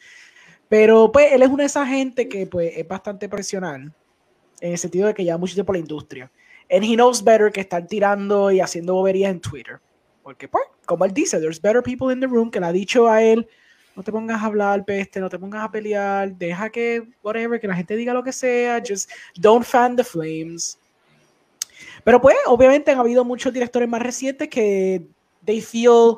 [0.67, 3.91] Pero pues él es una de esas gente que pues es bastante profesional
[4.61, 6.31] en el sentido de que lleva mucho tiempo en la industria.
[6.71, 9.79] And he knows better que estar tirando y haciendo boberías en Twitter.
[10.23, 13.07] Porque pues, como él dice, there's better people in the room que le ha dicho
[13.09, 13.47] a él,
[13.95, 17.67] no te pongas a hablar peste, no te pongas a pelear, deja que, whatever, que
[17.67, 20.77] la gente diga lo que sea, just don't fan the flames.
[22.03, 25.01] Pero pues, obviamente han habido muchos directores más recientes que
[25.45, 26.17] they feel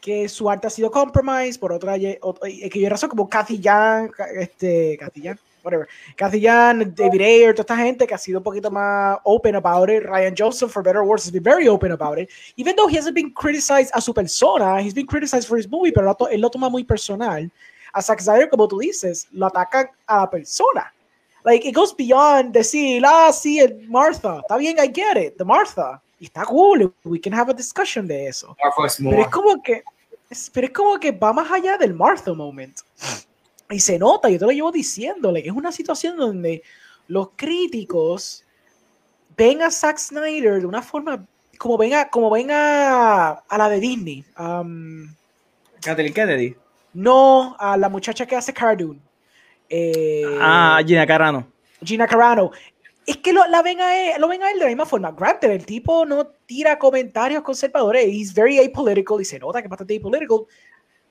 [0.00, 3.28] que su arte ha sido compromised por otra, ye- ot- y que yo razón como
[3.28, 4.08] Cathy Ca-
[4.38, 8.44] este, Cathy Yan, whatever, Cathy Yan, David Ayer, toda esta gente que ha sido un
[8.44, 11.92] poquito más open about it, Ryan Joseph, for better or worse, has been very open
[11.92, 15.58] about it, even though he hasn't been criticized a su persona, he's been criticized for
[15.58, 17.50] his movie, pero él lo toma muy personal.
[17.92, 20.92] A Zack Snyder, como tú dices, lo atacan a la persona.
[21.44, 25.44] Like, it goes beyond decir, ah, sí, el Martha, está bien, I get it, the
[25.44, 28.56] Martha, y está cool, we can have a discussion de eso.
[28.98, 29.82] Pero es como que,
[30.52, 32.80] pero es como que va más allá del Martha moment.
[33.70, 36.62] Y se nota, yo te lo llevo diciéndole, es una situación donde
[37.08, 38.44] los críticos
[39.36, 41.26] ven a Zack Snyder de una forma
[41.58, 44.24] como ven a, como ven a, a la de Disney.
[44.38, 45.14] Um,
[45.80, 46.54] Kathleen Kennedy.
[46.94, 49.00] no a la muchacha que hace Cartoon.
[49.68, 51.46] Eh, Ah, Gina Carano.
[51.82, 52.50] Gina Carano.
[53.06, 55.12] Es que lo, la ven a él, lo ven a él de la misma forma.
[55.12, 58.04] Granted, el tipo no tira comentarios conservadores.
[58.06, 60.40] He's very apolitical y se nota que es bastante apolitical.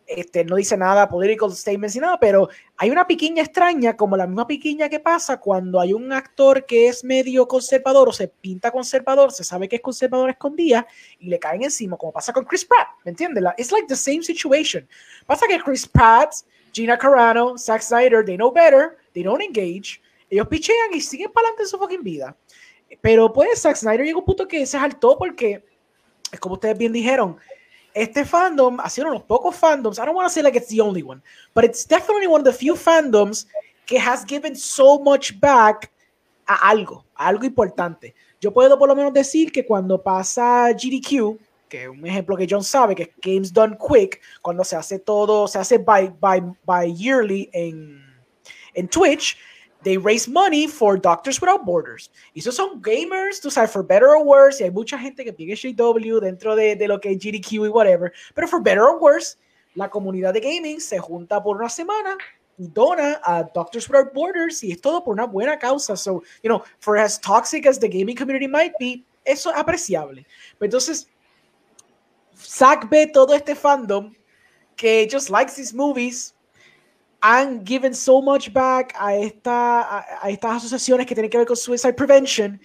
[0.07, 4.27] Este, no dice nada, political statements y nada, pero hay una piquiña extraña, como la
[4.27, 8.69] misma piquiña que pasa cuando hay un actor que es medio conservador o se pinta
[8.69, 10.85] conservador, se sabe que es conservador escondida
[11.17, 13.43] y le caen encima, como pasa con Chris Pratt, ¿me entiendes?
[13.57, 14.87] It's like the same situation.
[15.25, 16.35] Pasa que Chris Pratt,
[16.71, 19.99] Gina Carano, Zack Snyder, they know better, they don't engage,
[20.29, 22.37] ellos pichean y siguen para adelante en su fucking vida.
[23.01, 25.65] Pero pues Zack Snyder llegó a un punto que se saltó porque,
[26.31, 27.37] es como ustedes bien dijeron,
[27.95, 30.57] este fandom ha sido uno de los pocos fandoms, I don't want to say like
[30.57, 31.21] it's the only one,
[31.53, 33.47] but it's definitely one of the few fandoms
[33.85, 35.91] que has given so much back
[36.45, 38.13] a algo, a algo importante.
[38.41, 41.39] Yo puedo por lo menos decir que cuando pasa GDQ,
[41.69, 44.99] que es un ejemplo que John sabe, que es Games Done Quick, cuando se hace
[44.99, 48.03] todo, se hace by, by, by yearly en,
[48.73, 49.37] en Twitch,
[49.85, 52.09] they raise money for Doctors Without Borders.
[52.33, 55.31] Y esos son gamers, tú sabes, for better or worse, y hay mucha gente que
[55.31, 59.37] pide JW dentro de, lo que es GDQ y whatever, pero for better or worse,
[59.75, 62.17] la comunidad de gaming se junta por una semana
[62.57, 65.95] y dona a Doctors Without Borders y es todo por una buena causa.
[65.95, 70.25] So, you know, for as toxic as the gaming community might be, eso es apreciable.
[70.57, 71.07] Pero entonces,
[72.35, 74.13] Zack ve todo este fandom
[74.75, 76.34] que just likes these movies
[77.25, 81.47] han given so much back a, esta, a, a estas asociaciones que tienen que ver
[81.47, 82.59] con suicide prevention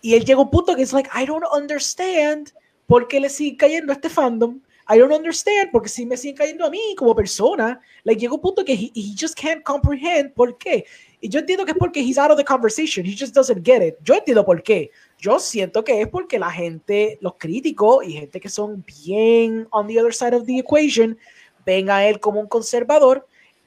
[0.00, 2.52] y él llega a un punto que es like I don't understand
[2.86, 4.60] por qué le sigue cayendo a este fandom.
[4.88, 7.80] I don't understand porque si me siguen cayendo a mí como persona.
[8.04, 10.84] Like llega un punto que he, he just can't comprehend por qué.
[11.20, 13.04] Y yo entiendo que es porque he's out of the conversation.
[13.04, 13.96] He just doesn't get it.
[14.04, 14.90] Yo entiendo por qué.
[15.18, 19.88] Yo siento que es porque la gente los críticos y gente que son bien on
[19.88, 21.18] the other side of the equation
[21.64, 23.26] ven a él como un conservador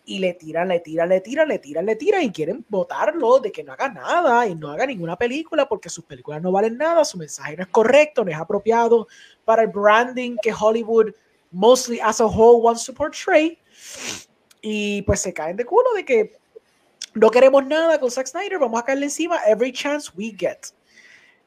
[0.09, 3.51] y le tiran, le tiran, le tiran, le tiran, le tiran y quieren votarlo de
[3.51, 7.05] que no haga nada y no haga ninguna película porque sus películas no valen nada,
[7.05, 9.07] su mensaje no es correcto, no es apropiado
[9.45, 11.11] para el branding que Hollywood
[11.51, 13.59] mostly as a whole wants to portray.
[14.63, 16.39] Y pues se caen de culo de que
[17.13, 20.73] no queremos nada con Zack Snyder, vamos a caerle encima every chance we get.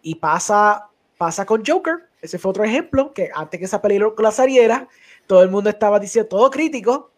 [0.02, 4.86] Y pasa, pasa con Joker, ese fue otro ejemplo, que antes que esa película saliera,
[5.26, 7.11] todo el mundo estaba diciendo, todo crítico,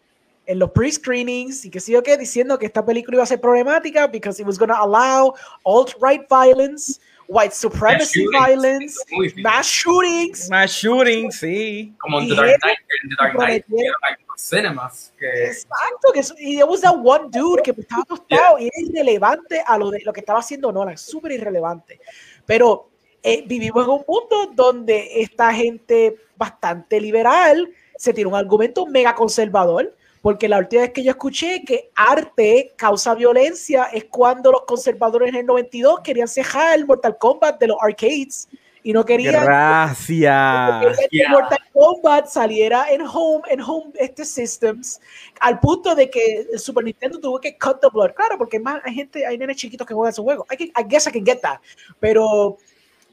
[0.47, 3.41] en los pre-screenings y que sé yo qué, diciendo que esta película iba a ser
[3.41, 5.35] problemática because it was going to allow
[5.65, 8.47] alt-right violence, white supremacy shootings.
[8.47, 9.43] violence, bien.
[9.43, 10.51] mass shootings.
[10.51, 11.95] Más shooting, sí.
[11.99, 16.21] Como en The Dark Knight, en The Dark Knight, que hay cinemas, que Exacto, que
[16.21, 19.91] eso- y there was that one dude que estaba tostado y era irrelevante a lo,
[19.91, 22.01] de, lo que estaba haciendo Nolan, súper irrelevante.
[22.45, 22.91] Pero
[23.23, 29.15] eh, vivimos en un mundo donde esta gente bastante liberal se tiene un argumento mega
[29.15, 34.63] conservador, porque la última vez que yo escuché que arte causa violencia es cuando los
[34.63, 38.49] conservadores en el 92 querían cejar el Mortal Kombat de los arcades
[38.83, 40.97] y no querían Gracias.
[40.97, 41.29] que Yeah.
[41.29, 44.99] Mortal Kombat saliera en home, en home este systems,
[45.41, 48.15] al punto de que el Super Nintendo tuvo que cut the blood.
[48.15, 50.47] Claro, porque más hay gente, hay nenes chiquitos que juegan esos juegos.
[50.51, 51.59] I, can, I guess I can get that.
[52.01, 52.57] Pero,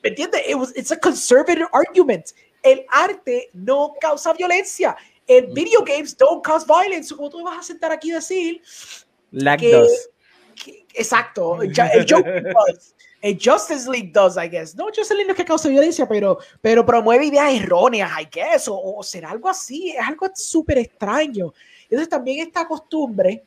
[0.02, 0.44] ¿me entiendes?
[0.48, 2.28] It was, it's a conservative argument.
[2.64, 4.96] El arte no causa violencia.
[5.28, 7.16] El video games don't cause violence.
[7.16, 8.62] Como tú vas a sentar aquí y decir
[9.62, 9.72] que-
[10.64, 12.96] que- exacto, el, el Joker does.
[13.22, 14.76] El Justice League does, I guess.
[14.76, 18.68] No, Justice League no es que cause violencia, pero, pero promueve ideas erróneas, I guess,
[18.68, 21.54] o, o será algo así, es algo súper extraño.
[21.84, 23.44] Entonces también esta costumbre,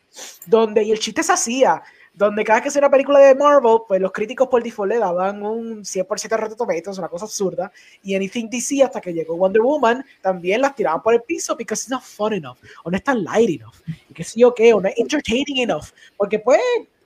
[0.46, 1.82] donde, y el chiste se hacía,
[2.14, 4.98] donde cada vez que hacía una película de Marvel, pues los críticos por default le
[4.98, 7.72] daban un 100% de Rotten Tomatoes, una cosa absurda,
[8.02, 11.82] y Anything DC hasta que llegó Wonder Woman, también las tiraban por el piso because
[11.82, 13.74] it's not fun enough, o no es tan light enough,
[14.08, 15.86] y que sí o qué, o no es entertaining enough,
[16.16, 16.60] porque pues,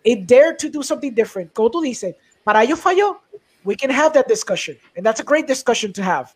[0.04, 2.14] it dared to do something different, como tú dices,
[2.44, 3.20] para ellos falló,
[3.64, 6.34] we can have that discussion, and that's a great discussion to have.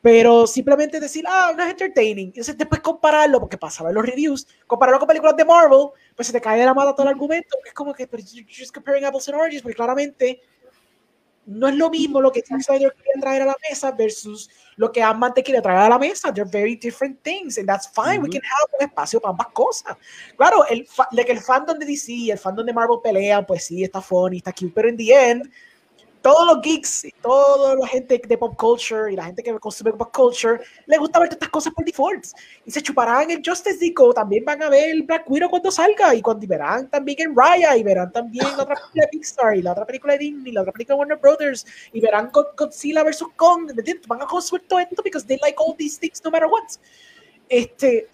[0.00, 2.26] Pero simplemente decir, ah, no es entertaining.
[2.26, 6.26] Y entonces después compararlo, porque pasaba en los reviews, compararlo con películas de Marvel, pues
[6.28, 7.56] se te cae de la mata todo el argumento.
[7.66, 10.40] Es como que, pero you're just comparing apples and oranges, porque claramente
[11.48, 14.92] no es lo mismo lo que Zack Snyder quería traer a la mesa versus lo
[14.92, 16.32] que Ant-Man te quiere traer a la mesa.
[16.32, 18.20] They're very different things, and that's fine.
[18.20, 18.32] We Ujú.
[18.32, 19.96] can have un espacio para ambas cosas.
[20.36, 20.86] Claro, el,
[21.24, 24.38] que el fandom de DC y el fandom de Marvel pelean, pues sí, está funny,
[24.38, 25.50] está cute, pero en the end,
[26.28, 29.94] todos los geeks y toda la gente de pop culture y la gente que consume
[29.94, 32.26] pop culture le gusta ver todas estas cosas por default
[32.66, 36.14] y se chuparán en Justice League o también van a ver Black Widow cuando salga
[36.14, 39.56] y cuando y verán también en Raya y verán también la otra película de Pixar
[39.56, 42.28] y la otra película de Disney y la otra película de Warner Brothers y verán
[42.30, 44.06] God- Godzilla vs Kong ¿me entiendes?
[44.06, 46.64] van a consumir todo esto because they like all these things no matter what
[47.48, 48.06] este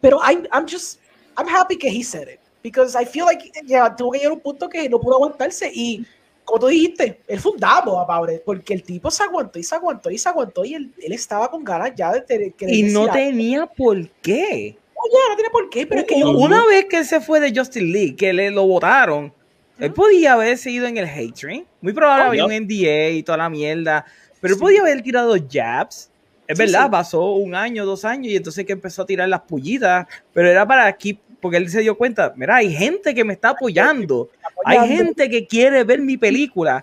[0.00, 0.98] pero I'm, I'm just
[1.38, 4.34] I'm happy que he said it because I feel like ya tuvo que llegar a
[4.34, 6.04] un punto que no pudo aguantarse y
[6.44, 9.62] como tú dijiste, él fue un damo about it, porque el tipo se aguantó y
[9.64, 12.66] se aguantó y se aguantó y él, él estaba con ganas ya de tener que
[12.72, 14.76] Y no tenía por qué.
[15.12, 17.40] ya, no tiene por qué, pero es que yo, Una vez que él se fue
[17.40, 19.32] de Justin League, que le lo votaron,
[19.78, 21.66] él podía haber seguido en el hate train.
[21.80, 24.04] Muy probable Oh, había un NDA y toda la mierda.
[24.40, 26.10] Pero él podía haber tirado jabs.
[26.46, 26.90] Es Sí, verdad, sí.
[26.90, 30.06] pasó un año, dos años, y entonces que empezó a tirar las pullitas.
[30.32, 33.50] Pero era para aquí, porque él se dio cuenta, mira, hay gente que me está
[33.50, 34.30] apoyando.
[34.64, 36.82] Hay gente que quiere ver mi película.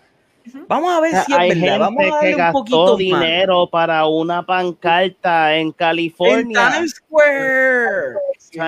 [0.67, 1.79] Vamos a ver si es Hay verdad.
[1.79, 2.97] Vamos gente a que darle un poquito gastó más.
[2.99, 6.73] dinero para una pancarta en En California.
[6.75, 8.19] Times Square.
[8.37, 8.59] Sí,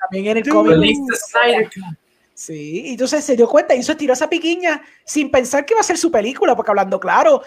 [0.00, 0.98] también en el cómic.
[2.34, 5.80] Sí, y entonces se dio cuenta y eso tiró esa piquiña sin pensar que iba
[5.80, 7.40] a ser su película, porque hablando claro,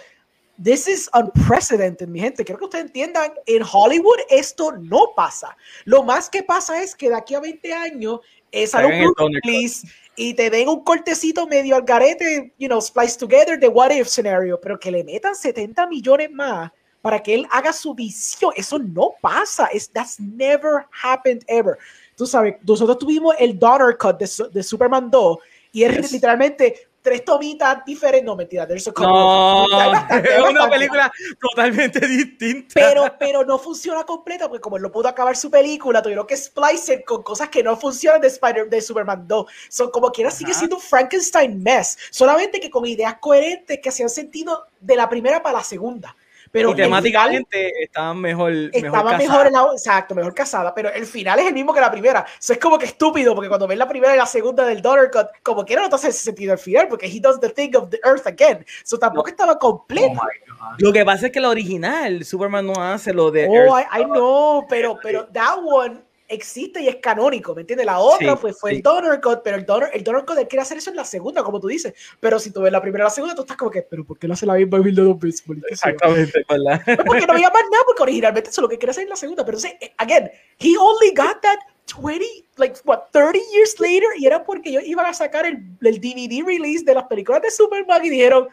[0.61, 2.43] this is unprecedented, mi gente.
[2.43, 5.55] Quiero que ustedes entiendan, en Hollywood esto no pasa.
[5.85, 8.19] Lo más que pasa es que de aquí a 20 años
[8.51, 9.31] es Cut.
[9.43, 9.83] Willis
[10.15, 14.07] y te den un cortecito medio al garete, you know, spliced together de what if
[14.07, 16.71] scenario, pero que le metan 70 millones más
[17.01, 18.53] para que él haga su visión.
[18.55, 19.67] Eso no pasa.
[19.73, 21.77] Es, that's never happened ever.
[22.15, 25.37] Tú sabes, nosotros tuvimos el Donner Cut de, de Superman 2
[25.71, 26.11] y es Yes.
[26.11, 28.25] literalmente tres tomitas diferentes.
[28.25, 29.07] No, mentira, there's a couple.
[29.11, 30.75] No, Hay bastante, hay es una bastante.
[30.77, 32.73] película totalmente distinta.
[32.73, 36.35] Pero, pero no funciona completa porque como él no pudo acabar su película, tuvieron que
[36.37, 39.45] splice it con cosas que no funcionan de Spider de Superman 2.
[39.69, 40.59] Son como quiera sigue Ajá.
[40.59, 45.43] siendo un Frankenstein mess, solamente que con ideas coherentes que hacían sentido de la primera
[45.43, 46.15] para la segunda.
[46.53, 49.47] Pero y temáticamente estaban mejor, estaba mejor mejor, casadas.
[49.47, 52.23] en la, exacto, mejor casada, pero el final es el mismo que la primera.
[52.39, 55.09] Eso es como que estúpido, porque cuando ves la primera y la segunda del Daughter
[55.11, 57.89] Cut, como quiera no te hace sentido el final, porque he does the thing of
[57.89, 58.63] the earth again.
[58.83, 60.13] So tampoco estaba Oh completa.
[60.13, 60.75] my God.
[60.77, 63.87] Lo que pasa es que la original, Superman no hace lo de Oh, Earth.
[63.91, 66.01] I, I know, pero, pero that one
[66.33, 67.85] existe y es canónico, ¿me entiendes?
[67.85, 68.75] La otra Sí, pues fue sí.
[68.77, 71.05] el Donor Cut, pero el Donor, el Donor Cut él quiere hacer eso en la
[71.05, 71.93] segunda, como tú dices.
[72.19, 74.17] Pero si tú ves la primera y la segunda, tú estás como que, pero ¿por
[74.17, 75.43] qué no hace la misma build de dos veces?
[75.69, 76.81] Exactamente, ¿verdad?
[76.85, 79.09] Pues porque no había más nada, porque originalmente eso es lo que quiere hacer en
[79.09, 79.45] la segunda.
[79.45, 80.29] Pero entonces, eh, again,
[80.59, 81.59] he only got that
[82.01, 82.25] 20,
[82.57, 86.45] like, what, 30 years later, y era porque ellos iban a sacar el, el DVD
[86.45, 88.47] release de las películas de Superman y dijeron,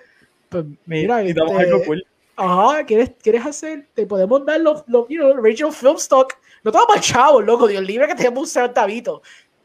[0.51, 2.05] pues mira, este, algo cool.
[2.36, 3.86] Ajá, ¿quieres, ¿quieres hacer?
[3.94, 6.35] Te podemos dar los, los you know, original film stock.
[6.62, 9.22] No te vamos a chavos, loco, Dios libre que tenemos un centavito.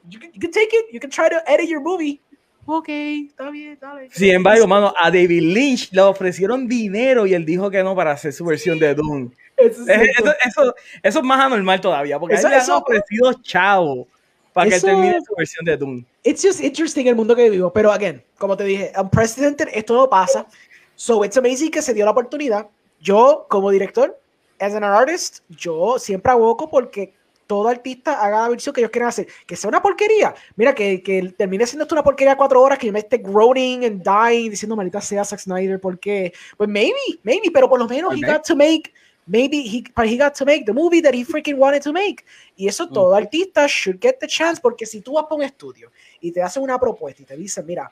[0.08, 2.22] You can, you can take it, you can try to edit your movie.
[2.68, 4.10] Ok, está bien, dale.
[4.12, 8.12] Sin embargo, mano, a David Lynch le ofrecieron dinero y él dijo que no para
[8.12, 9.30] hacer su versión de Doom.
[9.56, 10.12] Eso es Eh.
[10.18, 14.08] Eso, eso, eso es más anormal todavía, porque Eso- a él le han ofrecido chavo
[14.52, 16.04] para que él termine su versión de Doom.
[16.24, 20.10] It's just interesting el mundo que vivimos, pero again, como te dije, unprecedented, esto no
[20.10, 20.48] pasa.
[20.96, 22.68] So it's amazing que se dio la oportunidad.
[23.00, 24.20] Yo, como director,
[24.66, 27.14] as an artist, yo siempre aboco porque
[27.48, 29.28] todo artista haga la versión que ellos quieren hacer.
[29.46, 30.34] Que sea una porquería.
[30.56, 33.86] Mira, que, que termine siendo esto una porquería cuatro horas, que yo me esté groaning
[33.86, 36.34] and dying, diciendo, maldita sea Zack Snyder, ¿por qué?
[36.58, 38.92] Pues maybe, maybe, pero por lo menos he got to make
[39.28, 42.24] maybe he, but he got to make the movie that he freaking wanted to make.
[42.56, 45.92] Y eso todo artista should get the chance, porque si tú vas para un estudio
[46.22, 47.92] y te hacen una propuesta y te dicen, mira,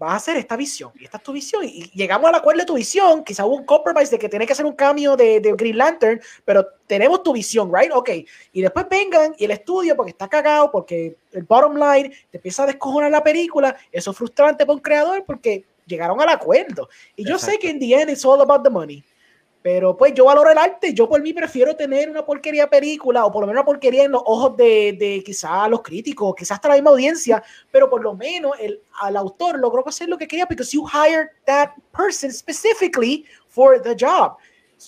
[0.00, 2.66] vas a hacer esta visión y esta es tu visión y llegamos al acuerdo de
[2.66, 5.52] tu visión, quizá hubo un compromise de que tiene que hacer un cambio de, de,
[5.52, 7.92] Green Lantern, pero tenemos tu visión, right?
[7.92, 8.08] Ok,
[8.52, 12.62] y después vengan y el estudio, porque está cagado, porque el bottom line te empieza
[12.62, 16.88] a descojonar la película, eso es frustrante para un creador porque llegaron al acuerdo.
[17.14, 19.04] Y yo sé que en the end it's all about the money.
[19.62, 23.30] Pero pues yo valoro el arte, yo por mí prefiero tener una porquería película o
[23.30, 26.68] por lo menos una porquería en los ojos de, de quizás los críticos, quizás hasta
[26.68, 30.46] la misma audiencia, pero por lo menos el, al autor logró hacer lo que quería
[30.46, 34.36] because you hired that person specifically for the job.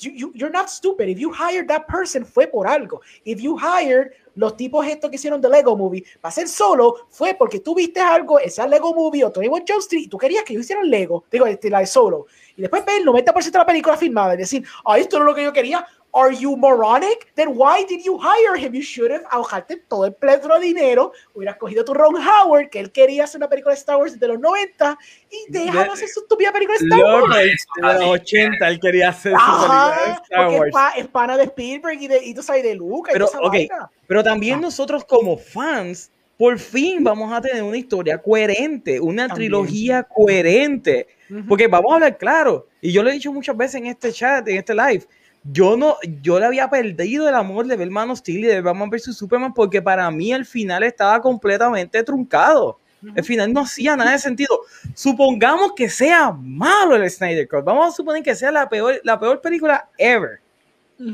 [0.01, 1.09] You, you, you're not stupid.
[1.11, 3.03] If you hired that person, fue por algo.
[3.25, 7.35] If you hired los tipos estos que hicieron de Lego Movie para ser solo, fue
[7.35, 10.55] porque tú viste algo, ese Lego Movie o Tony Jump Street, y tú querías que
[10.55, 12.27] ellos hicieran Lego, digo, este, la de solo.
[12.57, 15.29] Y después ver el 90% de la película filmada y decir, ah, esto no es
[15.31, 17.33] lo que yo quería, Are you moronic?
[17.37, 18.75] Then why did you hire him?
[18.75, 21.13] You should have ahorrarte todo el pletro de dinero.
[21.33, 24.29] Hubieras cogido tu Ron Howard, que él quería hacer una película de Star Wars de
[24.29, 24.99] los 90
[25.31, 27.35] y déjalo hacer su estúpida película de Star Wars.
[27.77, 30.71] De los 80 él quería hacer su película de Star Wars.
[30.71, 33.15] Porque es, pana de Spielberg y, de, y tú sabes de Lucas.
[33.15, 33.69] Pero, okay,
[34.07, 34.63] pero también ah.
[34.63, 41.07] nosotros como fans por fin vamos a tener una historia coherente, una trilogía coherente.
[41.49, 44.47] Porque vamos a hablar claro, y yo lo he dicho muchas veces en este chat,
[44.49, 45.07] en este live,
[45.45, 48.61] yo no, yo le había perdido el amor de ver Man of Steel y de
[48.61, 52.79] Batman vs Superman porque para mí el final estaba completamente truncado.
[53.17, 54.61] El final no hacía nada de sentido.
[54.95, 57.65] Supongamos que sea malo el Snyder Cut.
[57.65, 60.41] Vamos a suponer que sea la peor, la peor película ever.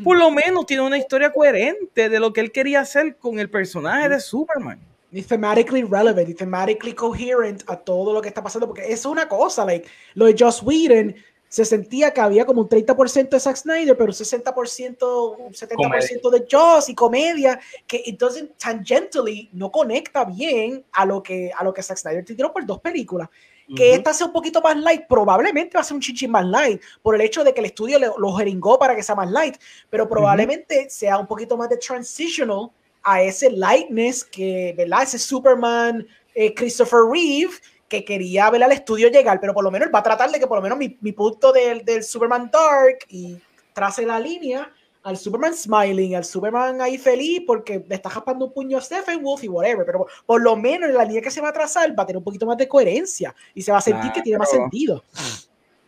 [0.05, 3.49] Por lo menos tiene una historia coherente de lo que él quería hacer con el
[3.49, 4.79] personaje de Superman.
[5.11, 9.29] Thematically relevant, y thematically coherent a todo lo que está pasando, porque eso es una
[9.29, 11.15] cosa, like, lo de Joss Whedon,
[11.49, 16.31] se sentía que había como un 30% de Zack Snyder, pero un 60%, un 70%
[16.31, 21.73] de Joss y comedia, que entonces tangentially no conecta bien a lo que, a lo
[21.73, 23.29] que Zack Snyder te tiró por dos películas.
[23.77, 26.81] Que esta sea un poquito más light, probablemente va a ser un chichín más light,
[27.03, 29.57] por el hecho de que el estudio lo jeringó para que sea más light,
[29.91, 32.71] pero probablemente sea un poquito más de transitional
[33.09, 35.05] a ese lightness que, ¿verdad?
[35.05, 37.55] Ese Superman eh, Christopher Reeve
[37.89, 40.47] que quería ver al estudio llegar, pero por lo menos va a tratar de que
[40.47, 43.39] por lo menos mi, mi punto del, del, Superman Dark y
[43.73, 44.71] trace la línea
[45.05, 49.23] al Superman smiling, al Superman ahí feliz porque le está japando un puño a Stephen
[49.23, 51.99] Wolf y whatever, pero por, lo menos en la línea que se va a trazar
[51.99, 54.39] va a tener un poquito más de coherencia y se va a sentir que tiene
[54.39, 55.03] más sentido.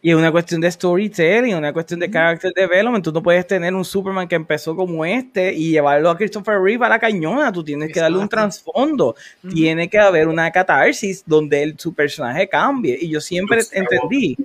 [0.02, 3.04] Y es una cuestión de storytelling, una cuestión de character development.
[3.04, 6.86] Tú no puedes tener un Superman que empezó como este y llevarlo a Christopher Reeve
[6.86, 7.52] a la cañona.
[7.52, 9.14] Tú tienes que darle un trasfondo.
[9.52, 12.96] Tiene que haber una catarsis donde el, su personaje cambie.
[12.98, 14.38] Y yo siempre entendí.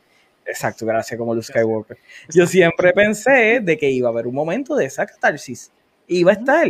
[0.46, 1.98] Exacto, gracias, como Luke Skywalker.
[2.34, 5.72] Yo siempre pensé de que iba a haber un momento de esa catarsis.
[6.08, 6.68] Iba a estar.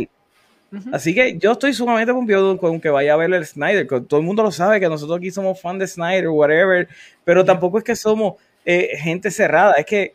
[0.92, 3.86] Así que yo estoy sumamente confiado con que vaya a ver el Snyder.
[3.86, 6.88] Todo el mundo lo sabe que nosotros aquí somos fan de Snyder, whatever.
[7.24, 8.34] Pero tampoco es que somos
[8.66, 10.14] eh, gente cerrada, es que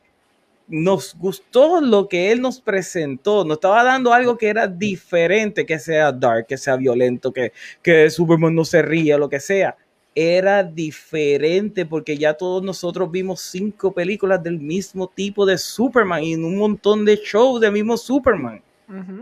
[0.68, 5.80] nos gustó lo que él nos presentó, nos estaba dando algo que era diferente, que
[5.80, 7.52] sea dark, que sea violento, que,
[7.82, 9.76] que Superman no se ría, lo que sea.
[10.14, 16.34] Era diferente porque ya todos nosotros vimos cinco películas del mismo tipo de Superman y
[16.34, 18.62] en un montón de shows del mismo Superman.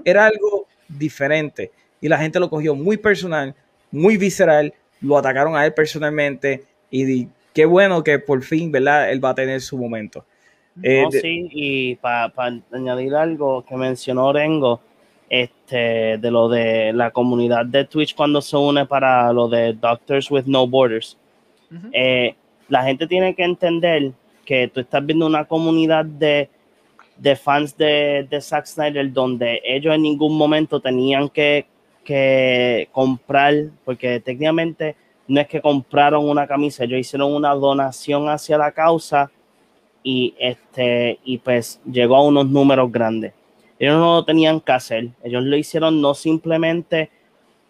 [0.03, 3.53] Era algo diferente y la gente lo cogió muy personal,
[3.91, 7.27] muy visceral, lo atacaron a él personalmente y
[7.59, 9.11] qué bueno que por fin, ¿verdad?
[9.11, 10.23] Él va a tener su momento.
[10.81, 12.31] Eh, sí, y para
[12.71, 14.79] añadir algo que mencionó Rengo,
[15.29, 20.31] este, de lo de la comunidad de Twitch cuando se une para lo de Doctors
[20.31, 21.17] with No Borders.
[21.91, 22.33] Eh,
[22.69, 24.13] la gente tiene que entender
[24.45, 26.49] que tú estás viendo una comunidad de,
[27.17, 31.65] de fans de, de Zack Snyder donde ellos en ningún momento tenían que,
[32.05, 33.53] que comprar,
[33.83, 34.95] porque técnicamente
[35.29, 39.31] no es que compraron una camisa, ellos hicieron una donación hacia la causa
[40.01, 43.33] y este y pues llegó a unos números grandes.
[43.77, 47.11] Ellos no tenían que hacer, ellos lo hicieron no simplemente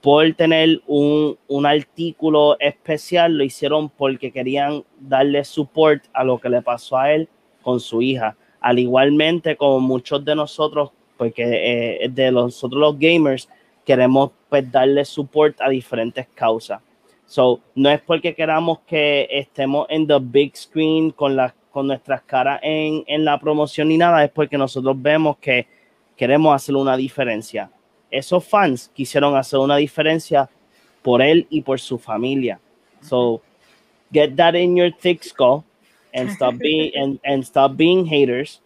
[0.02, 6.48] por tener un, un artículo especial, lo hicieron porque querían darle support a lo que
[6.48, 7.28] le pasó a él
[7.62, 8.38] con su hija.
[8.62, 11.44] Al igualmente como muchos de nosotros, porque
[12.06, 13.50] eh, de nosotros los gamers,
[13.86, 16.80] queremos pues darle support a diferentes causas
[17.30, 22.24] So, no es porque queramos que estemos en the big screen con, la, con nuestras
[22.24, 25.68] caras en, en la promoción ni nada, es porque nosotros vemos que
[26.18, 27.70] queremos hacer una diferencia.
[28.10, 30.50] Esos fans quisieron hacer una diferencia
[31.04, 32.60] por él y por su familia.
[33.02, 33.44] So,
[34.12, 35.64] get that in your thick skull
[36.12, 38.60] and stop being, and, and stop being haters.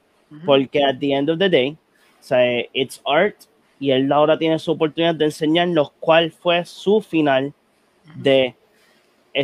[0.46, 1.72] Porque at the end of the day,
[2.18, 3.36] o sea, it's art
[3.78, 7.54] y él ahora tiene su oportunidad de enseñarnos cuál fue su final
[8.16, 8.56] de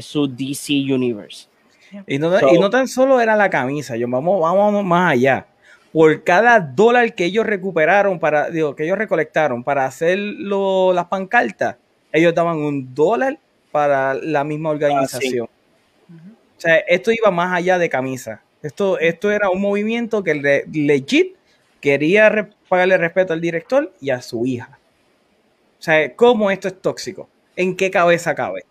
[0.02, 1.48] su DC Universe.
[2.06, 5.48] Y no, So- y no tan solo era la camisa, yo vamos, vamos más allá.
[5.92, 11.06] Por cada dólar que ellos recuperaron para, digo, que ellos recolectaron para hacer lo- las
[11.06, 11.78] pancartas,
[12.12, 13.40] ellos daban un dólar
[13.72, 15.48] para la misma organización.
[16.10, 16.30] Ujú.
[16.58, 18.42] O sea, esto iba más allá de camisa.
[18.62, 21.36] Esto, esto era un movimiento que le- legit
[21.82, 24.78] quería re- pagarle respeto al director y a su hija.
[25.80, 27.28] O sea, ¿cómo esto es tóxico?
[27.60, 28.64] ¿En qué cabeza cabe?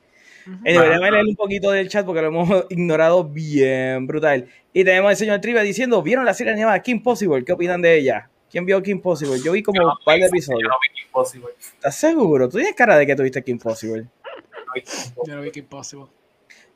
[0.64, 0.88] Eh, Ajá.
[0.88, 4.48] déjame leer un poquito del chat porque lo hemos ignorado bien brutal.
[4.72, 7.44] Y tenemos al señor Trivia diciendo, ¿vieron la serie animada Kim Possible?
[7.44, 8.30] ¿Qué opinan de ella?
[8.50, 9.38] ¿Quién vio Kim Possible?
[9.44, 10.70] Yo vi como no un par de vi- Yo episodios.
[10.70, 11.48] no vi Kim Possible.
[11.58, 12.48] ¿Estás seguro?
[12.48, 14.02] ¿Tú tienes cara de que tuviste Kim Possible?
[14.04, 15.22] No vi Kim Possible.
[15.26, 16.06] Yo no vi que imposible.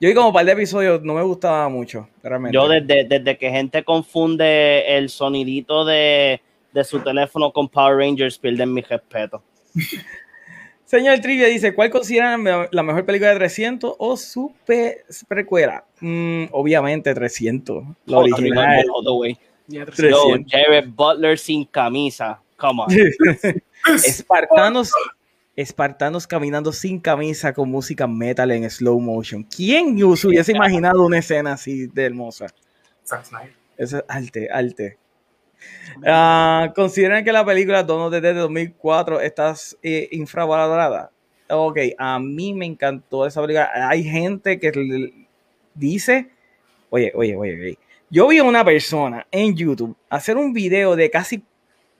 [0.00, 2.54] Yo vi como un par de episodios, no me gustaba mucho, realmente.
[2.54, 6.40] Yo desde, desde que gente confunde el sonidito de,
[6.72, 9.42] de su teléfono con Power Rangers, pierden mi respeto.
[10.92, 15.86] Señor Trivia dice, ¿cuál consideran la mejor película de 300 o su pe- precuela?
[16.00, 18.84] Mm, obviamente 300, la Oh, original.
[18.94, 19.38] all the way.
[19.68, 20.10] Ya, Tres.
[20.10, 20.52] Yo, 300.
[20.52, 22.38] Jared Butler sin camisa.
[22.58, 22.88] Come on.
[24.04, 24.92] Espartanos,
[25.56, 29.44] espartanos caminando sin camisa con música metal en slow motion.
[29.44, 32.48] ¿Quién se hubiese imaginado una escena así de hermosa?
[33.06, 33.52] Zack Snyder.
[33.78, 34.98] Eso es arte, arte.
[36.06, 41.10] Ah, ¿Consideran que la película Dawn of the Dead de 2004 está eh, infravalorada?
[41.48, 43.70] Ok, a mí me encantó esa película.
[43.88, 45.12] Hay gente que
[45.74, 46.30] dice,
[46.90, 47.78] oye, oye, oye, oye.
[48.10, 51.42] Yo vi a una persona en YouTube hacer un video de casi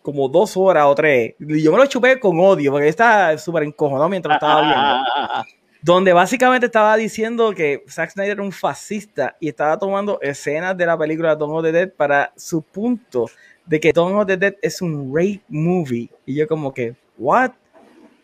[0.02, 1.34] como dos horas o tres.
[1.38, 5.52] Y yo me lo chupé con odio porque estaba súper encojonado mientras estaba viendo
[5.82, 10.86] donde básicamente estaba diciendo que Zack Snyder era un fascista y estaba tomando escenas de
[10.86, 13.26] la película Dawn of the Dead para su punto
[13.66, 16.10] de que Dawn of the Dead es un rape movie.
[16.26, 17.52] Y yo como que, ¿what?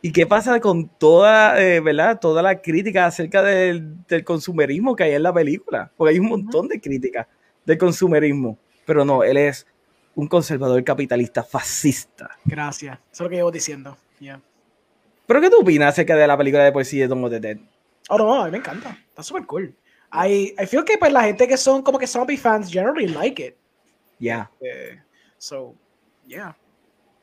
[0.01, 2.21] ¿Y qué pasa con toda, eh, ¿verdad?
[2.21, 5.91] Toda la crítica acerca del, del consumerismo que hay en la película?
[5.97, 7.27] Porque hay un montón de críticas
[7.65, 8.59] del consumerismo.
[8.87, 9.67] Pero no, él es
[10.15, 12.31] un conservador capitalista fascista.
[12.45, 12.99] Gracias.
[13.13, 13.97] Eso es lo que llevo diciendo.
[14.21, 14.41] Yeah.
[15.27, 17.41] ¿Pero qué tú opinas acerca de la película de por sí de Dawn of the
[17.41, 17.59] Dead?
[18.09, 18.97] Oh, no, a mí me encanta.
[19.09, 19.77] Está súper cool.
[20.13, 23.45] I, I feel que pues la gente que son como que zombie fans generally like
[23.45, 23.55] it.
[24.19, 24.51] Ya.
[24.61, 24.99] Eh,
[25.39, 25.75] so,
[26.27, 26.57] yeah.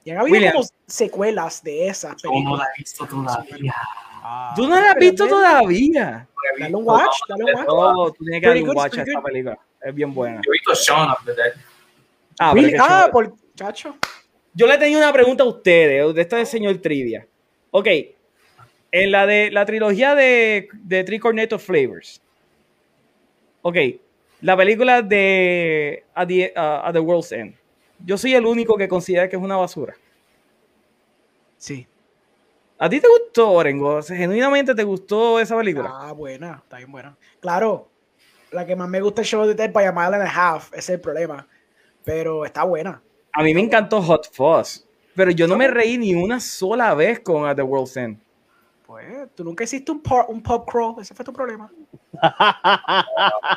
[0.03, 0.53] Y han habido William.
[0.53, 2.59] como secuelas de esas Yo no películas.
[2.59, 3.75] la he visto todavía.
[4.27, 6.27] Ah, ¿Tú no la has visto todavía?
[6.59, 7.67] Dale un watch, dale un watch.
[7.67, 9.59] No, tú tienes que darle un watch a esta película.
[9.81, 10.41] Es bien buena.
[10.45, 11.53] Yo he visto Shaun of the Dead.
[12.39, 12.75] Ah, Really?
[12.79, 13.95] Ah, por chacho.
[14.53, 17.27] Yo le tenía una pregunta a ustedes, de esta de señor Trivia.
[17.71, 17.87] Ok,
[18.91, 22.21] en la de la trilogía de, de Three Cornetto Flavors.
[23.63, 23.75] Ok,
[24.41, 27.55] la película de At the, uh, At the World's End.
[28.03, 29.95] Yo soy el único que considera que es una basura.
[31.57, 31.87] Sí.
[32.77, 34.01] ¿A ti te gustó, Orengo?
[34.01, 35.89] ¿Genuinamente te gustó esa película?
[35.93, 37.17] Ah, buena, está bien buena.
[37.39, 37.89] Claro,
[38.51, 40.29] la que más me gusta es Show of the Dead by a Mile and a
[40.29, 41.47] Half, ese es el problema.
[42.03, 43.01] Pero está buena.
[43.31, 44.85] A mí me encantó Hot Fuzz,
[45.15, 48.19] pero yo no me reí ni una sola vez con At the World's End.
[48.85, 51.71] Pues, tú nunca hiciste un, pop, un pop crawl, ese fue tu problema.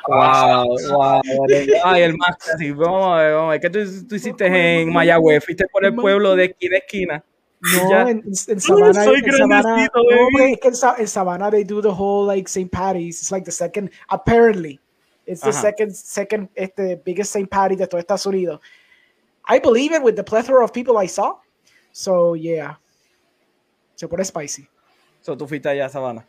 [0.09, 1.21] Wow, wow.
[1.85, 2.71] Ay, el más casi.
[2.73, 3.61] Vamos a ver, vamos a ver.
[3.61, 5.45] ¿Qué tú, tú hiciste en Mayagüez?
[5.45, 7.25] ¿Fuiste por el pueblo de esquina a esquina?
[7.61, 8.03] No, Ya.
[8.03, 12.49] en, en, en Savannah, soy en Savannah, no, en Savannah they do the whole like
[12.49, 12.71] St.
[12.71, 13.21] Patty's.
[13.21, 14.79] It's like the second, apparently,
[15.27, 15.61] it's the Ajá.
[15.61, 17.51] second, second, este, biggest St.
[17.51, 18.61] Patty de todo Estados Unidos.
[19.49, 21.37] I believe it with the plethora of people I saw.
[21.93, 22.77] So yeah,
[23.97, 24.69] se pone spicy.
[25.29, 26.25] So, tú fuiste allá a Sabana.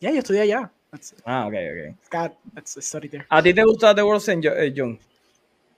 [0.00, 0.72] Yeah, yo estudié allá.
[0.90, 1.96] That's, Ah, ok, ok.
[2.10, 3.26] God, that's I studied there.
[3.30, 4.98] ¿A ti te gustó The World's End, Jo- eh, John?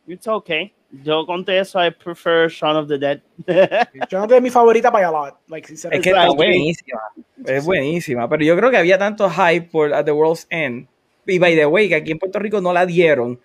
[0.07, 0.73] It's okay.
[1.05, 3.21] Yo conté eso, I prefer Shaun of the Dead.
[4.11, 5.35] Yo no de mi favorita by a lot.
[5.49, 6.35] Like, Es que está Right.
[6.35, 7.01] buenísima.
[7.45, 8.27] Es buenísima.
[8.27, 10.89] Pero yo creo que había tanto hype por At the World's End.
[11.27, 13.39] Y by the way, que aquí en Puerto Rico no la dieron.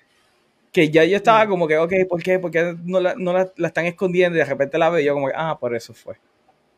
[0.71, 2.39] Que ya yo estaba como que, ok, ¿por qué?
[2.39, 4.37] ¿Por qué no, la, no la, la están escondiendo?
[4.37, 6.15] Y de repente la veo y yo como que, ah, por eso fue.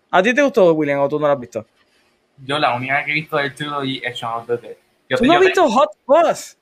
[0.10, 1.66] ¿A ti te gustó, William, o tú no la has visto?
[2.46, 4.76] Yo la única que he visto del trilogy es Shaun of the Dead.
[5.10, 6.58] Yo, ¿Tú no has visto Hot Fuzz?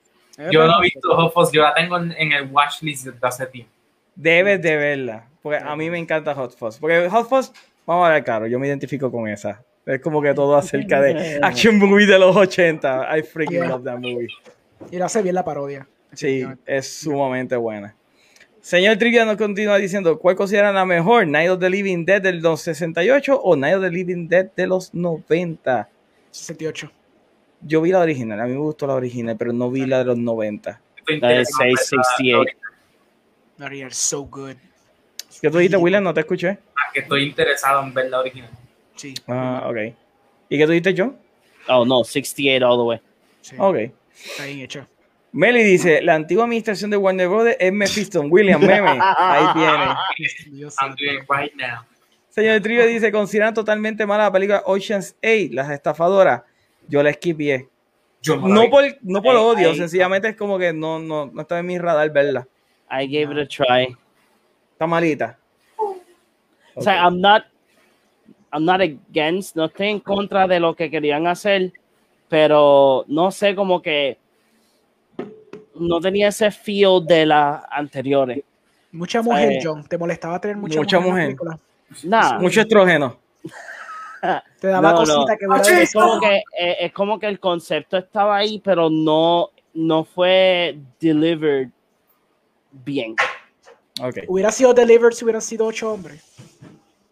[0.52, 3.46] Yo no he visto Hot Fuzz, yo la tengo en, en el watchlist desde hace
[3.48, 3.72] tiempo.
[4.16, 5.28] Debes de verla.
[5.42, 6.78] Porque a mí me encanta Hot Fuzz.
[6.80, 7.52] Porque Hot Fuzz,
[7.86, 9.64] vamos a ver, claro, yo me identifico con esa.
[9.86, 13.18] Es como que todo acerca de action movie de los 80.
[13.18, 13.68] I freaking Yeah.
[13.70, 14.28] love that movie.
[14.92, 15.88] Y lo hace bien la parodia.
[16.14, 17.94] Sí, es sumamente buena.
[18.66, 21.28] Señor Trivia nos continúa diciendo, ¿cuál consideran la mejor?
[21.28, 24.92] ¿Night of the Living Dead del 68 o Night of the Living Dead de los
[24.92, 25.88] 90?
[26.32, 26.92] 68.
[27.62, 30.06] Yo vi la original, a mí me gustó la original, pero no vi la de
[30.06, 30.82] los 90.
[30.98, 32.18] Estoy La de interesado en 668.
[32.18, 32.60] verla ahorita.
[33.58, 34.56] The original is so good.
[35.40, 36.04] ¿Qué tú dijiste, William?
[36.04, 36.58] No te escuché.
[36.76, 38.50] Ah, que estoy interesado en ver la original.
[38.96, 39.78] Sí, Ah, ok.
[40.50, 41.16] ¿Y qué tú dijiste, John?
[41.68, 43.00] Oh, no, 68 all the way.
[43.42, 43.56] sí.
[43.60, 43.76] Ok.
[44.12, 44.88] Está bien hecho.
[45.36, 48.22] Meli dice, la antigua administración de Warner Brothers es Mephisto.
[48.22, 48.98] William, meme.
[49.02, 50.72] Ahí tiene.
[50.80, 51.84] I'm doing it right now.
[52.30, 56.44] Señor Trillo dice, consideran totalmente mala la película Ocean's 8, las estafadoras.
[56.88, 57.68] Yo la esquipié.
[58.22, 61.60] Yo No por, no por Ey, odio, sencillamente es como que no, no, no está
[61.60, 62.48] en mi radar verla.
[62.90, 63.94] I gave it a try.
[64.72, 65.38] Está malita.
[66.76, 67.44] O sea, I'm not,
[68.54, 71.74] I'm not against, no estoy en contra de lo que querían hacer,
[72.30, 74.18] pero no sé, como que
[75.76, 78.44] no tenía ese feel de las anteriores.
[78.92, 79.84] Mucha mujer, Eh, John.
[79.88, 81.36] ¿Te molestaba tener mucha, mucha mujer?
[81.38, 81.58] mujer.
[82.04, 82.40] Nada.
[82.40, 83.18] Mucho estrógeno.
[84.60, 85.26] Te daba No, cosita no.
[85.38, 85.78] que hubiera Achis.
[85.80, 90.78] Es como que, eh, es como que el concepto estaba ahí, pero no, no fue
[91.00, 91.70] delivered
[92.72, 93.16] bien.
[94.02, 94.20] Ok.
[94.28, 96.24] Hubiera sido delivered si hubieran sido ocho hombres.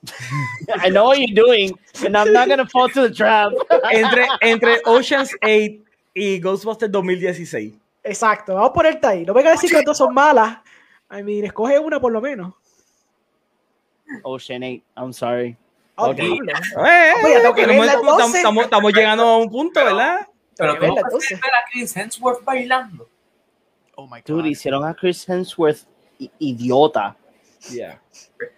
[0.83, 1.71] I know what you're doing,
[2.05, 3.51] and I'm not gonna fall to the trap.
[3.91, 5.81] Entre, entre Ocean's 8
[6.13, 7.73] y Ghostbusters 2016.
[8.03, 9.25] Exacto, vamos a ponerte ahí.
[9.25, 10.57] No venga a decir que las dos son malas.
[11.11, 12.53] I mean, escoge una por lo menos.
[14.23, 15.57] Ocean 8, I'm sorry.
[15.95, 16.15] Oh, Ok.
[16.17, 16.41] diablo.
[16.85, 18.35] Eh, tengo que estamos, verla, estamos- entonces.
[18.35, 20.27] estamos- estamos llegando a un punto, ¿verdad?
[20.57, 21.41] Pero que puedes entonces.
[21.41, 23.07] ver a Chris Hemsworth bailando.
[23.95, 24.49] Oh my Dude, God.
[24.49, 25.85] hicieron a Chris Hemsworth
[26.39, 27.15] idiota.
[27.71, 28.01] Yeah.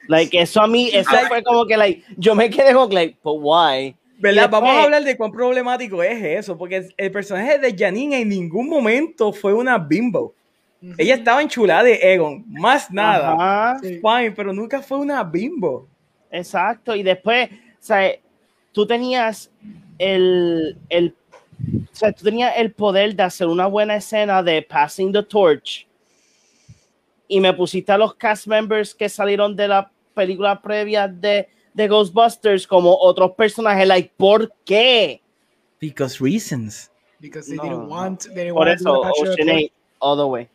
[0.08, 3.18] Like, eso a mí, eso Like- fue como que, like, yo me quedé como, like,
[3.22, 3.96] but why?
[4.18, 4.50] ¿Verdad?
[4.50, 8.70] Vamos a hablar de cuán problemático es eso, porque el personaje de Janine en ningún
[8.70, 10.34] momento fue una bimbo.
[10.98, 13.34] Ella estaba enchulada de Egon, más nada.
[13.34, 14.00] Ajá, Sí.
[14.00, 15.88] Fine, pero nunca fue una bimbo.
[16.32, 16.96] exacto.
[16.96, 18.12] Y después, o sea,
[18.72, 19.50] tú tenías
[19.98, 21.16] el, el,
[21.92, 25.88] o sea, tú tenías el poder de hacer una buena escena de passing the torch.
[27.28, 31.88] Y me pusiste a los cast members que salieron de la película previa de, de
[31.88, 33.88] Ghostbusters como otros personajes.
[33.88, 35.22] Like, ¿por qué?
[35.80, 36.90] Because reasons.
[37.20, 37.88] Because they No, didn't no.
[37.90, 39.50] want, they didn't Por want eso, Ocean Clock.
[39.58, 40.50] 8, all the way.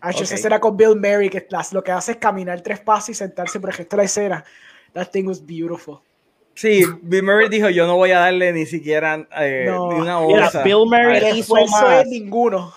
[0.00, 0.32] Ah, esa Ok.
[0.32, 3.60] escena con Bill Murray, que las- lo que hace es caminar tres pasos y sentarse
[3.60, 4.44] por el resto de la escena.
[4.94, 5.98] That thing was beautiful.
[6.54, 9.92] Sí, Bill Murray dijo, yo no voy a darle ni siquiera eh, No.
[9.92, 10.62] ni una Mira, onza.
[10.62, 11.26] Bill Murray eso.
[11.28, 12.00] hizo esfuerzo más.
[12.02, 12.72] es ninguno.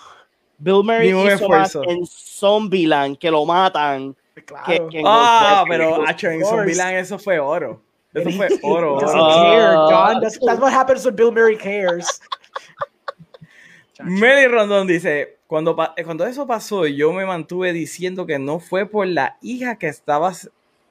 [0.58, 1.82] Bill Murray hizo más esfuerzo.
[1.90, 4.14] en Zombieland que lo matan.
[4.42, 4.88] Claro.
[5.04, 6.44] Ah, pero hacho, en.
[6.44, 7.80] Zombieland eso fue oro.
[8.12, 9.00] Eso fue oro.
[9.00, 9.20] Doesn't.
[9.20, 9.50] Ah.
[9.52, 10.20] care, John.
[10.20, 12.20] That's, that's what happens when Bill Murray cares.
[14.02, 18.86] Meli Rondón dice, cuando, eh, cuando eso pasó, yo me mantuve diciendo que no fue
[18.86, 20.32] por la hija que estaba,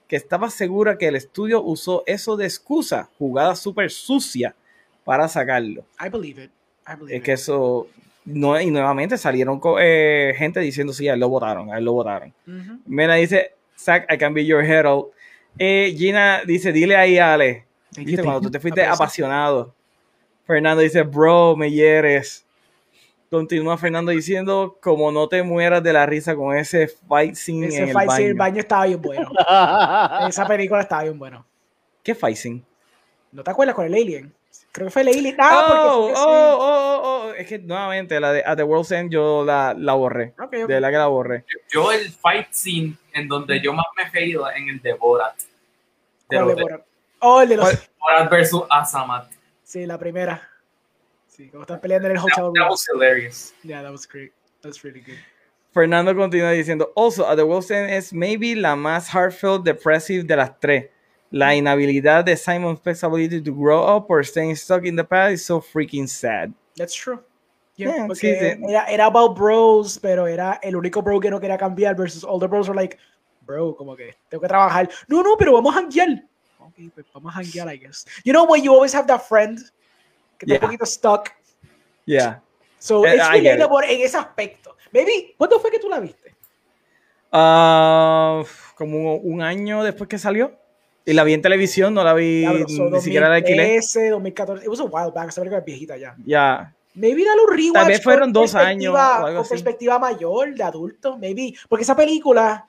[0.08, 4.56] que estaba segura que el estudio usó eso de excusa, jugada súper sucia,
[5.04, 5.84] para sacarlo.
[6.00, 6.52] I believe it.
[6.88, 7.40] I believe Es que it.
[7.40, 7.88] eso,
[8.26, 11.94] no, y nuevamente salieron eh, gente diciendo, sí, a él lo votaron, a él lo
[11.94, 12.34] votaron.
[12.86, 15.12] Mena dice, Zach, I can be your hero.
[15.58, 17.66] Eh, Gina dice, dile ahí, Ale.
[17.98, 19.74] Viste, cuando tú te fuiste apasionado.
[20.46, 22.46] Fernando dice, bro, me hieres.
[23.30, 27.78] Continúa Fernando diciendo, como no te mueras de la risa con ese fight scene Ese
[27.78, 28.52] en el fight scene en el baño.
[28.52, 29.32] baño estaba bien bueno.
[30.30, 31.46] Esa película estaba bien bueno.
[32.04, 32.62] ¿Qué fight scene?
[33.32, 34.34] ¿No te acuerdas con el Alien?
[34.74, 35.36] Creo que fue Alien.
[35.38, 37.34] Ah, porque oh, fue que oh, oh, oh, oh.
[37.36, 40.34] Es que nuevamente, la de At the World's End yo la, la borré.
[40.40, 40.68] Ok, ok.
[40.68, 41.46] De la que la borré.
[41.72, 45.38] Yo el fight scene en donde yo más me he reído en el de Borat.
[45.38, 45.46] De
[46.38, 46.86] ¿Cuál los de Borat?
[47.20, 47.90] Oh, el de los...
[48.00, 49.32] Borat versus Asamat.
[49.64, 50.50] Sí, la primera.
[51.28, 52.70] Sí, como están peleando en el That, hotel that room.
[52.72, 53.54] was hilarious.
[53.62, 54.32] Yeah, that was great.
[54.62, 55.18] That's really good.
[55.72, 60.36] Fernando continúa diciendo, also, At the World's End es maybe la más heartfelt depressive de
[60.36, 60.90] las tres.
[61.34, 65.34] La inhabilidad de Simon Pegg's ability to grow up or staying stuck in the past
[65.34, 66.54] is so freaking sad.
[66.78, 67.24] That's true.
[67.76, 68.70] Yeah, Yeah, sí, sí.
[68.70, 72.40] Era, era about bros, pero era el único bro que no quería cambiar versus all
[72.40, 73.00] the bros were like,
[73.48, 74.88] bro, como que tengo que trabajar.
[75.08, 76.24] No, no, pero vamos a janguear.
[76.60, 78.06] Ok, pues vamos a janguear, I guess.
[78.24, 79.58] You know when you always have that friend
[80.38, 80.60] que está Yeah.
[80.60, 81.32] un poquito stuck.
[82.06, 82.42] Yeah.
[82.78, 83.20] So it.
[83.20, 84.78] relatable en ese aspecto.
[84.92, 86.36] Maybe, ¿cuándo fue que tú la viste?
[87.32, 88.44] Ah,
[88.76, 90.60] como un año después que salió.
[91.06, 93.76] Y la vi en televisión, no la vi so ni siquiera la alquilé.
[93.76, 94.64] 2013, 2014.
[94.66, 95.30] It was a while back.
[95.30, 96.16] Esa película es viejita ya.
[96.26, 96.74] Ya.
[96.96, 97.74] Maybe dale un rewatch.
[97.74, 99.50] Tal vez fueron dos años Con así.
[99.50, 101.54] perspectiva mayor, de adulto, maybe.
[101.68, 102.68] Porque esa película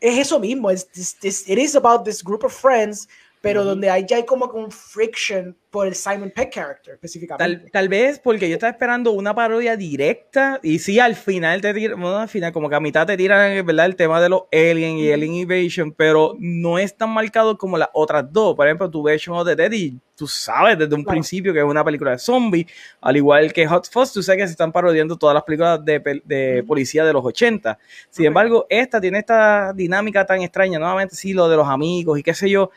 [0.00, 0.70] es eso mismo.
[0.70, 0.88] Es-
[1.22, 3.08] es- it is about this group of friends,
[3.40, 7.60] pero donde hay ya hay como un friction por el Simon Peck character específicamente.
[7.60, 11.74] Tal, tal vez porque yo estaba esperando una parodia directa y sí, al final te
[11.74, 13.86] tiran, bueno, al final como que a mitad te tiran, ¿verdad?
[13.86, 17.90] El tema de los aliens y Alien Invasion, pero no es tan marcado como las
[17.92, 18.56] otras dos.
[18.56, 21.14] Por ejemplo, tu ves Shaun of the Dead y tú sabes desde un Claro.
[21.14, 22.66] principio que es una película de zombies,
[23.02, 26.22] al igual que Hot Fuzz, tú sabes que se están parodiando todas las películas de,
[26.24, 27.78] de policía de los 80.
[28.10, 32.22] Sin embargo, esta tiene esta dinámica tan extraña, nuevamente sí, lo de los amigos y
[32.22, 32.70] qué sé yo,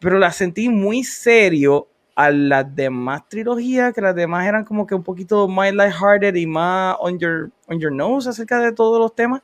[0.00, 1.86] pero la sentí muy serio
[2.16, 6.46] a las demás trilogías, que las demás eran como que un poquito más lighthearted y
[6.46, 9.40] más on your, on your nose acerca de todos los temas.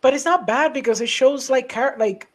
[0.00, 2.28] But it's not bad because it shows like like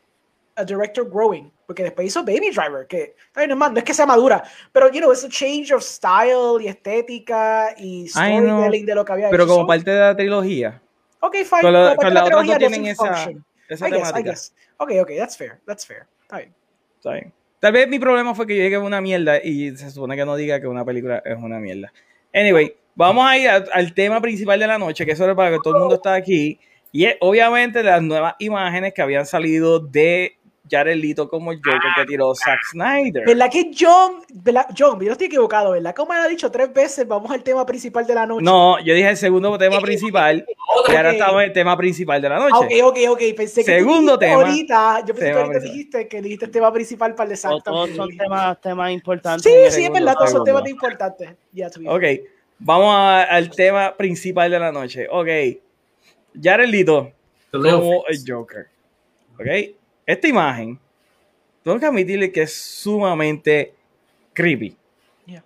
[0.56, 1.52] a director growing.
[1.68, 4.44] Porque después hizo Baby Driver, que no, es no es que sea madura,
[4.74, 9.06] pero you know, it's a change of style y estética y I storytelling de lo
[9.06, 9.52] que había Pero hecho.
[9.54, 10.82] como So, parte de la trilogía.
[11.20, 11.62] ok, fine.
[11.62, 13.30] Con, la- como con las otras no tienen esa,
[13.70, 14.22] esa I guess, I temática.
[14.32, 14.54] guess.
[14.78, 16.08] Ok, ok, that's fair, that's fair.
[16.24, 16.56] Está bien.
[16.98, 17.34] Está bien.
[17.60, 20.26] Tal vez mi problema fue que yo llegué a una mierda y se supone que
[20.26, 21.92] no diga que una película es una mierda.
[22.34, 25.60] Anyway, vamos a ir al tema principal de la noche, que eso es para que
[25.62, 26.60] todo el mundo está aquí.
[26.92, 30.38] Y es obviamente las nuevas imágenes que habían salido de
[30.70, 33.26] Jared Leto como el Joker que tiró Zack Snyder.
[33.26, 35.96] ¿Verdad que John, verdad, John, yo no estoy equivocado, ¿verdad?
[35.96, 38.44] Como me ha dicho tres veces, vamos al tema principal de la noche.
[38.44, 40.46] No, yo dije el segundo tema principal
[40.88, 42.82] y ahora estamos en el tema principal de la noche.
[42.84, 43.22] ok, ok, ok.
[43.36, 44.34] Pensé que Segundo tema.
[44.36, 45.72] ahorita, yo pensé que ahorita principal.
[45.74, 47.96] dijiste que dijiste el tema principal para el O todos exacto.
[47.96, 49.44] son temas, temas importantes.
[49.44, 51.30] Sí, sí, es verdad, todos son temas importantes.
[51.52, 52.04] Be Ok,
[52.60, 55.08] vamos a- al tema principal de la noche.
[55.10, 55.28] Ok,
[56.42, 57.12] Jared Leto
[57.52, 58.20] como el.
[58.28, 58.68] Joker.
[59.40, 59.48] Ok,
[60.14, 60.80] esta imagen,
[61.64, 63.74] tengo que admitirle que es sumamente
[64.34, 64.76] creepy.
[65.26, 65.44] Yeah.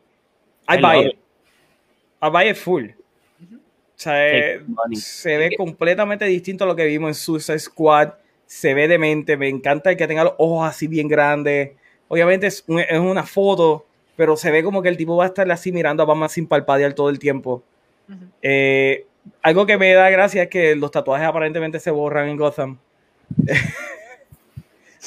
[0.70, 1.16] I I buy it.
[2.22, 2.86] I buy it full.
[2.90, 4.62] O sea, eh,
[4.94, 8.14] se ve completamente distinto a lo que vimos en Suicide Squad.
[8.46, 9.38] Se ve demente.
[9.38, 11.72] Me encanta el que tenga los ojos así bien grandes.
[12.08, 13.86] Obviamente es, un- es una foto,
[14.16, 16.48] pero se ve como que el tipo va a estar así mirando a Batman sin
[16.48, 17.64] parpadear todo el tiempo.
[18.42, 19.06] Eh,
[19.42, 22.78] algo que me da gracia es que los tatuajes aparentemente se borran en Gotham.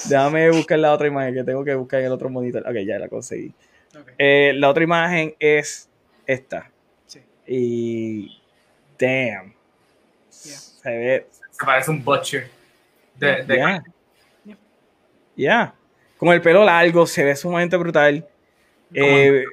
[0.05, 2.63] Déjame buscar la otra imagen que tengo que buscar en el otro monitor.
[2.67, 3.53] Ok, ya la conseguí.
[4.19, 5.89] Eh, la otra imagen es
[6.27, 6.71] esta.
[7.07, 7.21] sí.
[7.47, 8.43] Y.
[8.99, 9.55] Damn.
[10.45, 10.59] Yeah.
[10.59, 11.27] Se ve.
[11.51, 12.49] Se parece un butcher.
[13.15, 13.85] De, de Ya.
[15.37, 15.75] Ya.
[16.17, 18.27] Con el pelo largo, se ve sumamente brutal.
[18.95, 19.45] Eh,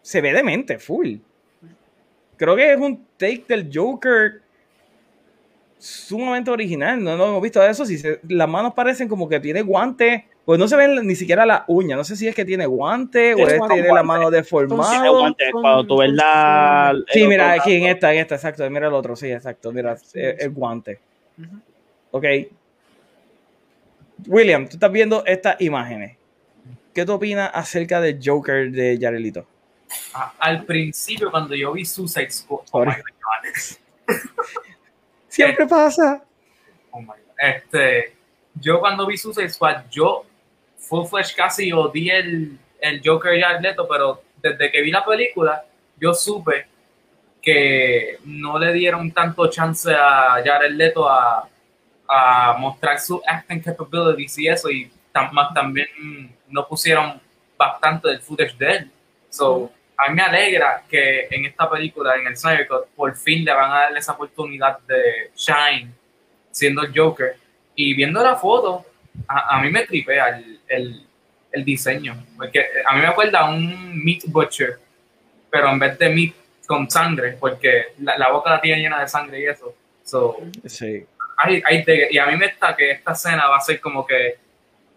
[0.00, 1.16] se ve demente, full.
[2.36, 4.41] Creo que es un take del Joker
[5.82, 7.02] sumamente original.
[7.02, 7.84] No lo hemos visto eso.
[7.84, 10.26] Si se- las manos parecen como que tiene guante.
[10.44, 11.96] Pues no se ven ni siquiera las uñas.
[11.96, 13.74] No sé si es que tiene guante o Tiene es guante.
[13.76, 15.08] tiene la mano Tiene deformada.
[15.10, 16.94] guantes, Cuando tú ves la.
[17.12, 18.68] Sí, mira, aquí en esta, en esta, exacto.
[18.70, 19.70] Mira el otro, sí, exacto.
[19.72, 21.00] Mira, Sí, el, el guante.
[22.10, 22.24] Ok.
[24.26, 26.16] William, tú estás viendo estas imágenes.
[26.94, 28.98] ¿Qué tú opinas acerca del Joker de
[30.14, 32.84] a- al principio, cuando yo vi Suicide Squad, oh.
[35.32, 36.22] Siempre pasa.
[36.90, 37.16] Oh my God.
[37.38, 38.14] Este,
[38.54, 40.26] yo cuando vi Suicide Squad, yo
[40.76, 45.04] full flesh casi odié el, el Joker de Jared Leto, pero desde que vi la
[45.04, 45.64] película,
[45.98, 46.66] yo supe
[47.40, 51.48] que no le dieron tanto chance a Jared Leto a,
[52.08, 55.88] a mostrar su acting capabilities y eso, y tam- más también
[56.48, 57.20] no pusieron
[57.56, 58.90] bastante del footage de él.
[59.30, 59.72] So,
[60.04, 63.52] a mí me alegra que en esta película, en el Snyder Cut, por fin le
[63.52, 65.90] van a darle esa oportunidad de shine
[66.50, 67.36] siendo el Joker.
[67.74, 68.84] Y viendo la foto,
[69.28, 71.06] a, a mí me tripea el, el,
[71.52, 72.26] el diseño.
[72.36, 74.78] Porque a mí me acuerda a un Meat Butcher,
[75.50, 76.34] pero en vez de meat
[76.66, 79.74] con sangre, porque la, la boca la tiene llena de sangre y eso.
[80.04, 81.04] So, Sí.
[81.38, 84.36] hay de- y a mí me está que esta escena va a ser como que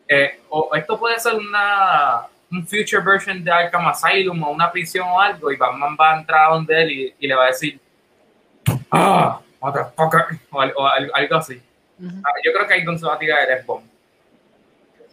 [0.07, 5.07] eh, o esto puede ser una un future version de Arkham Asylum o una prisión
[5.07, 7.47] o algo y Batman va a entrar a donde él y, y le va a
[7.47, 7.79] decir
[8.91, 11.61] ah motherfucker o, o al- algo así.
[12.23, 13.83] Ah, yo creo que ahí donde se va a tirar el F-bomb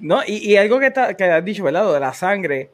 [0.00, 1.92] No, y, y algo que, está, que has dicho, ¿verdad?
[1.92, 2.70] De la sangre,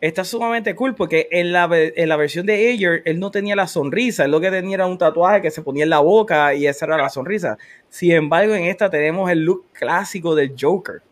[0.00, 3.68] está sumamente cool porque en la, en la versión de Ayer él no tenía la
[3.68, 6.66] sonrisa, él lo que tenía era un tatuaje que se ponía en la boca y
[6.66, 7.56] esa era la sonrisa.
[7.88, 11.02] Sin embargo, en esta tenemos el look clásico del Joker.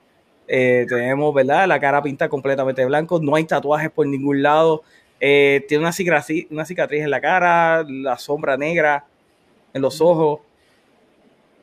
[0.52, 1.68] Eh, tenemos, ¿verdad?
[1.68, 4.82] La cara pinta completamente de blanco, no hay tatuajes por ningún lado.
[5.20, 9.04] Eh, tiene una cicatriz, una cicatriz en la cara, la sombra negra
[9.72, 10.40] en los ojos.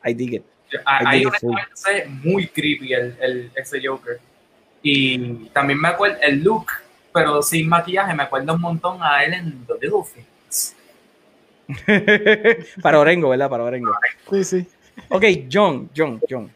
[0.06, 0.44] I dig it.
[0.86, 4.20] Ah, I ahí dig it muy creepy el, el, ese Joker
[4.82, 6.68] y también me acuerdo el look
[7.14, 10.76] pero sin maquillaje me acuerda un montón a él en The Little Things
[12.82, 13.50] Para Orengo, ¿verdad?
[13.50, 13.92] Para Orengo.
[14.32, 14.68] Sí, sí.
[15.10, 16.52] Ok, John, John, John.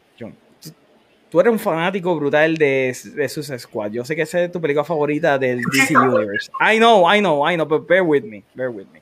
[1.32, 3.92] Tú eres un fanático brutal de, de Suicide Squad.
[3.92, 6.52] Yo sé que esa es tu película favorita del DC Universe.
[6.60, 9.02] I know, I know, I know, but bear with me, bear with me.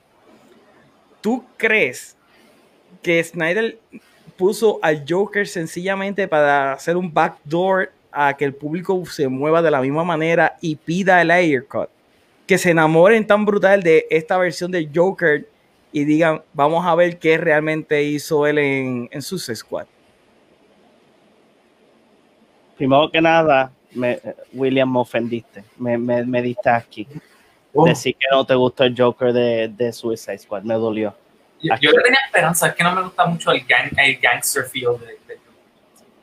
[1.20, 2.16] ¿Tú crees
[3.02, 3.78] que Snyder
[4.36, 9.70] puso al Joker sencillamente para hacer un backdoor a que el público se mueva de
[9.70, 11.88] la misma manera y pida el air cut?
[12.46, 15.46] Que se enamoren tan brutal de esta versión de Joker
[15.92, 19.86] y digan, vamos a ver qué realmente hizo él en, en Suicide Squad.
[22.80, 24.18] Primero que nada, me,
[24.54, 25.62] William, me ofendiste.
[25.76, 27.06] Me, me, me diste aquí.
[27.74, 31.14] Oh, Decir que no te gustó el Joker de, de Suicide Squad, me dolió.
[31.62, 34.64] yo, yo le tenía esperanza, es que no me gusta mucho el, gang, el gangster
[34.64, 35.40] feel de, de-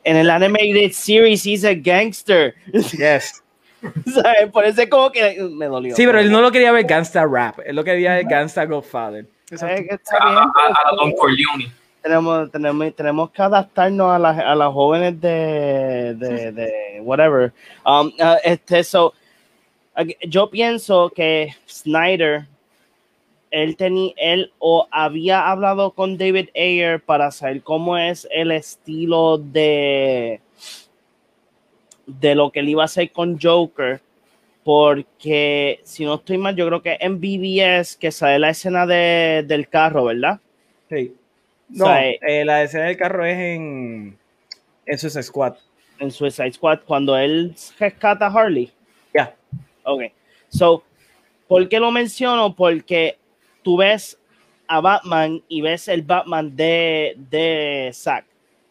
[0.02, 2.56] En el animated series, he's a gangster.
[2.72, 3.40] Yes.
[4.12, 4.50] ¿Sabes?
[4.52, 5.94] Por eso es como que me dolió.
[5.94, 9.26] Sí, pero él no lo quería ver gangsta rap, él lo quería ver gangsta Godfather.
[9.54, 10.38] ¿Sabes que está a, bien?
[10.38, 11.72] a- a- a Don Corleone.
[12.02, 17.52] Tenemos, tenemos, tenemos que adaptarnos a las, a las jóvenes de, de, de whatever.
[17.84, 19.12] Um, uh, este, so,
[20.26, 22.46] yo pienso que Snyder,
[23.50, 29.38] él, tenía, él o había hablado con David Ayer para saber cómo es el estilo
[29.38, 30.40] de,
[32.06, 34.00] de lo que él iba a hacer con Joker.
[34.64, 39.42] Porque si no estoy mal, yo creo que en BBS que sale la escena de,
[39.46, 40.40] del carro, ¿verdad?
[40.90, 41.14] Sí.
[41.70, 44.18] O No, sea, eh, eh, la escena del carro es en,
[44.86, 45.54] en Suicide Squad.
[45.98, 48.72] en Suicide Squad cuando él rescata a Harley.
[49.14, 49.34] Ya.
[49.84, 50.02] Ok.
[50.48, 50.82] So,
[51.46, 52.54] ¿por qué lo menciono?
[52.54, 53.18] Porque
[53.62, 54.18] tú ves
[54.66, 58.24] a Batman y ves el Batman de, de Zack.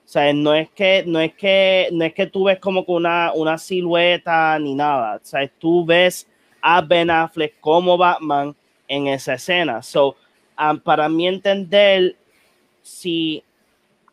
[0.05, 2.91] O sea, no es que, no es que, no es que tú ves como que
[2.93, 5.17] una, una silueta ni nada.
[5.17, 6.27] O sea, tú ves
[6.61, 8.55] a Ben Affleck como Batman
[8.87, 9.81] en esa escena.
[9.83, 10.15] So,
[10.57, 12.15] um, para mí entender
[12.87, 13.43] si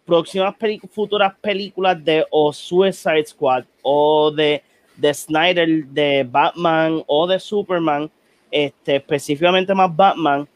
[0.05, 0.55] próximas
[0.90, 4.62] futuras películas de o Suicide Squad o de,
[4.96, 8.10] de Snyder de Batman o de Superman,
[8.51, 10.46] este, específicamente más Batman,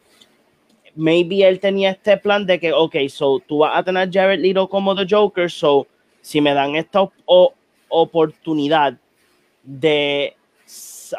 [0.95, 4.67] maybe él tenía este plan de que, ok, so tú vas a tener Jared Leto
[4.67, 5.87] como The Joker, so
[6.21, 7.55] si me dan esta op-
[7.87, 8.97] oportunidad
[9.63, 10.35] de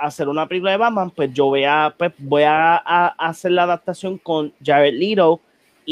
[0.01, 3.65] hacer una película de Batman, pues yo voy a, pues, voy a, a hacer la
[3.65, 5.41] adaptación con Jared Leto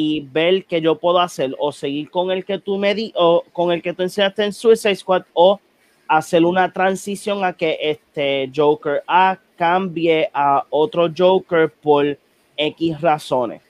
[0.00, 3.42] y ver qué yo puedo hacer o seguir con el que tú me di o
[3.52, 5.58] con el que tú enseñaste en Suicide Squad o
[6.06, 12.16] hacer una transición a que este Joker A cambie a otro Joker por
[12.56, 13.60] X razones.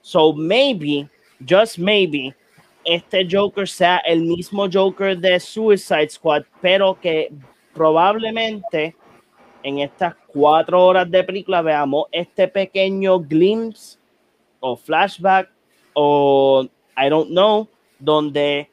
[0.00, 1.06] So maybe,
[1.46, 2.34] just maybe,
[2.82, 7.30] este Joker sea el mismo Joker de Suicide Squad, pero que
[7.74, 8.96] probablemente
[9.62, 13.98] en estas cuatro horas de película veamos este pequeño glimpse
[14.60, 15.57] o flashback
[16.00, 16.64] o
[16.96, 17.66] I don't know,
[17.98, 18.70] donde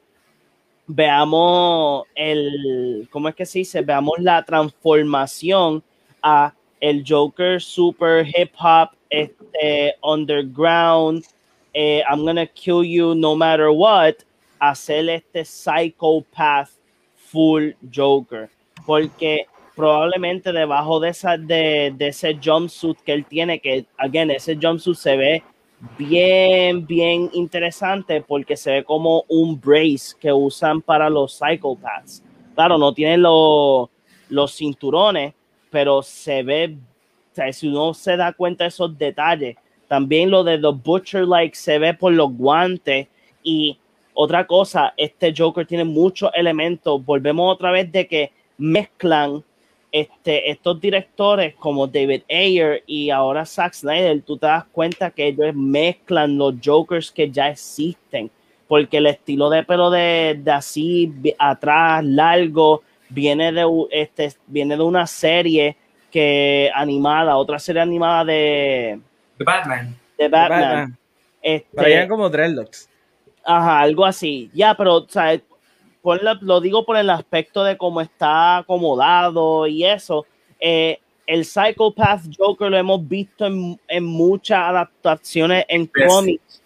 [0.86, 3.82] veamos el, ¿cómo es que se dice?
[3.82, 5.82] Veamos la transformación
[6.22, 11.24] a el Joker super hip hop, este underground,
[11.74, 14.14] eh, I'm gonna kill you no matter what,
[14.60, 16.70] hacer este psychopath
[17.16, 18.48] full Joker,
[18.86, 24.54] porque probablemente debajo de esa de, de ese jumpsuit que él tiene, que again ese
[24.54, 25.42] jumpsuit se ve
[25.98, 32.22] bien, bien interesante porque se ve como un brace que usan para los psychopaths.
[32.54, 33.88] Claro, no tienen los,
[34.28, 35.34] los cinturones,
[35.70, 36.76] pero se ve,
[37.32, 39.56] o sea, si uno se da cuenta de esos detalles,
[39.88, 43.08] también lo de The Butcher Like se ve por los guantes
[43.42, 43.78] y
[44.14, 47.04] otra cosa, este Joker tiene muchos elementos.
[47.04, 49.44] Volvemos otra vez de que mezclan
[50.00, 55.28] este, estos directores como David Ayer y ahora Zack Snyder, tú te das cuenta que
[55.28, 58.30] ellos mezclan los Jokers que ya existen,
[58.68, 64.82] porque el estilo de pelo de, de así atrás, largo, viene de, este, viene de
[64.82, 65.78] una serie
[66.10, 69.00] que animada, otra serie animada de,
[69.38, 69.96] The Batman.
[70.18, 70.60] de Batman.
[70.60, 70.98] Batman.
[71.40, 72.90] Este, Pero como dreadlocks.
[73.46, 74.50] Ajá, algo así.
[74.52, 75.40] Ya, pero, o sea,
[76.06, 80.24] por la- lo digo por el aspecto de cómo está acomodado y eso.
[80.60, 85.90] Eh, el Psychopath Joker lo hemos visto en, en muchas adaptaciones en Sí.
[86.06, 86.62] cómics,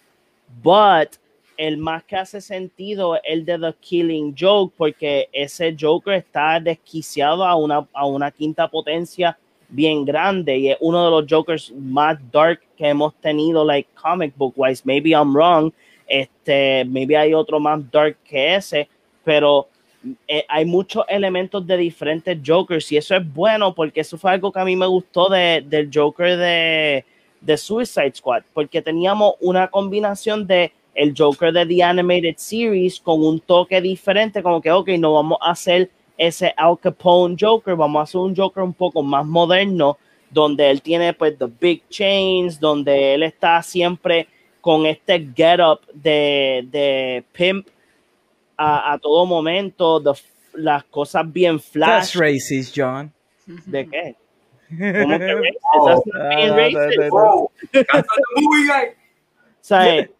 [0.61, 1.17] but
[1.57, 6.59] el más que hace sentido es el de The Killing Joke, porque ese Joker está
[6.59, 9.35] desquiciado a una, a una quinta potencia
[9.69, 14.35] bien grande y es uno de los Jokers más dark que hemos tenido, like comic
[14.37, 14.83] book wise.
[14.85, 15.73] Maybe I'm wrong,
[16.07, 18.87] este, maybe hay otro más dark que ese,
[19.23, 19.67] pero
[20.27, 24.51] eh, hay muchos elementos de diferentes Jokers y eso es bueno porque eso fue algo
[24.51, 27.05] que a mí me gustó de, del Joker de,
[27.39, 33.23] de Suicide Squad, porque teníamos una combinación de el Joker de The Animated Series con
[33.23, 37.99] un toque diferente, como que, ok, no vamos a hacer ese Al Capone Joker, vamos
[37.99, 39.97] a hacer un Joker un poco más moderno,
[40.29, 44.27] donde él tiene pues the big chains, donde él está siempre
[44.61, 47.67] con este get up de, de pimp
[48.63, 50.21] a, a todo momento, the-
[50.53, 52.15] las cosas bien That's flash.
[52.17, 53.11] racist, John.
[53.65, 54.15] ¿De qué?
[54.69, 55.57] ¿Cómo que racist?
[55.73, 55.85] Oh.
[55.87, 57.11] That's not being Ah, racist.
[57.13, 58.85] Oh, cancel the movie, guy.
[58.89, 60.11] O sea, eh,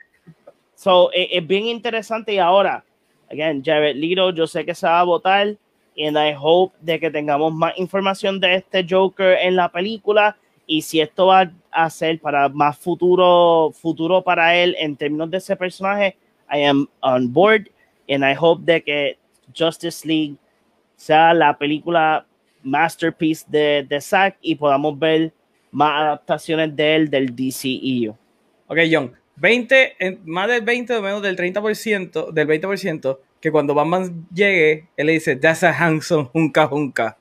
[0.75, 2.83] so, eh, es bien interesante y ahora,
[3.31, 5.55] again, Jared Leto, yo sé que se va a votar
[5.97, 10.81] and I hope de que tengamos más información de este Joker en la película y
[10.81, 15.55] si esto va a ser para más futuro, futuro para él en términos de ese
[15.57, 16.15] personaje,
[16.49, 17.67] I am on board
[18.13, 19.17] and I hope de que
[19.57, 20.35] Justice League
[20.95, 22.25] sea la película
[22.63, 25.31] masterpiece de, de Zack y podamos ver
[25.71, 28.15] más adaptaciones de él del DCEU.
[28.67, 29.13] Ok, John.
[29.37, 34.87] 20, en- más del 20 o menos del 30%, del 20%, que cuando Batman llegue,
[34.95, 37.17] él le dice, That's a handsome junca junca.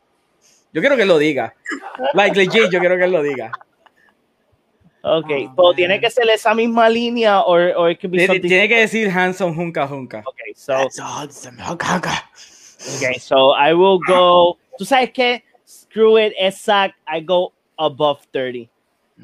[0.72, 1.54] Yo quiero que lo diga.
[2.12, 3.50] Like legit, yo quiero que lo diga.
[5.02, 5.76] Ok, Oh, pero man.
[5.76, 8.48] tiene que ser esa misma línea o o it could be Tiene, something.
[8.48, 10.22] tiene que decir handsome junca junca.
[10.26, 11.56] Okay, so That's awesome.
[11.58, 12.24] Hugga, hugga.
[12.96, 14.58] okay, so I will go.
[14.78, 15.42] ¿Tú sabes qué?
[15.66, 16.94] Screw it, exact.
[17.06, 18.68] I go above 30.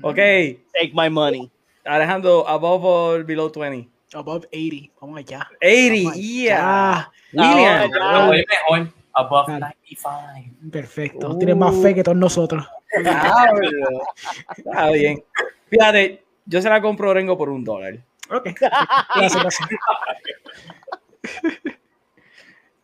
[0.02, 1.50] Ok, Take my money.
[1.84, 3.88] Alejandro, above or below 20?
[4.14, 4.90] Above 80.
[5.00, 5.46] Vamos allá.
[5.62, 6.58] 80, Vamos yeah.
[6.58, 7.12] allá.
[7.32, 7.92] William.
[7.92, 8.46] Ahora Pero voy
[8.78, 8.92] mejor.
[9.16, 9.60] Above Claro.
[9.60, 10.70] 95.
[10.70, 11.30] Perfecto.
[11.30, 11.38] Uh.
[11.38, 12.68] Tienes más fe que todos nosotros.
[12.90, 15.24] Está bien.
[15.70, 17.98] Fíjate, yo se la compro a Orengo por un dólar.
[18.30, 18.50] Ok.
[18.60, 19.68] Gracias, gracias.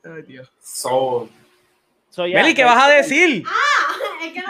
[0.04, 0.50] Ay, Dios.
[0.60, 1.28] So,
[2.16, 3.44] Meli, ¿qué vas a decir?
[4.22, 4.46] Es que no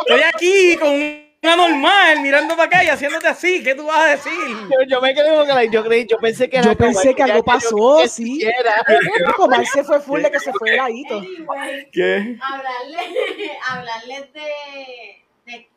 [0.00, 3.62] Estoy aquí con una normal mirando para acá y haciéndote así.
[3.62, 4.32] ¿Qué tú vas a decir?
[4.70, 7.22] Yo, yo me quedé que like, yo creí, yo pensé que era Yo pensé que
[7.22, 8.40] algo pasó, sí.
[9.36, 11.18] Como él se fue full de que se fue heladito.
[11.18, 12.38] Anyway, ¿Qué?
[12.42, 15.68] hablarle, hablarles de, de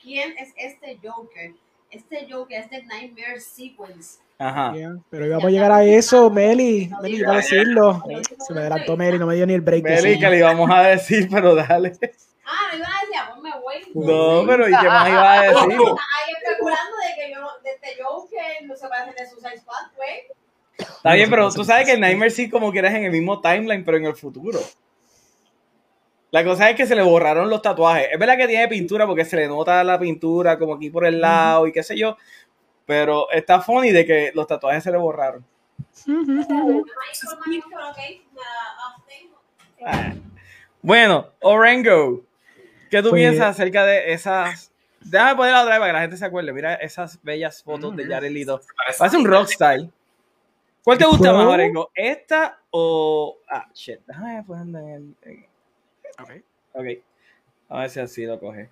[0.00, 1.52] quién es este Joker.
[1.90, 4.20] Este Joker, este Nightmare Sequence.
[4.38, 4.70] Ajá.
[4.70, 6.88] Bien, Pero íbamos a llegar a eso, Meli.
[7.02, 8.04] Meli, iba a decirlo.
[8.46, 9.82] Se me adelantó Meli, no me dio ni el break.
[9.82, 11.92] de Meli, que le íbamos a decir, pero dale.
[12.50, 13.82] Ah, no iban a decir, ah, ponme güey.
[13.94, 15.60] No, pero ¿y qué más iba a decir?
[15.60, 19.92] Ahí especulando de que yo no, de este Joker no se parece de Suicide Squad,
[19.96, 20.22] güey.
[20.78, 23.84] Está bien, pero tú sabes que el Nightmare sí como quieras en el mismo timeline,
[23.84, 24.60] pero en el futuro.
[26.30, 28.08] La cosa es que se le borraron los tatuajes.
[28.12, 31.20] Es verdad que tiene pintura porque se le nota la pintura como aquí por el
[31.20, 32.16] lado y qué sé yo.
[32.86, 35.44] Pero está funny de que los tatuajes se le borraron.
[36.06, 36.82] Me.
[39.84, 40.12] Ah.
[40.80, 42.22] Bueno, Orengo,
[42.90, 44.70] ¿qué tú Pues- piensas acerca de esas?
[45.00, 46.52] Déjame ponerla otra vez para que la gente se acuerde.
[46.52, 48.60] Mira esas bellas fotos de Jared Leto.
[48.98, 49.80] parece un rockstar.
[50.82, 51.90] ¿Cuál te gusta más, Orengo?
[51.94, 53.36] ¿Esta o...?
[53.48, 54.00] Ah, shit.
[54.06, 55.44] Déjame ponerla en el...
[56.20, 56.30] Ok.
[56.72, 56.86] Ok.
[57.68, 58.70] A ver si así lo coge.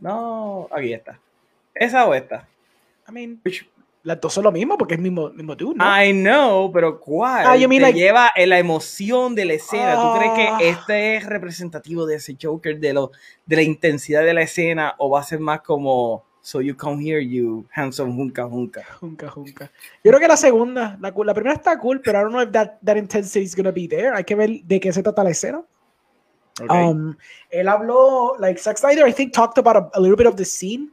[0.00, 1.18] No, aquí está.
[1.74, 2.46] ¿Esa o esta?
[3.08, 3.66] I mean, Which-
[4.04, 6.02] las dos son lo mismo porque es el mismo, mismo dude, ¿no?
[6.04, 7.46] I know, pero ¿cuál?
[7.46, 9.94] Ah, mean te like- lleva en la emoción de la escena.
[9.94, 10.56] ¿Tú crees Ah.
[10.58, 13.12] que este es representativo de ese Joker, de, lo,
[13.46, 17.00] de la intensidad de la escena, o va a ser más como So you come
[17.08, 18.82] here, you handsome junca junca?
[18.98, 19.70] Junca, junca.
[20.02, 22.50] Yo creo que la segunda, la, la primera está cool, pero I don't know if
[22.50, 24.10] that, that intensity is gonna be there.
[24.12, 25.62] Hay que ver de qué se trata la escena.
[26.68, 27.14] Um,
[27.48, 30.44] él habló, like Zack Snyder, I think talked about a, a little bit of the
[30.44, 30.90] scene.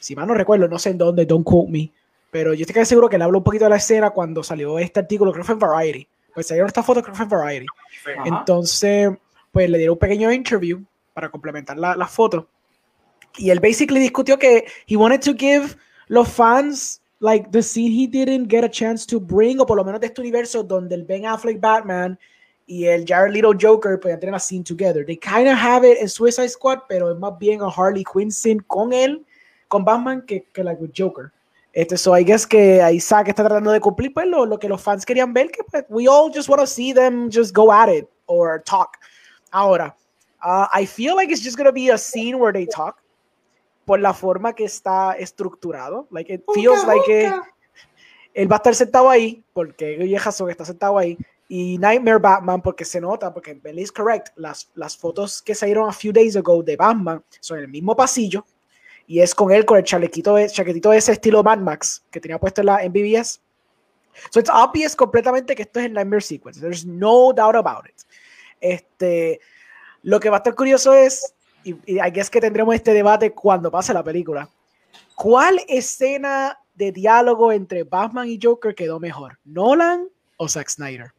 [0.00, 1.92] Si mal no recuerdo, no sé en dónde, don't quote me.
[2.36, 4.78] Pero yo estoy casi seguro que él habló un poquito de la escena cuando salió
[4.78, 6.06] este artículo, creo que fue en Variety.
[6.34, 7.66] Pues salieron estas fotos, creo que fue en Variety.
[8.14, 8.28] Ajá.
[8.28, 9.08] Entonces,
[9.50, 10.84] pues le dieron un pequeño interview
[11.14, 12.46] para complementar la, la foto.
[13.38, 15.76] Y él basically discutió que he wanted to give
[16.08, 19.82] los fans like the scene he didn't get a chance to bring, o por lo
[19.82, 22.18] menos de este universo donde el Ben Affleck Batman
[22.66, 25.06] y el Jared Leto Joker podían tener a scene together.
[25.06, 28.30] They kind of have it en Suicide Squad, pero es más bien a Harley Quinn
[28.30, 29.24] scene con él,
[29.68, 31.32] con Batman, que, que like with Joker.
[31.76, 34.80] Este, so I guess que Isaac está tratando de cumplir pues, lo, lo que los
[34.80, 37.90] fans querían ver, que pues, we all just want to see them just go at
[37.90, 38.96] it or talk.
[39.50, 39.94] Ahora,
[40.42, 43.02] uh, I feel like it's just going to be a scene where they talk
[43.84, 46.06] por la forma que está estructurado.
[46.10, 47.30] Like it feels like que
[48.32, 52.86] él va a estar sentado ahí, porque que está sentado ahí, y Nightmare Batman, porque
[52.86, 56.62] se nota, porque Belly is correct, las, las fotos que salieron a few days ago
[56.62, 58.46] de Batman son el mismo pasillo,
[59.06, 62.60] y es con él con el chalequito, chaquetito ese estilo Mad Max que tenía puesto
[62.60, 63.40] en la en BBS.
[64.30, 66.60] So it's obvious completamente que esto es el Nightmare Sequence.
[66.60, 67.94] There's no doubt about it.
[68.60, 69.40] Este,
[70.02, 71.34] lo que va a estar curioso es,
[71.64, 74.48] y, y I que tendremos este debate cuando pase la película.
[75.14, 79.38] ¿Cuál escena de diálogo entre Batman y Joker quedó mejor?
[79.44, 80.08] ¿Nolan
[80.38, 81.12] o Zack Snyder?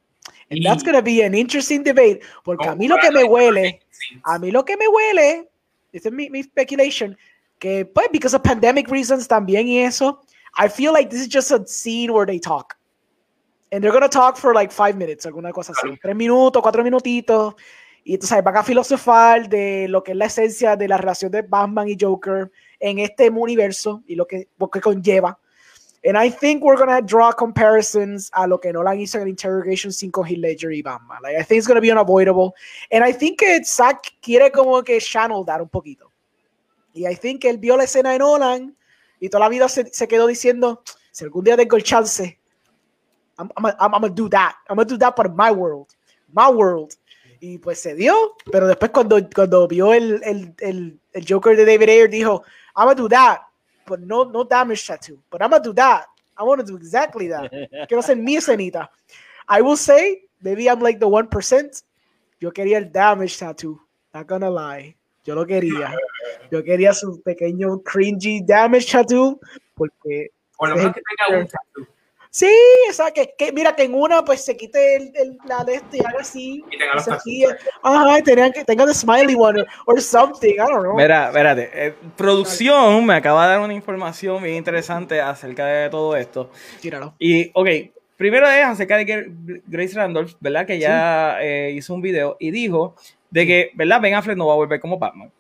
[0.49, 3.81] And that's Y- gonna be an interesting debate, porque a mí lo que me huele,
[4.23, 5.49] a mí lo que me huele,
[5.91, 7.17] esta es mi, mi speculation,
[7.59, 10.21] que pues because of pandemic reasons también y eso,
[10.57, 12.75] I feel like this is just a scene where they talk.
[13.71, 15.97] And they're gonna talk for like five minutes, alguna cosa así, Claro.
[16.01, 17.55] tres minutos, cuatro minutitos,
[18.03, 21.41] y entonces van a filosofar de lo que es la esencia de la relación de
[21.41, 25.37] Batman y Joker en este universo y lo que, lo que conlleva.
[26.05, 30.23] And I think we're gonna draw comparisons a lo que Nolan hizo en Interrogation 5
[30.23, 31.17] Heath Ledger y Batman.
[31.21, 32.53] Like, I think it's gonna be unavoidable.
[32.91, 36.06] And I think que Zack quiere como que channel dar un poquito.
[36.97, 38.75] Y I think que él vio la escena de Nolan
[39.19, 42.39] y toda la vida se, se quedó diciendo, si algún día tengo el chance,
[43.37, 44.55] I'm, I'm, I'm, I'm gonna do that.
[44.67, 45.87] I'm gonna do that for my world.
[46.33, 46.95] My world.
[47.39, 51.65] Y pues se dio, pero después cuando, cuando vio el, el, el, el Joker de
[51.65, 52.43] David Ayer dijo,
[52.75, 53.41] I'm gonna do that,
[53.85, 55.21] but no, no damage tattoo.
[55.29, 56.05] But I'm gonna do that.
[56.35, 57.51] I want to do exactly that.
[57.87, 58.89] Quiero hacer mi escenita.
[59.47, 61.83] I will say, maybe I'm like the 1%.
[62.39, 63.79] Yo quería el damage tattoo.
[64.13, 64.95] Not gonna lie.
[65.27, 65.93] Yo lo quería.
[66.49, 69.39] Yo quería su pequeño cringy damage tattoo.
[69.75, 71.85] Porque Por lo menos que tenga un tattoo
[72.29, 72.51] Sí,
[72.89, 75.75] o sea, que, que mira que en una pues se quite el, el- la de
[75.75, 76.63] este y haga así.
[76.71, 77.47] y tenga los ríe.
[77.81, 80.95] Ajá, y tenían que tenga the smiley one or, something, I don't know.
[80.95, 81.69] Mira, espérate.
[81.73, 86.51] eh, producción me acaba de dar una información bien interesante acerca de todo esto.
[86.79, 87.15] Tíralo.
[87.17, 87.67] Y, ok,
[88.17, 89.25] primero es acerca de que
[89.65, 90.67] Grace Randolph, ¿verdad?
[90.67, 92.95] Que ya eh, hizo un video y dijo
[93.29, 94.01] de que, ¿verdad?
[94.01, 95.31] Ben Affleck no va a volver como Batman.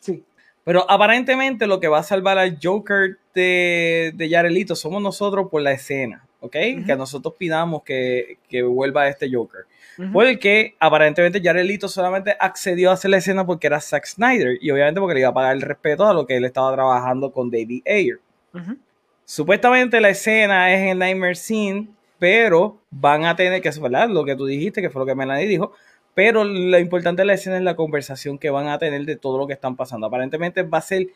[0.00, 0.22] Sí.
[0.64, 5.48] Pero aparentemente lo que va a salvar al Joker de, de Jared Leto somos nosotros
[5.50, 6.52] por la escena, ¿ok?
[6.86, 9.66] Que nosotros pidamos que, que vuelva este Joker.
[9.98, 10.12] Ujú.
[10.12, 14.70] Porque aparentemente Jared Leto solamente accedió a hacer la escena porque era Zack Snyder y
[14.70, 17.50] obviamente porque le iba a pagar el respeto a lo que él estaba trabajando con
[17.50, 18.20] David Ayer.
[18.54, 18.76] Ujú.
[19.24, 21.88] Supuestamente la escena es en Nightmare Scene,
[22.18, 25.46] pero van a tener que, verdad, lo que tú dijiste, que fue lo que Melanie
[25.46, 25.72] dijo,
[26.14, 29.38] pero lo importante de la escena es la conversación que van a tener de todo
[29.38, 30.06] lo que están pasando.
[30.06, 31.08] Aparentemente va a ser,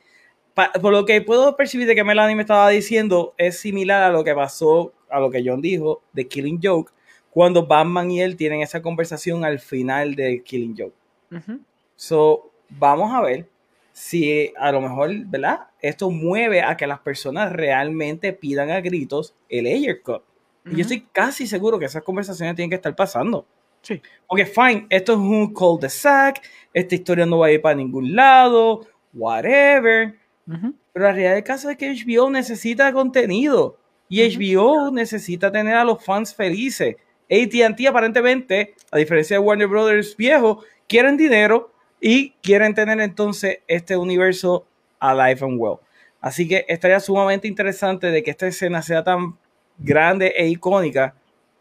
[0.54, 4.24] por lo que puedo percibir de que Melanie me estaba diciendo, es similar a lo
[4.24, 6.92] que pasó, a lo que John dijo de Killing Joke,
[7.30, 10.96] cuando Batman y él tienen esa conversación al final de Killing Joke.
[11.30, 11.60] Ujú.
[11.94, 13.48] So, vamos a ver
[13.92, 15.68] si a lo mejor, ¿verdad?
[15.80, 20.22] Esto mueve a que las personas realmente pidan a gritos el Ayer Cut.
[20.66, 23.46] Y yo estoy casi seguro que esas conversaciones tienen que estar pasando.
[23.88, 24.02] Sí.
[24.26, 26.42] Porque, fine, esto es un cul de sac,
[26.74, 30.14] esta historia no va a ir para ningún lado, whatever.
[30.44, 33.78] Pero la realidad del caso es que HBO necesita contenido
[34.10, 34.20] y.
[34.20, 36.96] HBO necesita tener a los fans felices.
[37.30, 43.96] AT&T aparentemente, a diferencia de Warner Brothers viejo, quieren dinero y quieren tener entonces este
[43.96, 44.66] universo
[44.98, 45.78] alive and well.
[46.20, 49.38] Así que estaría sumamente interesante de que esta escena sea tan
[49.78, 51.14] grande e icónica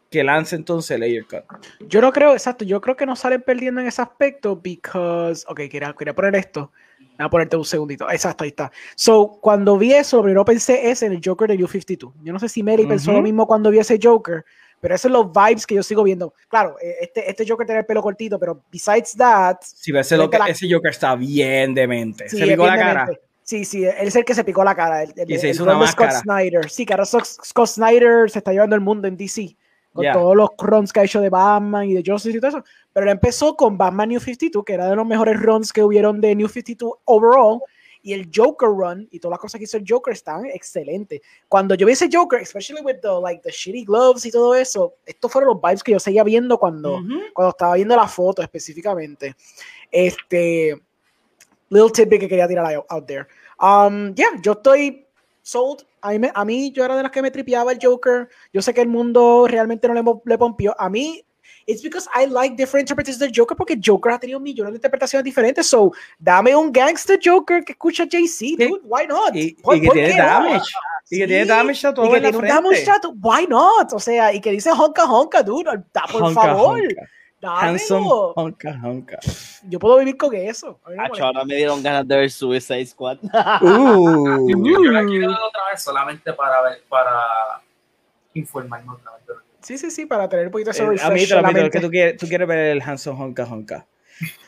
[0.09, 1.43] que lance entonces el Ayer Cut.
[1.87, 5.61] Yo no creo, exacto, yo creo que no salen perdiendo en ese aspecto because, ok,
[5.69, 6.71] quería, quería poner esto.
[7.17, 8.09] Voy a ponerte un segundito.
[8.11, 8.71] Exacto, ahí está.
[8.95, 12.13] So, cuando vi eso, lo primero pensé es en el Joker de New 52.
[12.23, 13.17] Yo no sé si Mary pensó Ujú.
[13.19, 14.45] lo mismo cuando vio ese Joker,
[14.79, 16.33] pero esos son los vibes que yo sigo viendo.
[16.47, 20.29] Claro, eh, este, este Joker tiene el pelo cortito, pero besides that, Si ves lo
[20.29, 22.29] que la- ese Joker está bien demente.
[22.29, 23.09] sí, Se picó la cara.
[23.41, 25.01] Sí, sí, él es el que se picó la cara.
[25.03, 26.11] El, el- Y se el hizo ron una Scott.
[26.21, 26.69] Snyder.
[26.69, 29.55] Sí, que ahora Scott Snyder se está llevando el mundo en DC.
[29.97, 30.13] Con Ya.
[30.13, 32.63] todos los runs que ha hecho de Batman y de Justice y todo eso.
[32.93, 36.21] Pero él empezó con Batman New 52, que era de los mejores runs que hubieron
[36.21, 37.59] de New 52 overall.
[38.03, 41.19] Y el Joker run y todas las cosas que hizo el Joker están excelentes.
[41.49, 44.93] Cuando yo vi ese Joker, especially with the, like, the shitty gloves y todo eso,
[45.05, 47.15] estos fueron los vibes que yo seguía viendo cuando, Ujú.
[47.33, 49.35] cuando estaba viendo la foto específicamente.
[49.91, 50.79] Este,
[51.69, 53.25] little tidbit que quería tirar out, out there.
[53.59, 55.05] Um, yeah, yo estoy
[55.41, 55.83] sold.
[56.07, 58.29] A mí, me- a mí yo era de las que me tripeaba el Joker.
[58.53, 60.75] Yo sé que el mundo realmente no le, le pompió.
[60.79, 61.23] A mí,
[61.65, 65.23] it's because I like different interpretations del Joker porque Joker ha tenido millones de interpretaciones
[65.23, 65.67] diferentes.
[65.67, 68.81] So, dame un gangster Joker que escucha Jay-Z, dude.
[68.85, 69.35] Why not?
[69.35, 70.71] Y, ¿Por- y que tiene damage.
[71.09, 73.13] Y que tiene damage a todo y que tiene un damage tattoo.
[73.21, 73.93] Why not?
[73.93, 75.71] O sea, y que dice honka honka, dude.
[76.11, 76.79] Por Honka, favor.
[76.81, 77.01] honka.
[77.41, 79.19] Handsome honka honka.
[79.69, 80.79] Yo puedo vivir con eso.
[80.87, 83.19] No Acho, ahora me dieron ganas de ver Suicide Squad.
[83.61, 84.49] Uh.
[84.49, 87.61] Yo, yo la quiero ver otra vez solamente para ver, para
[88.33, 89.37] informarme otra vez.
[89.61, 91.89] Sí, sí, sí, para tener un poquito de Eh, a mí te lo que tú
[91.89, 93.85] quieres, tú quieres ver el Hanson Honka Honka.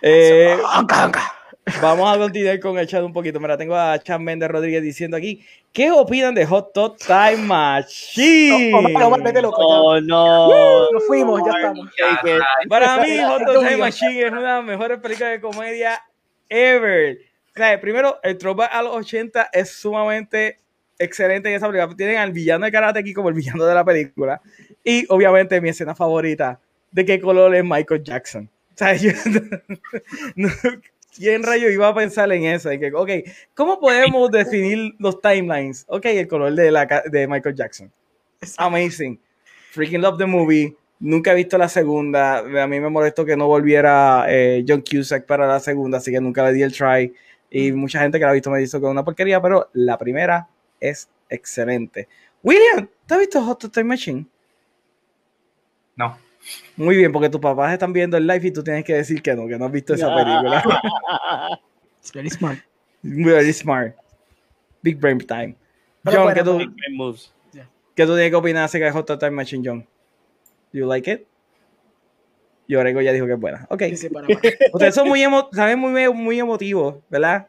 [0.01, 1.38] Eh, Honka, honka.
[1.81, 3.39] Vamos a continuar con el chat un poquito.
[3.39, 8.71] Mira, tengo a Chan Méndez Rodríguez diciendo aquí, ¿qué opinan de Hot Top Time Machine?
[8.71, 9.65] No, Omar, Omar, vete loco, ya.
[9.79, 10.91] Oh, no.
[10.91, 11.89] Nos fuimos, ya estamos.
[11.97, 12.21] Ya,
[12.67, 13.77] Para mí, Hot Top Time.
[13.77, 16.01] Machine es una de las mejores películas de comedia
[16.49, 17.17] ever.
[17.55, 20.57] O sea, primero, el throwback a los 80 es sumamente
[20.97, 21.95] excelente en esa película.
[21.95, 24.41] Tienen al villano de Karate aquí como el villano de la película.
[24.83, 26.59] Y obviamente mi escena favorita,
[26.91, 28.49] de qué color es Michael Jackson.
[28.73, 29.11] O sea, yo,
[30.35, 30.49] no-
[31.19, 32.71] ¿quién rayo iba a pensar en eso?
[32.71, 33.09] Y que, ok,
[33.53, 35.83] ¿cómo podemos definir los timelines?
[35.89, 37.91] Ok, el color de, la, ca- de Michael Jackson.
[38.57, 39.19] Amazing.
[39.71, 40.75] Freaking love the movie.
[40.99, 42.39] Nunca he visto la segunda.
[42.39, 46.21] A mí me molestó que no volviera eh, John Cusack para la segunda, así que
[46.21, 47.13] nunca le di el try.
[47.51, 49.97] Y mucha gente que la ha visto me dice que es una porquería, pero la
[49.97, 50.47] primera
[50.79, 52.07] es excelente.
[52.41, 54.25] William, ¿te has visto Hot Time Machine?
[55.95, 56.17] No.
[56.75, 59.35] Muy bien, porque tus papás están viendo el live y tú tienes que decir que
[59.35, 60.63] no, que no has visto esa película.
[61.99, 62.59] It's very smart.
[63.01, 63.95] Very smart.
[64.81, 65.55] Big brain time.
[66.03, 67.33] Pero John, bueno, ¿qué, tú, moves.
[67.95, 69.87] ¿qué tú tienes que opinar acerca de Hot Time Machine, John?
[70.71, 71.25] Do you like it?
[72.67, 73.65] Y Orego ya dijo que es buena.
[73.69, 73.83] Ok.
[73.89, 74.39] Sí, sí, para, para.
[74.73, 77.47] Ustedes son muy, emo saben, muy, muy emotivos, ¿verdad?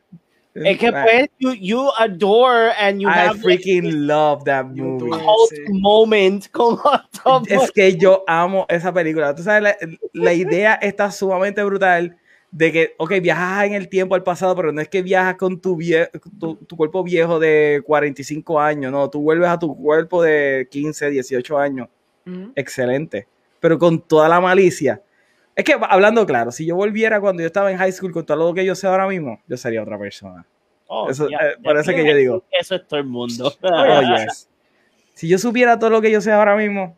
[0.55, 5.11] Es que pues, you, you adore and you I have like, freaking love that movie.
[5.11, 5.73] cult Sí.
[5.73, 9.35] moment con Hot Tub Es que yo amo esa película.
[9.35, 9.77] Tú sabes, la,
[10.13, 12.17] la idea está sumamente brutal
[12.51, 15.61] de que, ok, viajas en el tiempo al pasado, pero no es que viajas con
[15.61, 16.09] tu, vie
[16.41, 21.11] tu, tu cuerpo viejo de 45 años, no, tú vuelves a tu cuerpo de 15,
[21.11, 21.89] 18 años.
[22.27, 22.51] Ujú.
[22.57, 23.29] Excelente.
[23.61, 25.01] Pero con toda la malicia.
[25.61, 28.39] Es que, hablando claro, si yo volviera cuando yo estaba en high school con todo
[28.39, 30.47] lo que yo sé ahora mismo, yo sería otra persona.
[30.87, 32.45] Oh, Eso, ya, eh, ya por eso que que yo digo.
[32.51, 33.53] Eso es todo el mundo.
[33.63, 34.49] Oh, yes.
[35.15, 36.97] Si yo supiera todo lo que yo sé ahora mismo.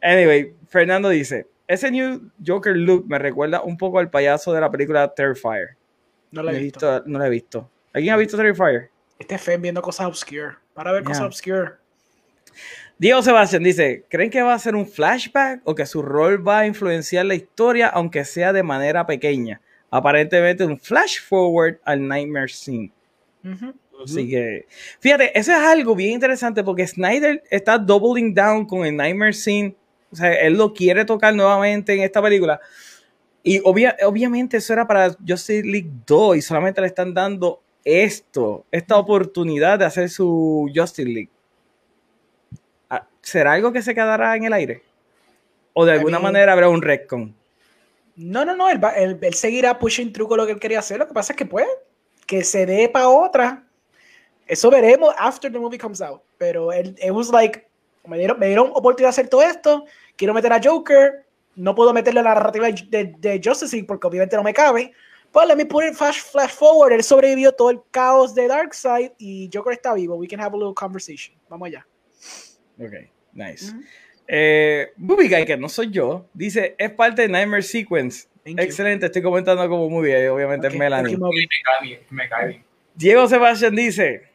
[0.00, 4.70] Anyway, Fernando dice: Ese new Joker look me recuerda un poco al payaso de la
[4.70, 5.70] película Terrifier.
[6.30, 7.02] No No lo lo he visto.
[7.06, 7.68] no lo he visto.
[7.92, 8.90] ¿Alguien ha visto Terrifier?
[9.18, 10.54] Este Fen viendo cosas obscure.
[10.74, 11.72] Para ver cosas obscure.
[13.00, 16.58] Diego Sebastián dice: ¿Creen que va a ser un flashback o que su rol va
[16.58, 19.58] a influenciar la historia, aunque sea de manera pequeña?
[19.90, 22.92] Aparentemente, un flash forward al Nightmare Scene.
[23.42, 23.72] Ujú.
[24.04, 24.66] Así que,
[24.98, 29.74] fíjate, eso es algo bien interesante porque Snyder está doubling down con el Nightmare Scene.
[30.12, 32.60] O sea, él lo quiere tocar nuevamente en esta película.
[33.42, 38.66] Y obvia- obviamente eso era para Justice League 2 y solamente le están dando esto,
[38.70, 41.30] esta oportunidad de hacer su Justice League.
[43.30, 44.82] ¿Será algo que se quedará en el aire?
[45.72, 47.32] ¿O de I alguna mean- manera habrá un retcon?
[48.16, 48.68] No, no, no.
[48.68, 50.98] Él, va- él- él seguirá pushing through con lo que él quería hacer.
[50.98, 51.66] Lo que pasa es que, pues,
[52.26, 53.64] que se dé para otra.
[54.48, 56.20] Eso veremos after the movie comes out.
[56.38, 57.68] Pero él, it was like,
[58.04, 59.84] me dieron, me dieron oportunidad de hacer todo esto.
[60.16, 61.24] Quiero meter a Joker.
[61.54, 64.92] No puedo meterle la narrativa de, de Justice League porque obviamente no me cabe.
[65.30, 66.92] Pues let me put it flash, flash forward.
[66.92, 70.16] Él sobrevivió todo el caos de Darkseid y Joker está vivo.
[70.16, 71.36] We can have a little conversation.
[71.48, 71.86] Vamos allá.
[72.78, 72.94] Ok,
[73.32, 73.72] nice.
[73.72, 73.82] Ujú.
[74.28, 78.28] Eh, Booby Guy, que no soy yo, dice, es parte de Nightmare Sequence.
[78.44, 78.64] Thank you.
[78.64, 81.18] Excelente, estoy comentando como muy bien, obviamente Ok, es Melanie.
[82.10, 82.62] Me cae.
[82.94, 84.30] Diego Sebastian dice,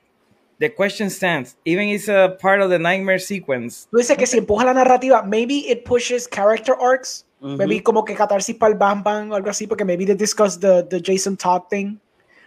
[0.58, 3.88] The question stands, even is a part of the Nightmare Sequence.
[3.92, 7.26] Tú dices que si empuja la narrativa, maybe it pushes character arcs.
[7.42, 10.60] Maybe como que catarsis para el Bam Bam o algo así, porque maybe they discuss
[10.60, 12.00] the, the Jason Todd thing.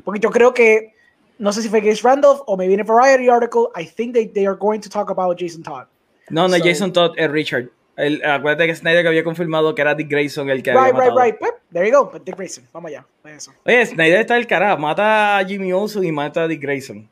[0.04, 0.94] Porque yo creo que,
[1.38, 4.26] no sé si fue Gates Randolph o maybe in a Variety article, I think they,
[4.26, 5.86] they are going to talk about Jason Todd.
[6.30, 7.66] No, no, So- Jason Todd es Richard.
[7.96, 10.92] El, acuérdate que Snyder que había confirmado que era Dick Grayson el que Right, había
[10.92, 11.20] right, matado.
[11.24, 11.36] right.
[11.38, 12.10] Pues, there you go.
[12.12, 12.64] But Dick Grayson.
[12.72, 13.04] Vamos allá.
[13.24, 13.52] Eso.
[13.66, 17.08] Oye, Snyder está el cara, mata a Jimmy Olsen y mata a Dick Grayson.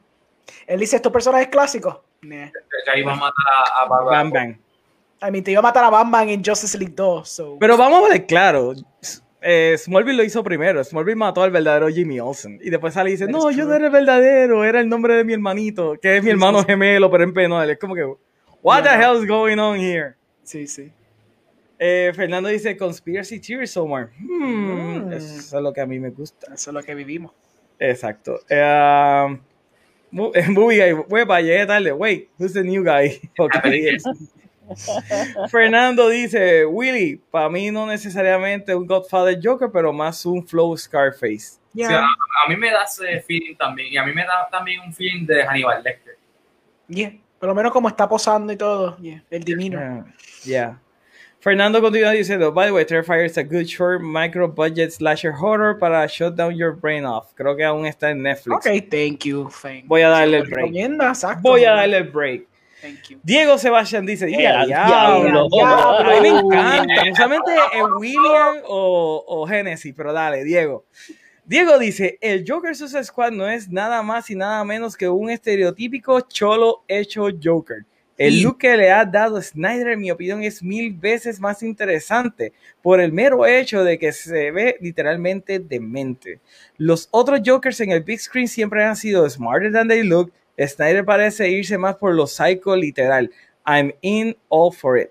[0.67, 1.97] Él dice, ¿estos personajes clásicos?
[2.23, 2.47] Nah.
[2.87, 3.35] Ya iba a matar
[3.83, 4.05] a, a.
[4.05, 4.59] Bam, bam.
[5.23, 7.57] I mean, te iba a matar a Bam Bam en Justice League 2, so...
[7.59, 8.75] Pero vamos a ver claro.
[9.41, 10.85] eh, Smallville lo hizo primero.
[10.85, 12.61] Smallville mató al verdadero Jimmy Olsen.
[12.63, 15.15] Y después sale y dice, That no, yo no era el verdadero, era el nombre
[15.15, 17.69] de mi hermanito, que es mi hermano gemelo, pero en penal.
[17.71, 18.05] Es como que,
[18.67, 20.17] what Yeah, the hell is going on here?
[20.45, 20.91] Sí, sí.
[21.79, 24.11] Eh, Fernando dice, conspiracy theories, Omar.
[24.19, 25.13] Hmm, Mm.
[25.13, 26.47] Eso es lo que a mí me gusta.
[26.55, 27.33] Eso es lo que vivimos.
[27.79, 28.41] Exacto.
[28.51, 29.41] Um,
[30.11, 31.93] Mo- movie guy, huepa, llegué tarde.
[31.93, 33.21] Wait, who's the new guy?
[33.39, 33.55] Ok.
[35.51, 41.59] Fernando dice, Willy, para mí no necesariamente un Godfather Joker, pero más un flow Scarface.
[41.73, 41.89] Yeah.
[41.89, 43.93] Sí, a, a mí me da ese feeling también.
[43.93, 46.17] Y a mí me da también un feeling de Hannibal Lecter.
[46.89, 47.13] yeah.
[47.39, 48.97] Por lo menos como está posando y todo.
[48.99, 49.23] Yeah.
[49.31, 49.81] El demeanor.
[49.81, 50.05] Yeah.
[50.45, 50.81] yeah.
[51.47, 55.79] Fernando continúa diciendo, by the way, Terrifier is a good short micro budget slasher horror
[55.79, 57.33] para shut down your brain off.
[57.37, 58.57] Creo que aún está en Netflix.
[58.57, 59.49] Ok, thank you.
[59.85, 60.75] Voy a darle el break.
[60.75, 61.43] exacto.
[61.43, 62.49] Voy a darle el break.
[62.83, 63.21] Thank you.
[63.23, 65.49] Diego Sebastián dice, "Ya, diablo".
[65.53, 66.01] diablo.
[66.01, 70.85] A mí me encanta, usualmente es William o, o Genesis, pero dale, Diego.
[71.47, 75.31] Diego dice, el Joker Suicide Squad no es nada más y nada menos que un
[75.31, 77.85] estereotípico cholo hecho Joker.
[78.19, 82.53] El look que le ha dado Snyder, en mi opinión, es mil veces más interesante
[82.83, 86.41] por el mero hecho de que se ve literalmente demente.
[86.79, 91.05] Los otros Jokers en el big screen siempre han sido smarter than they look, Snyder
[91.05, 93.31] parece irse más por lo psycho literal.
[93.65, 95.11] I'm in all for it.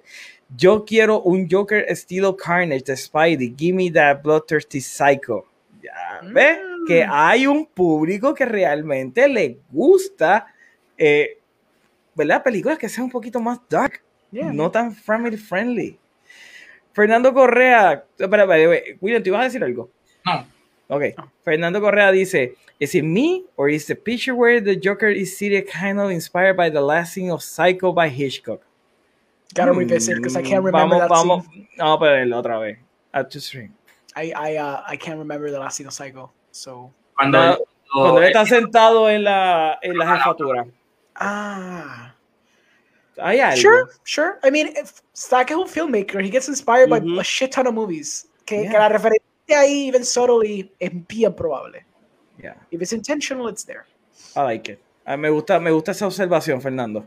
[0.58, 3.56] Yo quiero un Joker estilo Carnage de Spidey.
[3.56, 5.46] Give me that bloodthirsty psycho.
[5.86, 6.88] Ya ves Mm.
[6.88, 10.48] que hay un público que realmente le gusta,
[10.98, 11.38] eh,
[12.16, 12.44] ¿verdad?
[12.44, 14.02] Películas que sean un poquito más dark,
[14.32, 14.52] Yeah.
[14.52, 15.98] no tan family friendly.
[16.94, 19.90] Fernando Correa, espera, espera, espera, William, ¿te ibas a decir algo?
[20.26, 20.46] No.
[20.88, 21.04] Ok.
[21.44, 25.66] Fernando Correa dice, Is it me or is the picture where the Joker is seated
[25.70, 28.62] kind of inspired by the last scene of Psycho by Hitchcock?
[29.54, 31.70] Gotta revisit because I can't remember vamos, that vamos, scene.
[31.78, 32.78] Vamos a ponerlo otra vez.
[33.14, 33.74] At to stream.
[34.16, 36.32] I I uh, I can't remember the last Psycho.
[36.52, 37.58] So Cuando, No,
[38.02, 40.66] Cuando él está sentado en la, en la jefatura.
[41.16, 42.12] ah.
[43.18, 43.56] Hay algo.
[43.62, 44.40] Sure, sure.
[44.44, 47.18] I mean, if Stack is a filmmaker, he gets inspired by Mhm.
[47.20, 48.28] a shit ton of movies.
[48.46, 48.80] Que, que Yeah.
[48.80, 51.86] la referencia ahí, even subtly, es bien probable.
[52.38, 53.86] Yeah, If it's intentional, it's there.
[54.36, 54.80] I like it.
[55.06, 57.06] Ah, me, gusta, me gusta esa observación, Fernando.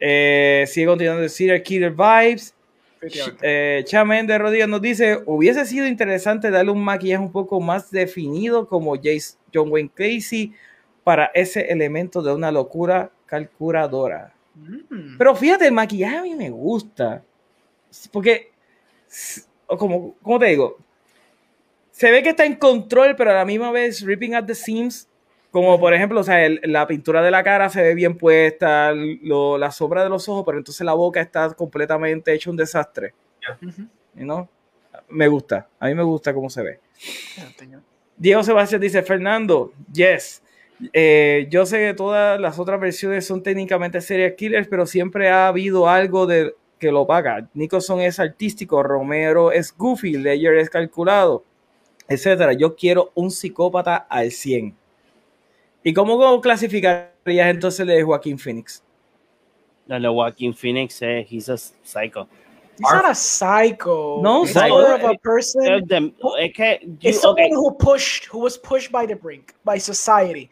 [0.00, 2.54] Eh, sigue continuando de Serial Killer Vibes.
[3.42, 7.90] Eh, Chamen de Rodríguez nos dice: Hubiese sido interesante darle un maquillaje un poco más
[7.90, 10.52] definido como Jace, John Wayne Casey
[11.04, 14.32] para ese elemento de una locura calculadora.
[14.54, 15.18] Mm.
[15.18, 17.22] Pero fíjate, el maquillaje a mí me gusta.
[18.10, 18.50] Porque,
[19.66, 20.78] como, ¿cómo te digo?
[21.90, 25.08] Se ve que está en control, pero a la misma vez ripping at the seams.
[25.56, 28.92] Como por ejemplo, o sea, el- la pintura de la cara se ve bien puesta,
[28.92, 33.14] lo- la sombra de los ojos, pero entonces la boca está completamente hecha un desastre.
[34.14, 34.46] You know?
[35.08, 36.80] Me gusta, a mí me gusta cómo se ve.
[37.70, 37.80] Yeah.
[38.18, 40.42] Diego Sebastián dice, Fernando, yes.
[40.92, 45.48] Eh, yo sé que todas las otras versiones son técnicamente serial killers, pero siempre ha
[45.48, 47.48] habido algo de que lo paga.
[47.54, 51.44] Nicholson es artístico, Romero es goofy, Ledger es calculado,
[52.08, 52.52] etcétera.
[52.52, 54.76] Yo quiero un psicópata al 100.
[55.86, 58.82] ¿Y cómo, clasificarías entonces el de Joaquín Phoenix?
[59.88, 62.26] El de Joaquin Phoenix, eh, he's a psycho.
[62.76, 64.18] He's not a psycho.
[64.20, 64.68] No, It's psycho.
[64.68, 65.62] more of a person.
[65.62, 69.78] Es es you- It's someone okay, who pushed, who was pushed by the brink, by
[69.78, 70.50] society.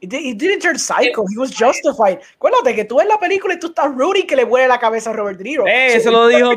[0.00, 1.24] He, di- he didn't turn psycho.
[1.28, 2.20] He was justified.
[2.38, 5.10] Acuérdate que tú ves la película y tú estás rooting que le vuele la cabeza
[5.10, 5.64] a Robert De Niro.
[5.66, 6.54] Eh, So, eso lo dijo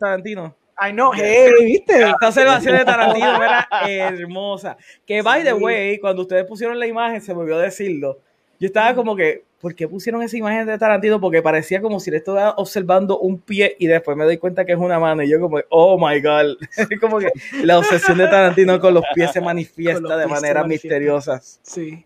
[0.00, 0.56] Tarantino.
[0.80, 2.02] I know, hey, ¿viste?
[2.02, 4.76] Esta observación de Tarantino era hermosa.
[5.06, 8.18] Que, by the way, cuando ustedes pusieron la imagen, se me olvidó decirlo.
[8.58, 11.20] Yo estaba como que, ¿por qué pusieron esa imagen de Tarantino?
[11.20, 14.72] Porque parecía como si le estuviera observando un pie y después me doy cuenta que
[14.72, 15.22] es una mano.
[15.22, 16.56] Y yo, como, oh my god.
[17.00, 17.30] como que
[17.62, 20.64] la obsesión de Tarantino con los pies se manifiesta de manifiesta.
[20.64, 21.60] misteriosas.
[21.62, 22.04] Sí.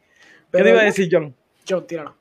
[0.52, 1.34] ¿Qué te iba a decir, John?
[1.68, 2.17] John, tíralo.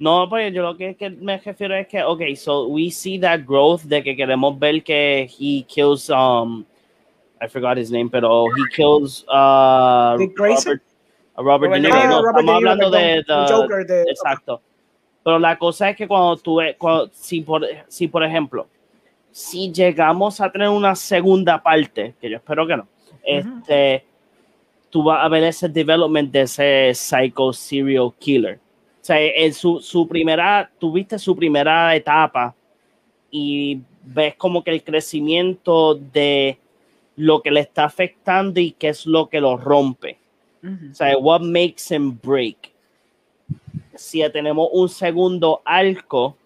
[0.00, 3.40] No, pues yo lo que, que me refiero es que, ok, so we see that
[3.46, 6.64] growth de que queremos ver que he kills, um,
[7.38, 10.16] I forgot his name, pero he kills, uh?
[10.16, 10.82] Robert,
[11.36, 11.96] a Robert, De De Niro.
[12.00, 12.08] Niro.
[12.08, 14.62] no, Ah, Robert estamos De Niro, hablando de, the- Joker de- exacto.
[15.22, 18.66] Pero la cosa es que cuando tú, cuando, si por, si por ejemplo,
[19.30, 22.88] si llegamos a tener una segunda parte, que yo espero que no,
[23.22, 24.02] este,
[24.88, 28.58] tú vas a ver ese development de ese psycho serial killer.
[29.10, 32.54] Sea, en su, su primera, tuviste su primera etapa
[33.28, 36.56] y ves como que el crecimiento de
[37.16, 40.16] lo que le está afectando y qué es lo que lo rompe.
[40.62, 42.70] O sea, what makes him break.
[43.96, 46.36] Si tenemos un segundo arco,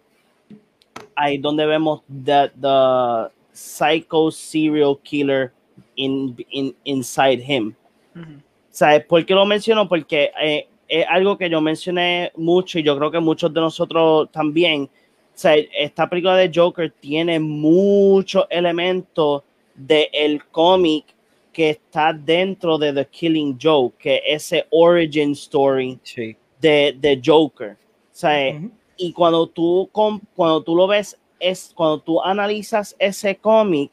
[1.14, 5.52] ahí donde vemos the, the psycho serial killer
[5.96, 7.74] in, in, inside him.
[8.16, 8.40] Ujú.
[8.70, 9.86] ¿Sabes por qué lo menciono?
[9.86, 10.66] Porque eh,
[11.00, 14.82] es algo que yo mencioné mucho y yo creo que muchos de nosotros también.
[14.84, 19.42] O sea, esta película de Joker tiene muchos elementos
[19.74, 21.04] del cómic
[21.52, 26.36] que está dentro de The Killing Joke, que es ese origin story Sí.
[26.60, 27.72] de, de Joker.
[27.72, 27.76] O
[28.16, 28.70] sea, Ujú.
[28.96, 33.90] y cuando tú, cuando tú lo ves, es cuando tú analizas ese cómic,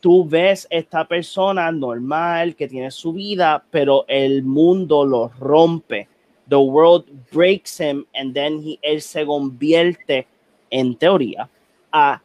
[0.00, 6.08] tú ves esta persona normal que tiene su vida, pero el mundo lo rompe.
[6.48, 10.26] The world breaks him and then he, él se convierte,
[10.70, 11.48] en teoría,
[11.92, 12.20] a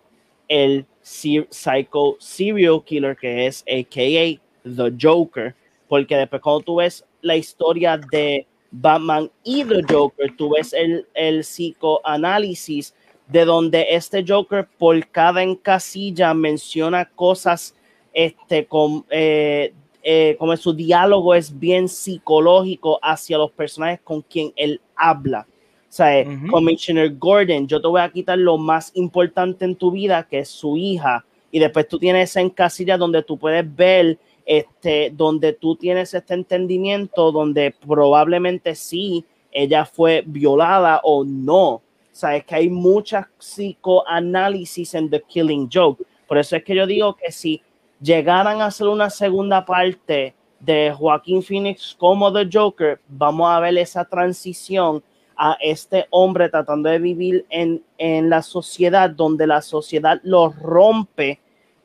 [0.48, 5.56] el psycho serial killer que es AKA The Joker,
[5.88, 11.08] porque después cuando tú ves la historia de Batman y The Joker, tú ves el,
[11.14, 12.94] el psicoanálisis
[13.28, 17.76] de donde este Joker por cada encasilla menciona cosas
[18.14, 19.74] este, con, eh,
[20.04, 25.48] eh, como su diálogo es bien psicológico hacia los personajes con quien él habla.
[25.48, 26.48] O sea, Ujú.
[26.48, 30.50] Commissioner Gordon, yo te voy a quitar lo más importante en tu vida, que es
[30.50, 35.76] su hija, y después tú tienes esa encasilla donde tú puedes ver, este, donde tú
[35.76, 41.82] tienes este entendimiento, donde probablemente sí, ella fue violada o no.
[42.12, 46.04] Sabes que hay muchas psicoanálisis en The Killing Joke.
[46.28, 47.62] Por eso es que yo digo que si
[48.02, 53.78] llegaran a hacer una segunda parte de Joaquín Phoenix como The Joker, vamos a ver
[53.78, 55.04] esa transición
[55.36, 61.40] a este hombre tratando de vivir en, en la sociedad donde la sociedad lo rompe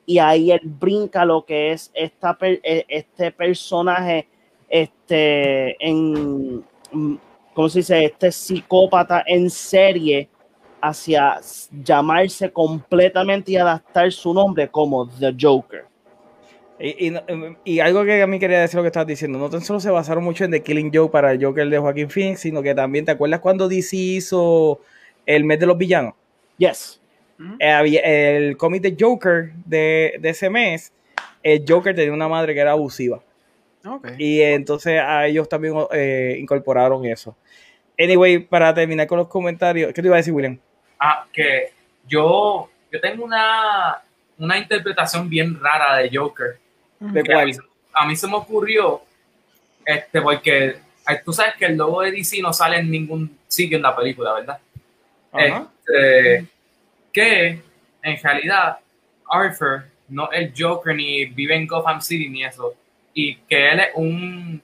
[0.05, 4.27] y ahí él brinca lo que es esta, eh, este personaje
[4.69, 6.63] este, en,
[7.53, 8.05] ¿cómo se dice?
[8.05, 10.29] Este psicópata en serie
[10.81, 11.39] hacia
[11.83, 15.86] llamarse completamente y adaptar su nombre como The Joker.
[16.79, 19.61] Y, em, y algo que a mí quería decir lo que estabas diciendo, no tan
[19.61, 22.61] solo se basaron mucho en The Killing Joke para el Joker de Joaquín Phoenix, sino
[22.61, 24.81] que también, ¿te acuerdas cuando DC hizo
[25.25, 26.13] el mes de los villanos?
[26.57, 27.01] Yes.
[27.59, 30.91] Eh, había el cómic de Joker de, de ese mes,
[31.43, 33.21] el Joker tenía una madre que era abusiva.
[33.85, 34.11] Ok.
[34.17, 37.35] Y entonces a ellos también eh, incorporaron eso.
[37.97, 40.59] Anyway, para terminar con los comentarios, ¿qué te iba a decir, William?
[40.99, 41.71] Ah, que
[42.07, 44.01] yo, yo tengo una,
[44.37, 46.59] una interpretación bien rara de Joker.
[46.99, 47.67] ¿De que a mí, cuál?
[47.93, 49.01] a mí se me ocurrió,
[49.85, 53.77] este, porque eh, tú sabes que el logo de DC no sale en ningún sitio
[53.77, 54.59] en la película, ¿verdad?
[55.31, 55.67] Ajá.
[55.87, 56.45] Este,
[57.13, 57.61] que
[58.03, 58.77] en realidad
[59.29, 62.73] Arthur no es el Joker ni vive en Gotham City ni eso,
[63.13, 64.61] y que él es un,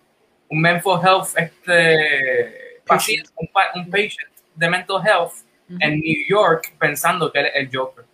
[0.50, 5.34] un mental health este, paciente, un, pa- un patient de mental health
[5.80, 8.06] en New York pensando que él es el Joker.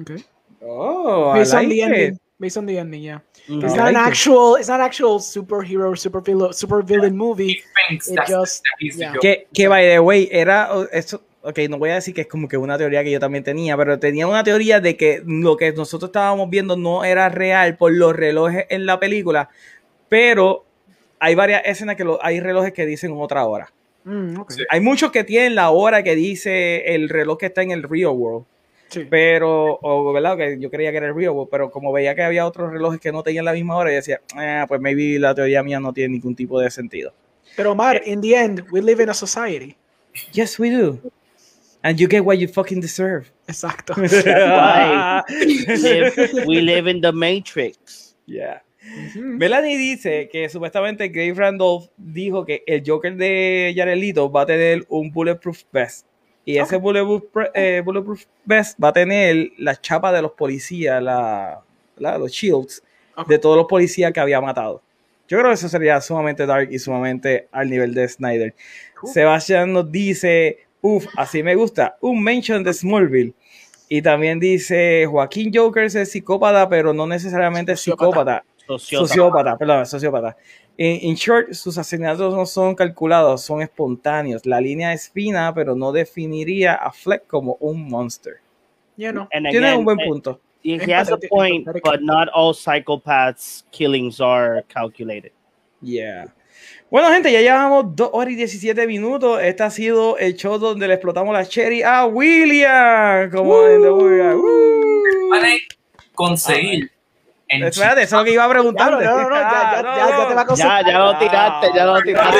[0.00, 0.24] Okay.
[0.60, 1.68] Oh, I like
[2.14, 2.18] it.
[2.40, 3.18] Based on the ending, yeah.
[3.48, 3.66] No.
[3.66, 4.08] It's not an like it.
[4.08, 4.56] actual.
[4.56, 7.62] It's not actual superhero, super villain, super villain movie.
[7.90, 9.12] It that's, just- yeah.
[9.20, 11.22] Que, que by the way, era eso.
[11.42, 13.76] Ok, no voy a decir que es como que una teoría que yo también tenía,
[13.76, 17.92] pero tenía una teoría de que lo que nosotros estábamos viendo no era real por
[17.92, 19.48] los relojes en la película,
[20.08, 20.64] pero
[21.18, 23.72] hay varias escenas que lo- hay relojes que dicen otra hora.
[24.04, 24.56] Mm, okay.
[24.58, 24.64] Sí.
[24.70, 28.12] Hay muchos que tienen la hora que dice el reloj que está en el real
[28.12, 28.44] world,
[28.90, 29.06] Sí.
[29.08, 32.22] pero, o verdad, que yo creía que era el real world, pero como veía que
[32.22, 35.34] había otros relojes que no tenían la misma hora, yo decía, "Ah, pues maybe la
[35.34, 37.12] teoría mía no tiene ningún tipo de sentido.
[37.56, 39.76] Pero Mar, in the end, we live in a society.
[40.32, 40.98] Yes, we do.
[41.82, 43.26] And you get what you fucking deserve.
[43.46, 43.94] Exacto.
[46.46, 48.16] We live in the Matrix.
[48.26, 48.62] Yeah.
[49.14, 54.46] Melanie dice que supuestamente Grave Randolph dijo que el Joker de Jared Leto va a
[54.46, 56.06] tener un bulletproof vest.
[56.44, 61.60] Y ese bulletproof, eh, bulletproof vest va a tener la chapa de los policías, la,
[61.96, 62.82] la- los shields
[63.28, 64.82] de todos los policías que había matado.
[65.28, 68.54] Yo creo que eso sería sumamente dark y sumamente al nivel de Snyder.
[69.00, 69.10] Cool.
[69.12, 73.34] Sebastián nos dice, uff, así me gusta, un mention de Smallville.
[73.88, 78.06] Y también dice, Joaquín Joker es psicópata, pero no necesariamente Sociópata.
[78.06, 78.44] psicópata.
[78.66, 79.06] Sociópata.
[79.08, 80.36] Sociópata, perdón, sociópata.
[80.80, 84.46] In, in short, sus asesinatos no son calculados, son espontáneos.
[84.46, 88.40] La línea es fina, pero no definiría a Fleck como un monster.
[88.96, 89.28] You know.
[89.30, 90.40] And Tiene again, un buen eh, punto.
[90.62, 95.32] he has a point, but not all psychopaths' killings are calculated.
[95.82, 96.32] Yeah.
[96.90, 99.38] Bueno, gente, ya llevamos 2 horas y 17 minutos.
[99.42, 103.30] Este ha sido el show donde le explotamos la cherry a William.
[103.30, 103.90] Como en The.
[105.28, 105.60] Vale,
[106.14, 106.90] conseguir
[107.50, 108.90] en Espérate, eso es lo que iba a preguntar.
[108.92, 110.86] No, no, no, ya, ya, ya, ya te va a Ya, conseguir.
[110.86, 112.38] ya lo tiraste, ya lo tiraste.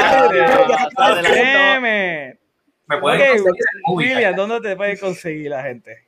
[1.00, 2.38] It.
[2.86, 4.14] me pueden conseguir en Movie Guy.
[4.14, 5.98] William, ¿dónde te puede conseguir la gente?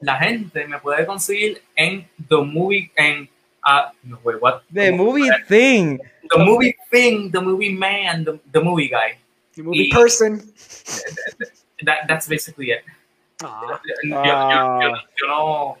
[0.00, 3.28] La gente me puede conseguir en The Movie, en
[3.62, 4.62] ah, no, wait, what?
[4.72, 4.92] The.
[4.92, 5.98] Movie Thing.
[6.30, 9.18] The Movie Thing, The Movie Man, The, the Movie Guy.
[9.54, 10.40] The movie Y- person.
[11.84, 12.84] That, that's basically it.
[13.44, 13.68] Ah, Yo,
[14.04, 15.78] yo- yo- yo- yo no,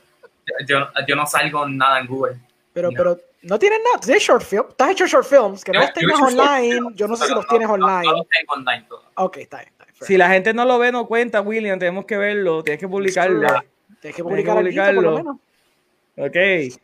[0.66, 2.36] yo, yo no salgo nada en Google.
[2.72, 2.96] Pero, No.
[2.96, 3.98] pero no tienes nada.
[4.00, 4.64] Tienes short film.
[4.70, 5.64] Estás hecho short films.
[5.64, 6.90] Que no los tengas online.
[6.94, 8.04] Yo no sé si los tienes no- online.
[8.04, 9.02] No los tengo online todo.
[9.16, 9.68] Ok, está bien.
[9.72, 9.96] Está bien.
[10.06, 11.78] Si la gente no lo ve, no cuenta, William.
[11.78, 12.62] Tenemos que verlo.
[12.62, 13.40] Tienes que publicarlo.
[13.40, 15.12] Tienes que Tienes que publicar el por lo publicarlo.
[15.16, 15.36] menos.
[16.18, 16.78] Ok.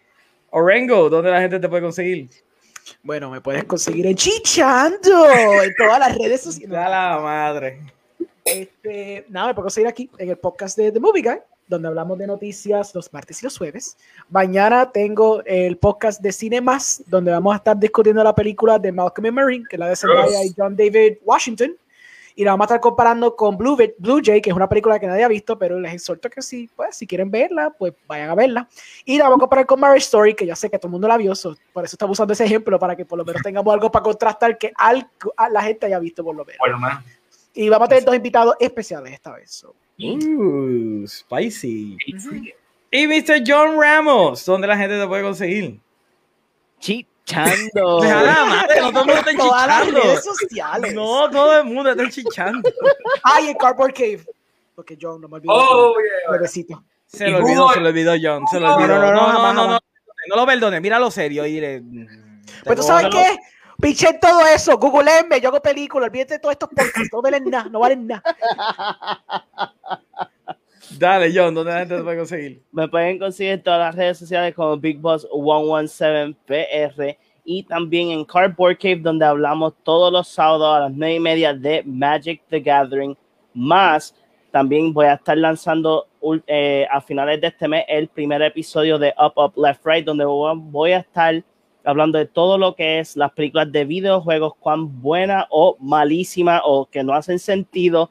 [0.50, 2.28] Orengo, ¿dónde la gente te puede conseguir?
[3.02, 6.70] Bueno, me puedes conseguir en Chichando en todas las redes Da sociales.
[6.70, 7.80] la madre.
[8.44, 12.18] Este, nada, me puedo conseguir aquí en el podcast de The Movie Guy, donde hablamos
[12.18, 13.96] de noticias los martes y los jueves.
[14.30, 18.90] Mañana tengo el podcast de Cine Más, donde vamos a estar discutiendo la película de
[18.90, 21.76] Malcolm Marie, que es la de Zendaya y John David Washington.
[22.34, 25.08] Y la vamos a estar comparando con Blue, Blue Jay, que es una película que
[25.08, 28.36] nadie ha visto, pero les exhorto que si, pues, si quieren verla, pues vayan a
[28.36, 28.68] verla.
[29.04, 31.08] Y la vamos a comparar con Marriage Story, que ya sé que todo el mundo
[31.08, 33.74] la vio, so, por eso estamos usando ese ejemplo, para que por lo menos tengamos
[33.74, 36.60] algo para contrastar que algo, a la gente haya visto por lo menos.
[36.64, 37.02] Menos.
[37.54, 39.50] Y vamos a tener dos invitados especiales esta vez.
[39.50, 39.74] so.
[40.00, 41.96] Uh, spicy.
[42.90, 43.42] Y Mr.
[43.46, 45.80] John Ramos, ¿dónde la gente te puede conseguir?
[46.78, 48.00] Chichando.
[48.00, 50.00] Deja la madre, no todo el mundo está chichando.
[50.00, 50.94] redes sociales.
[50.94, 52.70] No, todo el mundo está chichando.
[53.22, 54.24] Ay, el Cardboard Cave.
[54.74, 55.52] Porque yo no me olvido.
[55.54, 56.32] Oh, yeah.
[56.32, 56.82] Bebecito.
[57.06, 58.88] Se lo olvidó, se lo olvidó John, se lo No, olvidó.
[58.88, 59.80] no, No, no, no, no, no, jamás, no, no, jamás.
[60.28, 61.82] no lo perdone, míralo serio y dile.
[62.64, 63.38] Pues tú sabes qué?
[63.80, 67.68] Pichen todo eso, googleenme, yo hago películas, olvídate de todos estos podcasts, no valen nada,
[67.70, 68.22] no valen nada.
[70.98, 72.62] Dale, John, ¿dónde la gente te puede conseguir?
[72.72, 78.24] Me pueden conseguir en todas las redes sociales como Big Boss 117PR y también en
[78.24, 82.58] Cardboard Cave, donde hablamos todos los sábados a las 9 y media de Magic the
[82.58, 83.16] Gathering.
[83.54, 84.12] Más,
[84.50, 86.08] también voy a estar lanzando
[86.48, 90.24] eh, a finales de este mes el primer episodio de Up, Up, Left, Right, donde
[90.24, 91.44] voy a estar
[91.84, 96.86] hablando de todo lo que es las películas de videojuegos, cuán buena o malísima o
[96.86, 98.10] que no hacen sentido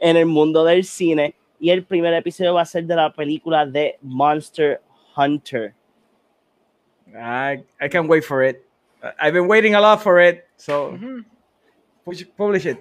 [0.00, 1.34] en el mundo del cine.
[1.58, 4.80] Y el primer episodio va a ser de la película de Monster
[5.16, 5.74] Hunter.
[7.14, 8.62] I, I can't wait for it.
[9.20, 10.98] I've been waiting a lot for it, so
[12.04, 12.78] push- publish it.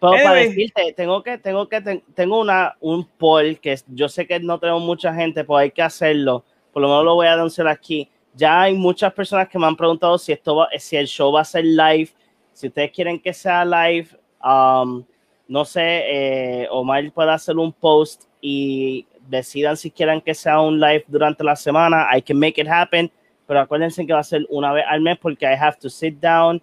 [0.00, 0.48] Pero para Anyway.
[0.48, 4.58] decirte, tengo que, tengo que, ten- tengo una, un poll que yo sé que no
[4.58, 6.44] tenemos mucha gente, pero hay que hacerlo.
[6.72, 8.08] Por lo menos lo voy a anunciar aquí.
[8.38, 11.40] Ya hay muchas personas que me han preguntado si esto va, si el show va
[11.40, 12.10] a ser live.
[12.52, 14.10] Si ustedes quieren que sea live,
[14.44, 15.04] um,
[15.48, 20.78] no sé, eh, Omar puede hacer un post y decidan si quieren que sea un
[20.78, 22.06] live durante la semana.
[22.16, 23.10] I can make it happen.
[23.44, 26.20] Pero acuérdense que va a ser una vez al mes porque I have to sit
[26.20, 26.62] down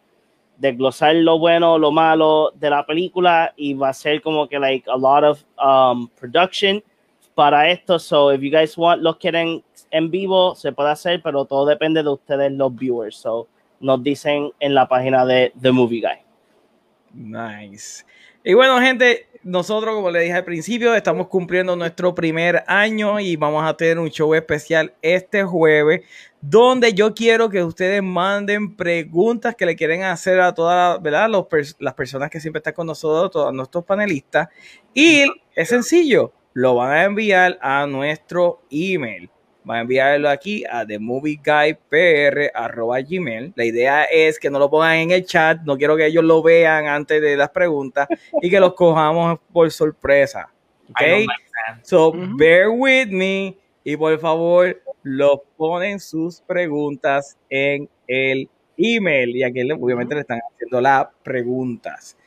[0.57, 4.89] desglosar lo bueno, lo malo de la película y va a ser como que like
[4.89, 6.81] a lot of um, production
[7.33, 7.99] para esto.
[7.99, 9.61] So if you guys want, lo quieren
[9.95, 13.15] en vivo, se puede hacer, pero todo depende de ustedes, los viewers.
[13.15, 13.47] So
[13.79, 16.19] nos dicen en la página de The Movie Guy.
[17.13, 18.05] Nice.
[18.43, 23.37] Y bueno, gente, nosotros, como le dije al principio, estamos cumpliendo nuestro primer año y
[23.37, 26.01] vamos a tener un show especial este jueves,
[26.41, 31.29] donde yo quiero que ustedes manden preguntas que le quieren hacer a todas ¿verdad?
[31.29, 31.47] Los
[31.79, 34.49] las personas que siempre están con nosotros, todos nuestros panelistas.
[34.93, 35.23] Y
[35.55, 39.29] es sencillo, lo van a enviar a nuestro email.
[39.65, 43.53] Van a enviarlo aquí a themovieguypr.gmail.
[43.55, 45.61] La idea es que no lo pongan en el chat.
[45.63, 48.07] No quiero que ellos lo vean antes de las preguntas
[48.41, 50.49] y que los cojamos por sorpresa.
[50.87, 51.01] I ¿Ok?
[51.01, 51.79] don't like that.
[51.83, 59.43] So, bear with me y por favor, lo ponen sus preguntas en el email y
[59.43, 62.17] aquí obviamente le están haciendo las preguntas.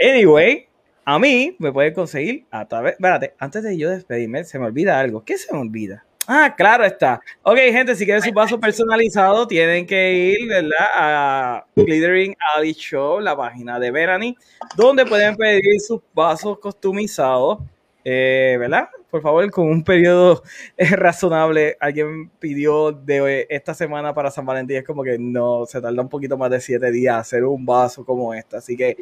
[0.00, 0.66] Anyway,
[1.04, 2.94] a mí me pueden conseguir a través.
[2.94, 5.24] Espérate, antes de yo despedirme, se me olvida algo.
[5.24, 6.04] ¿Qué se me olvida?
[6.32, 7.20] Ah, claro está.
[7.42, 10.86] Ok, gente, si quieren su vaso personalizado, tienen que ir, ¿verdad?
[10.94, 14.36] A Glittering Alley Show, la página de Verani,
[14.76, 17.58] donde pueden pedir sus vasos customizados,
[18.04, 18.90] eh, ¿verdad?
[19.10, 20.44] Por favor, con un periodo
[20.76, 21.76] eh, razonable.
[21.80, 26.08] Alguien pidió de esta semana para San Valentín, es como que no, se tarda un
[26.08, 28.56] poquito más de siete días hacer un vaso como este.
[28.56, 28.98] Así que,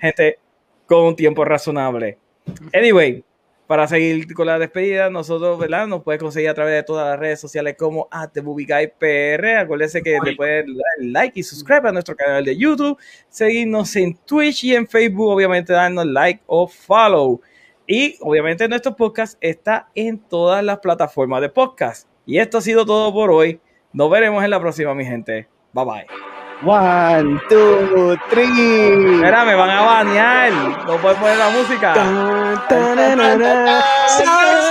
[0.00, 0.40] gente,
[0.86, 2.18] con un tiempo razonable.
[2.74, 3.24] Anyway,
[3.66, 5.86] para seguir con la despedida, nosotros, ¿verdad?
[5.86, 9.56] Nos puede conseguir a través de todas las redes sociales como PR.
[9.58, 14.14] Acuérdense que le pueden dar like y subscribe a nuestro canal de YouTube, seguirnos en
[14.14, 17.40] Twitch y en Facebook, obviamente darnos like o follow.
[17.86, 22.08] Y obviamente nuestro podcast está en todas las plataformas de podcast.
[22.26, 23.60] Y esto ha sido todo por hoy.
[23.92, 25.48] Nos veremos en la próxima, mi gente.
[25.72, 26.41] Bye bye.
[26.64, 29.16] One, two, three.
[29.16, 30.52] Espera, me van a banear.
[30.86, 31.92] No puedes poner la música.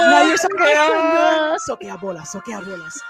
[0.09, 1.57] Nadie soquea.
[1.59, 3.03] Soquea bolas, soquea bolas.